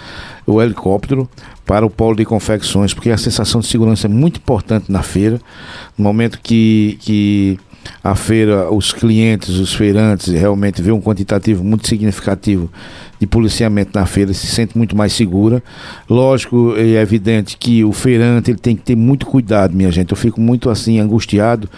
o 0.46 0.60
helicóptero 0.60 1.28
para 1.64 1.86
o 1.86 1.90
polo 1.90 2.14
de 2.14 2.26
confecções, 2.26 2.92
porque 2.92 3.10
a 3.10 3.16
sensação 3.16 3.60
de 3.60 3.66
segurança 3.66 4.06
é 4.06 4.10
muito 4.10 4.36
importante 4.36 4.92
na 4.92 5.02
feira, 5.02 5.40
no 5.96 6.04
momento 6.04 6.38
que, 6.42 6.98
que 7.00 7.58
a 8.02 8.14
feira, 8.14 8.70
os 8.70 8.92
clientes, 8.92 9.58
os 9.58 9.72
feirantes 9.74 10.32
realmente 10.32 10.82
vê 10.82 10.92
um 10.92 11.00
quantitativo 11.00 11.64
muito 11.64 11.88
significativo 11.88 12.70
de 13.18 13.26
policiamento 13.26 13.98
na 13.98 14.04
feira, 14.04 14.32
se 14.34 14.46
sente 14.46 14.76
muito 14.76 14.96
mais 14.96 15.12
segura. 15.12 15.62
Lógico, 16.08 16.74
é 16.76 17.00
evidente 17.00 17.56
que 17.56 17.84
o 17.84 17.92
feirante 17.92 18.50
ele 18.50 18.58
tem 18.58 18.76
que 18.76 18.82
ter 18.82 18.96
muito 18.96 19.26
cuidado, 19.26 19.74
minha 19.74 19.90
gente. 19.90 20.10
Eu 20.10 20.16
fico 20.16 20.40
muito 20.40 20.68
assim 20.68 20.98
angustiado 20.98 21.68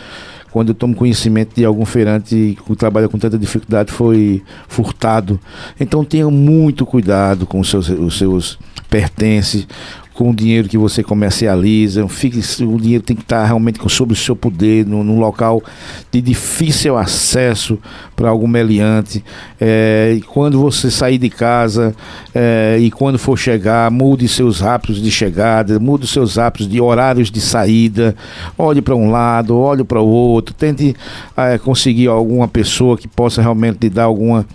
quando 0.57 0.71
eu 0.71 0.75
tomo 0.75 0.95
conhecimento 0.95 1.55
de 1.55 1.67
algum 1.67 1.85
feirante 1.85 2.57
que 2.67 2.77
trabalha 2.77 3.11
com 3.11 3.19
tanta 3.19 3.37
dificuldade 3.37 3.93
foi 3.93 4.43
furtado. 4.67 5.39
Então 5.79 6.03
tenha 6.03 6.31
muito 6.31 6.87
cuidado 6.87 7.45
com 7.45 7.61
os 7.61 7.69
seus, 7.69 7.91
os 7.91 8.17
seus 8.17 8.59
pertences, 8.89 9.69
com 10.17 10.31
o 10.31 10.35
dinheiro 10.35 10.69
que 10.69 10.79
você 10.79 11.03
comercializa. 11.03 12.09
Fique, 12.09 12.41
o 12.65 12.81
dinheiro 12.81 13.05
tem 13.05 13.15
que 13.15 13.23
estar 13.23 13.45
realmente 13.45 13.79
sob 13.89 14.15
o 14.15 14.17
seu 14.17 14.35
poder, 14.35 14.87
no, 14.87 15.05
num 15.05 15.21
local 15.21 15.63
de 16.11 16.21
difícil 16.23 16.97
acesso 16.97 17.79
para 18.17 18.31
algum 18.31 18.49
meliante. 18.49 19.23
É, 19.61 20.15
e 20.17 20.23
quando 20.23 20.59
você 20.59 20.91
sair 20.91 21.19
de 21.19 21.29
casa 21.29 21.95
é, 22.35 22.79
e 22.81 22.91
quando 22.91 23.19
for 23.19 23.37
chegar, 23.39 23.91
mude 23.91 24.27
seus 24.27 24.63
hábitos 24.63 25.03
de 25.03 25.11
chegada, 25.11 25.79
mude 25.79 26.07
seus 26.07 26.39
hábitos 26.39 26.69
de 26.69 26.81
horários 26.81 27.31
de 27.31 27.41
saída. 27.41 28.17
Olhe 28.57 28.81
para 28.81 28.97
um 28.97 29.11
lado, 29.11 29.57
olhe 29.57 29.85
para 29.85 30.01
o 30.01 30.09
outro. 30.09 30.55
Tente 30.55 30.97
é, 31.37 31.59
conseguir 31.59 32.09
alguma 32.09 32.49
pessoa 32.49 32.97
que 32.97 33.07
possa 33.07 33.43
realmente 33.43 33.79
lhe 33.83 33.91
dar 33.91 34.05
alguma 34.05 34.47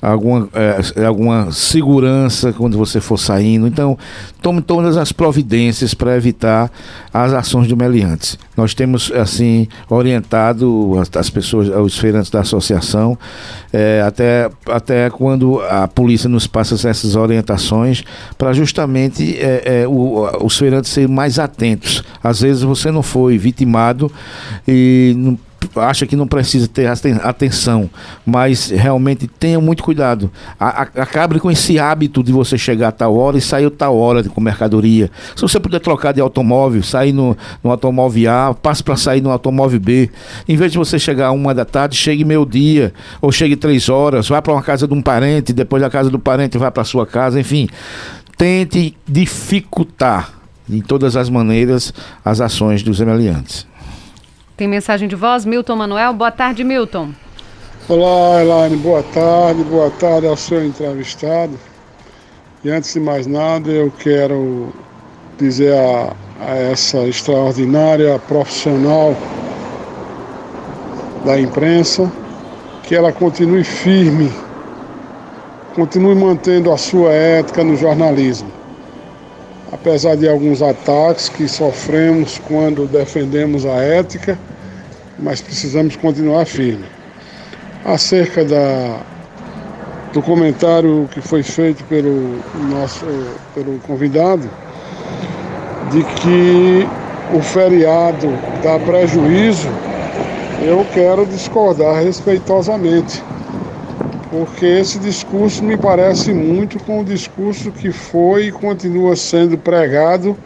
alguma, 0.00 0.48
é, 0.52 1.04
alguma 1.06 1.50
segurança 1.52 2.52
quando 2.52 2.76
você 2.76 3.00
for 3.00 3.18
saindo. 3.18 3.66
Então, 3.66 3.98
tome 4.42 4.60
todas 4.60 4.96
as 4.96 5.12
providências 5.12 5.94
para 5.94 6.16
evitar 6.16 6.70
as 7.12 7.32
ações 7.32 7.66
de 7.66 7.74
meliantes. 7.74 8.38
Nós 8.56 8.74
temos, 8.74 9.10
assim, 9.12 9.66
orientado 9.88 10.98
as, 11.00 11.10
as 11.16 11.30
pessoas, 11.30 11.68
os 11.68 11.98
feirantes 11.98 12.30
da 12.30 12.40
associação, 12.40 13.18
é, 13.72 14.02
até, 14.06 14.50
até 14.66 15.10
quando 15.10 15.60
a 15.62 15.88
polícia 15.88 16.28
nos 16.28 16.46
passa 16.46 16.74
essas 16.88 17.16
orientações, 17.16 18.04
para 18.36 18.52
justamente 18.52 19.36
é, 19.38 19.86
o, 19.88 20.44
os 20.44 20.56
feirantes 20.58 20.90
serem 20.90 21.14
mais 21.14 21.38
atentos. 21.38 22.04
Às 22.22 22.40
vezes 22.40 22.62
você 22.62 22.90
não 22.90 23.02
foi 23.02 23.38
vitimado 23.38 24.10
e 24.66 25.14
não 25.16 25.38
acha 25.76 26.06
que 26.06 26.16
não 26.16 26.26
precisa 26.26 26.68
ter 26.68 26.86
atenção, 27.22 27.88
mas 28.24 28.70
realmente 28.70 29.26
tenha 29.26 29.60
muito 29.60 29.82
cuidado. 29.82 30.30
acabe 30.58 31.38
com 31.40 31.50
esse 31.50 31.78
hábito 31.78 32.22
de 32.22 32.32
você 32.32 32.56
chegar 32.56 32.88
a 32.88 32.92
tal 32.92 33.16
hora 33.16 33.38
e 33.38 33.40
sair 33.40 33.66
a 33.66 33.70
tal 33.70 33.96
hora 33.96 34.22
com 34.24 34.40
mercadoria. 34.40 35.10
Se 35.34 35.42
você 35.42 35.60
puder 35.60 35.80
trocar 35.80 36.12
de 36.12 36.20
automóvel, 36.20 36.82
sair 36.82 37.12
no, 37.12 37.36
no 37.62 37.70
automóvel 37.70 38.30
A, 38.30 38.54
passe 38.54 38.82
para 38.82 38.96
sair 38.96 39.20
no 39.20 39.30
automóvel 39.30 39.80
B. 39.80 40.10
Em 40.48 40.56
vez 40.56 40.72
de 40.72 40.78
você 40.78 40.98
chegar 40.98 41.28
a 41.28 41.32
uma 41.32 41.54
da 41.54 41.64
tarde, 41.64 41.96
chegue 41.96 42.24
meio 42.24 42.44
dia, 42.44 42.92
ou 43.20 43.32
chegue 43.32 43.56
três 43.56 43.88
horas, 43.88 44.28
vá 44.28 44.40
para 44.40 44.52
uma 44.52 44.62
casa 44.62 44.86
de 44.86 44.94
um 44.94 45.02
parente, 45.02 45.52
depois 45.52 45.82
da 45.82 45.90
casa 45.90 46.10
do 46.10 46.18
parente 46.18 46.58
vá 46.58 46.70
para 46.70 46.84
sua 46.84 47.06
casa, 47.06 47.38
enfim. 47.40 47.68
Tente 48.36 48.96
dificultar 49.06 50.32
de 50.68 50.82
todas 50.82 51.16
as 51.16 51.28
maneiras 51.28 51.92
as 52.24 52.40
ações 52.40 52.82
dos 52.82 53.00
emeliantes. 53.00 53.66
Tem 54.56 54.68
mensagem 54.68 55.08
de 55.08 55.16
voz, 55.16 55.44
Milton 55.44 55.74
Manuel. 55.74 56.14
Boa 56.14 56.30
tarde, 56.30 56.62
Milton. 56.62 57.10
Olá, 57.88 58.40
Elaine. 58.40 58.76
Boa 58.76 59.02
tarde. 59.02 59.64
Boa 59.64 59.90
tarde 59.90 60.28
ao 60.28 60.36
seu 60.36 60.64
entrevistado. 60.64 61.58
E 62.62 62.70
antes 62.70 62.94
de 62.94 63.00
mais 63.00 63.26
nada, 63.26 63.68
eu 63.68 63.90
quero 63.98 64.72
dizer 65.36 65.74
a, 65.74 66.12
a 66.40 66.54
essa 66.54 66.98
extraordinária 66.98 68.16
profissional 68.28 69.16
da 71.24 71.38
imprensa 71.38 72.10
que 72.84 72.94
ela 72.94 73.12
continue 73.12 73.64
firme, 73.64 74.30
continue 75.74 76.14
mantendo 76.14 76.70
a 76.70 76.76
sua 76.76 77.10
ética 77.10 77.64
no 77.64 77.74
jornalismo. 77.76 78.52
Apesar 79.74 80.16
de 80.16 80.28
alguns 80.28 80.62
ataques 80.62 81.28
que 81.28 81.48
sofremos 81.48 82.40
quando 82.46 82.86
defendemos 82.86 83.66
a 83.66 83.74
ética, 83.82 84.38
mas 85.18 85.42
precisamos 85.42 85.96
continuar 85.96 86.46
firme. 86.46 86.84
Acerca 87.84 88.44
da, 88.44 89.00
do 90.12 90.22
comentário 90.22 91.08
que 91.10 91.20
foi 91.20 91.42
feito 91.42 91.82
pelo 91.86 92.38
nosso 92.70 93.04
pelo 93.52 93.76
convidado, 93.80 94.48
de 95.90 96.04
que 96.04 96.86
o 97.36 97.42
feriado 97.42 98.28
dá 98.62 98.78
prejuízo, 98.78 99.68
eu 100.62 100.86
quero 100.94 101.26
discordar 101.26 102.04
respeitosamente 102.04 103.20
porque 104.34 104.66
esse 104.66 104.98
discurso 104.98 105.62
me 105.62 105.76
parece 105.76 106.34
muito 106.34 106.76
com 106.80 107.02
o 107.02 107.04
discurso 107.04 107.70
que 107.70 107.92
foi 107.92 108.46
e 108.46 108.52
continua 108.52 109.14
sendo 109.14 109.56
pregado 109.56 110.36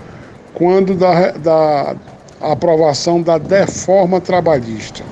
quando 0.52 0.94
da, 0.94 1.30
da 1.30 1.96
aprovação 2.38 3.22
da 3.22 3.38
deforma 3.38 4.20
trabalhista. 4.20 5.02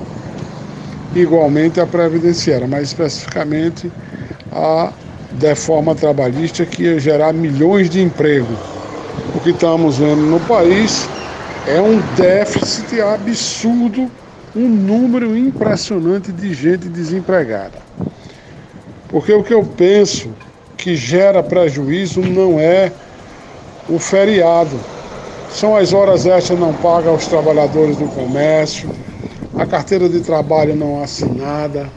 Igualmente 1.15 1.81
a 1.81 1.87
previdenciária, 1.87 2.69
mas 2.69 2.89
especificamente 2.89 3.91
a 4.53 4.93
deforma 5.33 5.95
trabalhista 5.95 6.67
que 6.67 6.83
ia 6.83 7.01
gerar 7.01 7.33
milhões 7.33 7.89
de 7.89 8.03
empregos. 8.03 8.59
O 9.35 9.41
que 9.41 9.51
estamos 9.53 9.97
vendo 9.97 10.21
no 10.21 10.41
país 10.41 11.09
é 11.67 11.81
um 11.81 11.99
déficit 12.15 13.01
absurdo, 13.01 14.11
um 14.55 14.69
número 14.69 15.35
impressionante 15.35 16.31
de 16.31 16.53
gente 16.53 16.91
desempregada. 16.91 17.87
Porque 19.09 19.33
o 19.33 19.43
que 19.43 19.55
eu 19.55 19.65
penso 19.65 20.33
que 20.77 20.97
gera 20.97 21.43
prejuízo 21.43 22.21
não 22.21 22.61
é 22.61 22.93
o 23.89 23.99
feriado, 23.99 24.79
são 25.51 25.77
as 25.77 25.93
horas 25.93 26.27
extras 26.27 26.59
não 26.59 26.75
pagas 26.75 27.09
aos 27.09 27.27
trabalhadores 27.27 27.97
do 27.97 28.07
comércio, 28.09 28.91
a 29.57 29.65
carteira 29.65 30.09
de 30.09 30.21
trabalho 30.21 30.75
não 30.77 31.03
assinada. 31.03 31.91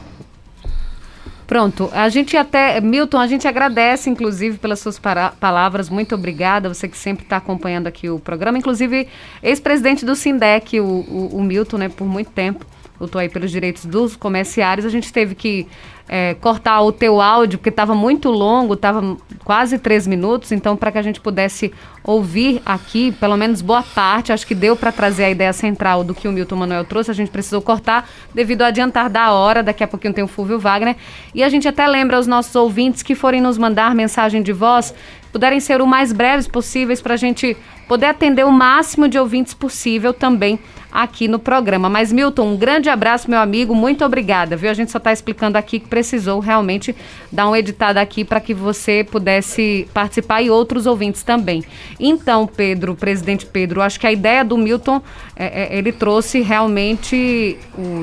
Pronto, 1.46 1.90
a 1.92 2.08
gente 2.08 2.36
até, 2.36 2.80
Milton, 2.80 3.18
a 3.18 3.26
gente 3.26 3.48
agradece, 3.48 4.08
inclusive, 4.08 4.56
pelas 4.56 4.78
suas 4.78 5.00
palavras, 5.00 5.90
muito 5.90 6.14
obrigada, 6.14 6.72
você 6.72 6.86
que 6.86 6.96
sempre 6.96 7.24
está 7.24 7.38
acompanhando 7.38 7.88
aqui 7.88 8.08
o 8.08 8.20
programa, 8.20 8.56
inclusive, 8.56 9.08
ex-presidente 9.42 10.04
do 10.04 10.14
Sindec, 10.14 10.78
o, 10.78 10.84
o, 10.84 11.30
o 11.38 11.42
Milton, 11.42 11.78
né, 11.78 11.88
por 11.88 12.06
muito 12.06 12.30
tempo, 12.30 12.64
lutou 13.00 13.18
aí 13.18 13.28
pelos 13.28 13.50
direitos 13.50 13.86
dos 13.86 14.14
comerciários, 14.14 14.84
a 14.84 14.90
gente 14.90 15.10
teve 15.10 15.34
que 15.34 15.66
é, 16.06 16.34
cortar 16.34 16.82
o 16.82 16.92
teu 16.92 17.20
áudio, 17.20 17.58
porque 17.58 17.70
estava 17.70 17.94
muito 17.94 18.30
longo, 18.30 18.74
estava 18.74 19.16
quase 19.44 19.78
três 19.78 20.06
minutos, 20.06 20.52
então 20.52 20.76
para 20.76 20.92
que 20.92 20.98
a 20.98 21.02
gente 21.02 21.20
pudesse 21.20 21.72
ouvir 22.02 22.60
aqui, 22.66 23.12
pelo 23.12 23.36
menos 23.36 23.62
boa 23.62 23.82
parte, 23.82 24.32
acho 24.32 24.46
que 24.46 24.54
deu 24.54 24.74
para 24.74 24.90
trazer 24.90 25.24
a 25.24 25.30
ideia 25.30 25.52
central 25.52 26.02
do 26.02 26.12
que 26.12 26.26
o 26.26 26.32
Milton 26.32 26.56
Manuel 26.56 26.84
trouxe, 26.84 27.10
a 27.10 27.14
gente 27.14 27.30
precisou 27.30 27.62
cortar 27.62 28.08
devido 28.34 28.62
ao 28.62 28.68
adiantar 28.68 29.08
da 29.08 29.32
hora, 29.32 29.62
daqui 29.62 29.84
a 29.84 29.88
pouquinho 29.88 30.12
tem 30.12 30.24
o 30.24 30.28
Fúvio 30.28 30.58
Wagner, 30.58 30.96
e 31.34 31.42
a 31.42 31.48
gente 31.48 31.68
até 31.68 31.86
lembra 31.86 32.16
aos 32.16 32.26
nossos 32.26 32.54
ouvintes 32.54 33.02
que 33.02 33.14
forem 33.14 33.40
nos 33.40 33.56
mandar 33.56 33.94
mensagem 33.94 34.42
de 34.42 34.52
voz, 34.52 34.92
puderem 35.32 35.60
ser 35.60 35.80
o 35.80 35.86
mais 35.86 36.12
breves 36.12 36.48
possíveis 36.48 37.00
para 37.00 37.14
a 37.14 37.16
gente 37.16 37.56
poder 37.86 38.06
atender 38.06 38.44
o 38.44 38.50
máximo 38.50 39.08
de 39.08 39.16
ouvintes 39.16 39.54
possível 39.54 40.12
também 40.12 40.58
aqui 40.90 41.28
no 41.28 41.38
programa. 41.38 41.88
Mas, 41.88 42.12
Milton, 42.12 42.52
um 42.52 42.56
grande 42.56 42.88
abraço, 42.88 43.30
meu 43.30 43.38
amigo. 43.38 43.74
Muito 43.74 44.04
obrigada, 44.04 44.56
viu? 44.56 44.70
A 44.70 44.74
gente 44.74 44.90
só 44.90 44.98
está 44.98 45.12
explicando 45.12 45.56
aqui 45.56 45.78
que 45.78 45.88
precisou 45.88 46.40
realmente 46.40 46.94
dar 47.30 47.46
uma 47.46 47.58
editada 47.58 48.00
aqui 48.00 48.24
para 48.24 48.40
que 48.40 48.52
você 48.52 49.04
pudesse 49.04 49.88
participar 49.94 50.42
e 50.42 50.50
outros 50.50 50.86
ouvintes 50.86 51.22
também. 51.22 51.64
Então, 51.98 52.46
Pedro, 52.46 52.94
presidente 52.94 53.46
Pedro, 53.46 53.80
acho 53.80 53.98
que 54.00 54.06
a 54.06 54.12
ideia 54.12 54.44
do 54.44 54.56
Milton, 54.58 55.00
é, 55.36 55.74
é, 55.74 55.78
ele 55.78 55.92
trouxe 55.92 56.40
realmente, 56.40 57.56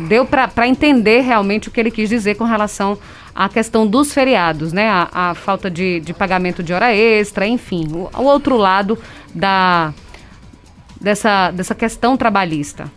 deu 0.08 0.26
para 0.26 0.68
entender 0.68 1.22
realmente 1.22 1.68
o 1.68 1.72
que 1.72 1.80
ele 1.80 1.92
quis 1.92 2.10
dizer 2.10 2.36
com 2.36 2.44
relação 2.44 2.98
à 3.36 3.48
questão 3.48 3.86
dos 3.86 4.14
feriados, 4.14 4.74
né? 4.74 4.90
A, 4.90 5.10
a 5.12 5.36
falta 5.36 5.70
de, 5.70 6.00
de, 6.00 6.14
pagamento 6.14 6.64
de 6.64 6.74
hora 6.74 6.96
extra, 6.96 7.46
enfim, 7.46 7.88
o, 7.92 8.10
o 8.18 8.24
outro 8.24 8.58
lado 8.58 8.98
da 9.34 9.94
dessa, 11.00 11.52
dessa 11.52 11.76
questão 11.76 12.18
trabalhista. 12.18 12.92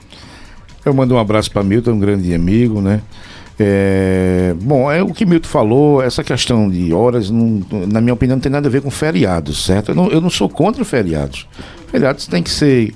Eu 0.84 0.94
mando 0.94 1.14
um 1.14 1.18
abraço 1.18 1.50
para 1.50 1.62
Milton, 1.62 1.92
um 1.92 1.98
grande 1.98 2.34
amigo, 2.34 2.80
né? 2.80 3.00
É, 3.58 4.54
bom, 4.62 4.90
é 4.90 5.02
o 5.02 5.12
que 5.12 5.26
Milton 5.26 5.48
falou, 5.48 6.02
essa 6.02 6.24
questão 6.24 6.70
de 6.70 6.94
horas, 6.94 7.28
não, 7.28 7.62
na 7.86 8.00
minha 8.00 8.14
opinião, 8.14 8.36
não 8.36 8.40
tem 8.40 8.50
nada 8.50 8.68
a 8.68 8.70
ver 8.70 8.80
com 8.80 8.90
feriados, 8.90 9.66
certo? 9.66 9.90
Eu 9.90 9.94
não, 9.94 10.08
eu 10.08 10.20
não 10.20 10.30
sou 10.30 10.48
contra 10.48 10.82
feriados. 10.82 11.46
Feriados 11.88 12.26
tem 12.26 12.42
que 12.42 12.48
ser 12.50 12.94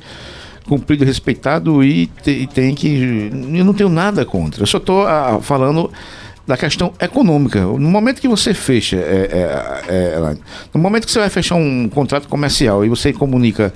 cumprido, 0.67 1.05
respeitado 1.05 1.85
e, 1.85 2.07
te, 2.07 2.31
e 2.31 2.47
tem 2.47 2.75
que. 2.75 3.31
Eu 3.53 3.65
não 3.65 3.75
tenho 3.75 3.91
nada 3.91 4.25
contra. 4.25 4.63
Eu 4.63 4.67
só 4.67 4.79
estou 4.79 5.07
ah, 5.07 5.39
falando 5.43 5.91
da 6.47 6.57
questão 6.57 6.93
econômica. 7.01 7.61
No 7.61 7.91
momento 7.91 8.21
que 8.21 8.29
você 8.29 8.53
fecha, 8.53 8.97
é, 8.97 9.29
é, 9.89 9.93
é, 9.95 10.37
no 10.75 10.81
momento 10.81 11.07
que 11.07 11.13
você 11.13 11.19
vai 11.19 11.31
fechar 11.31 11.55
um 11.55 11.89
contrato 11.89 12.29
comercial 12.29 12.85
e 12.85 12.89
você 12.89 13.13
comunica 13.13 13.73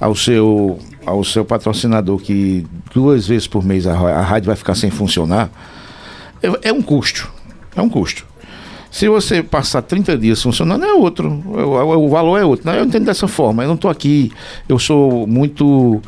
ao 0.00 0.14
seu, 0.14 0.78
ao 1.04 1.24
seu 1.24 1.44
patrocinador 1.44 2.18
que 2.18 2.64
duas 2.94 3.26
vezes 3.26 3.48
por 3.48 3.64
mês 3.64 3.86
a, 3.86 3.92
a 3.92 4.22
rádio 4.22 4.46
vai 4.46 4.56
ficar 4.56 4.74
sem 4.74 4.90
funcionar, 4.90 5.50
é, 6.42 6.68
é, 6.68 6.72
um 6.72 6.82
custo. 6.82 7.30
É 7.74 7.82
um 7.82 7.88
custo. 7.88 8.24
Se 8.90 9.08
você 9.08 9.42
passar 9.42 9.80
30 9.82 10.18
dias 10.18 10.42
funcionando, 10.42 10.84
é 10.84 10.92
outro. 10.92 11.28
O, 11.46 12.04
o 12.04 12.08
valor 12.10 12.38
é 12.38 12.44
outro. 12.44 12.70
Eu 12.70 12.84
entendo 12.84 13.06
dessa 13.06 13.26
forma. 13.26 13.64
Eu 13.64 13.68
não 13.68 13.74
estou 13.74 13.90
aqui. 13.90 14.30
Eu 14.68 14.78
sou 14.78 15.26
muito 15.26 16.02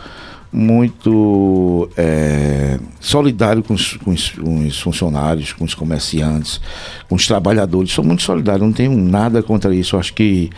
muito 0.55 1.91
é, 1.97 2.79
solidário 3.01 3.61
com 3.61 3.75
os, 3.75 3.97
com, 3.97 4.13
os, 4.13 4.31
com 4.31 4.65
os, 4.65 4.81
funcionários, 4.81 5.53
com 5.53 5.65
os 5.65 5.75
comerciantes, 5.75 6.61
com 7.09 7.17
os 7.17 7.27
trabalhadores. 7.27 7.91
Sou 7.91 8.05
muito 8.05 8.23
solidário, 8.23 8.65
não 8.65 8.73
tenho 8.73 8.97
nada 8.97 9.43
contra 9.43 9.75
isso. 9.75 9.97
Acho 9.97 10.15
que 10.15 10.51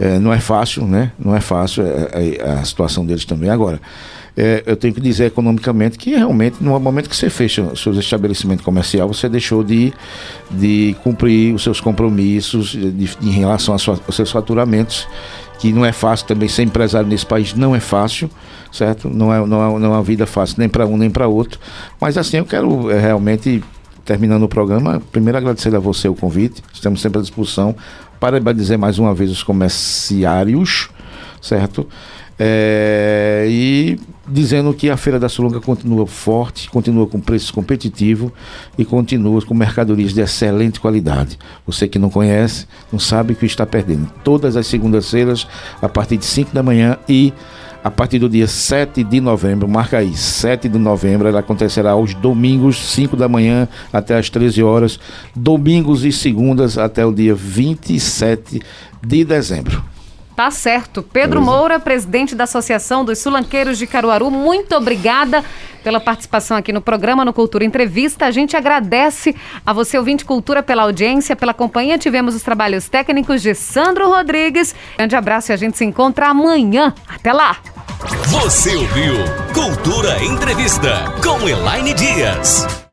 é, 0.00 0.18
não 0.18 0.32
é 0.32 0.40
fácil, 0.40 0.86
né? 0.86 1.12
Não 1.22 1.36
é 1.36 1.40
fácil 1.40 1.84
é, 1.84 2.36
é 2.38 2.50
a 2.50 2.64
situação 2.64 3.04
deles 3.04 3.26
também. 3.26 3.50
Agora, 3.50 3.78
é, 4.34 4.62
eu 4.66 4.76
tenho 4.76 4.94
que 4.94 5.00
dizer 5.00 5.26
economicamente 5.26 5.98
que 5.98 6.10
realmente, 6.10 6.56
no 6.60 6.78
momento 6.80 7.08
que 7.08 7.16
você 7.16 7.28
fecha 7.28 7.62
o 7.62 7.76
seu 7.76 7.92
estabelecimento 7.92 8.62
comercial, 8.62 9.08
você 9.08 9.28
deixou 9.28 9.62
de, 9.62 9.92
de 10.50 10.96
cumprir 11.02 11.54
os 11.54 11.62
seus 11.62 11.80
compromissos 11.80 12.68
de, 12.68 12.90
de, 12.90 13.16
em 13.22 13.32
relação 13.32 13.74
aos 13.74 14.14
seus 14.14 14.30
faturamentos 14.30 15.06
que 15.58 15.72
não 15.72 15.84
é 15.84 15.92
fácil 15.92 16.26
também 16.26 16.48
ser 16.48 16.62
empresário 16.62 17.08
nesse 17.08 17.24
país, 17.24 17.54
não 17.54 17.74
é 17.74 17.80
fácil, 17.80 18.30
certo? 18.72 19.08
Não 19.08 19.32
é, 19.32 19.44
não 19.46 19.76
é, 19.76 19.78
não 19.78 19.86
é 19.86 19.96
uma 19.96 20.02
vida 20.02 20.26
fácil 20.26 20.56
nem 20.58 20.68
para 20.68 20.86
um 20.86 20.96
nem 20.96 21.10
para 21.10 21.26
outro. 21.26 21.58
Mas 22.00 22.18
assim, 22.18 22.38
eu 22.38 22.44
quero 22.44 22.90
é, 22.90 22.98
realmente, 22.98 23.62
terminando 24.04 24.42
o 24.42 24.48
programa, 24.48 25.02
primeiro 25.12 25.38
agradecer 25.38 25.74
a 25.74 25.78
você 25.78 26.08
o 26.08 26.14
convite, 26.14 26.62
estamos 26.72 27.00
sempre 27.00 27.18
à 27.18 27.22
disposição 27.22 27.74
para 28.20 28.40
dizer 28.52 28.76
mais 28.76 28.98
uma 28.98 29.14
vez 29.14 29.30
os 29.30 29.42
comerciários, 29.42 30.90
certo? 31.40 31.86
É, 32.38 33.46
e 33.48 33.98
dizendo 34.28 34.74
que 34.74 34.90
a 34.90 34.96
Feira 34.96 35.18
da 35.18 35.28
Sulunga 35.28 35.60
continua 35.60 36.06
forte, 36.06 36.68
continua 36.68 37.06
com 37.06 37.18
preços 37.18 37.50
competitivos 37.50 38.30
e 38.76 38.84
continua 38.84 39.40
com 39.42 39.54
mercadorias 39.54 40.12
de 40.12 40.20
excelente 40.20 40.78
qualidade. 40.78 41.38
Você 41.66 41.88
que 41.88 41.98
não 41.98 42.10
conhece, 42.10 42.66
não 42.92 42.98
sabe 42.98 43.32
o 43.32 43.36
que 43.36 43.46
está 43.46 43.64
perdendo. 43.64 44.10
Todas 44.22 44.56
as 44.56 44.66
segundas-feiras, 44.66 45.46
a 45.80 45.88
partir 45.88 46.18
de 46.18 46.26
5 46.26 46.52
da 46.52 46.62
manhã 46.62 46.98
e 47.08 47.32
a 47.82 47.90
partir 47.90 48.18
do 48.18 48.28
dia 48.28 48.48
7 48.48 49.04
de 49.04 49.20
novembro, 49.20 49.68
marca 49.68 49.98
aí, 49.98 50.16
7 50.16 50.68
de 50.68 50.76
novembro, 50.78 51.28
ela 51.28 51.38
acontecerá 51.38 51.92
aos 51.92 52.14
domingos, 52.14 52.84
5 52.84 53.16
da 53.16 53.28
manhã 53.28 53.68
até 53.92 54.18
as 54.18 54.28
13 54.28 54.60
horas, 54.60 54.98
domingos 55.36 56.04
e 56.04 56.10
segundas 56.10 56.76
até 56.76 57.06
o 57.06 57.12
dia 57.12 57.34
27 57.34 58.60
de 59.06 59.24
dezembro. 59.24 59.95
Tá 60.36 60.50
certo. 60.50 61.02
Pedro 61.02 61.40
Moura, 61.40 61.80
presidente 61.80 62.34
da 62.34 62.44
Associação 62.44 63.02
dos 63.06 63.18
Sulanqueiros 63.18 63.78
de 63.78 63.86
Caruaru, 63.86 64.30
muito 64.30 64.76
obrigada 64.76 65.42
pela 65.82 65.98
participação 65.98 66.58
aqui 66.58 66.74
no 66.74 66.82
programa, 66.82 67.24
no 67.24 67.32
Cultura 67.32 67.64
Entrevista. 67.64 68.26
A 68.26 68.30
gente 68.30 68.54
agradece 68.54 69.34
a 69.64 69.72
você, 69.72 69.96
ouvinte 69.96 70.26
Cultura, 70.26 70.62
pela 70.62 70.82
audiência, 70.82 71.34
pela 71.34 71.54
companhia. 71.54 71.96
Tivemos 71.96 72.34
os 72.34 72.42
trabalhos 72.42 72.86
técnicos 72.86 73.40
de 73.40 73.54
Sandro 73.54 74.08
Rodrigues. 74.08 74.74
Grande 74.98 75.16
abraço 75.16 75.52
e 75.52 75.54
a 75.54 75.56
gente 75.56 75.78
se 75.78 75.84
encontra 75.86 76.26
amanhã. 76.26 76.92
Até 77.08 77.32
lá! 77.32 77.56
Você 78.26 78.76
ouviu 78.76 79.14
Cultura 79.54 80.22
Entrevista 80.22 81.04
com 81.22 81.48
Elaine 81.48 81.94
Dias. 81.94 82.84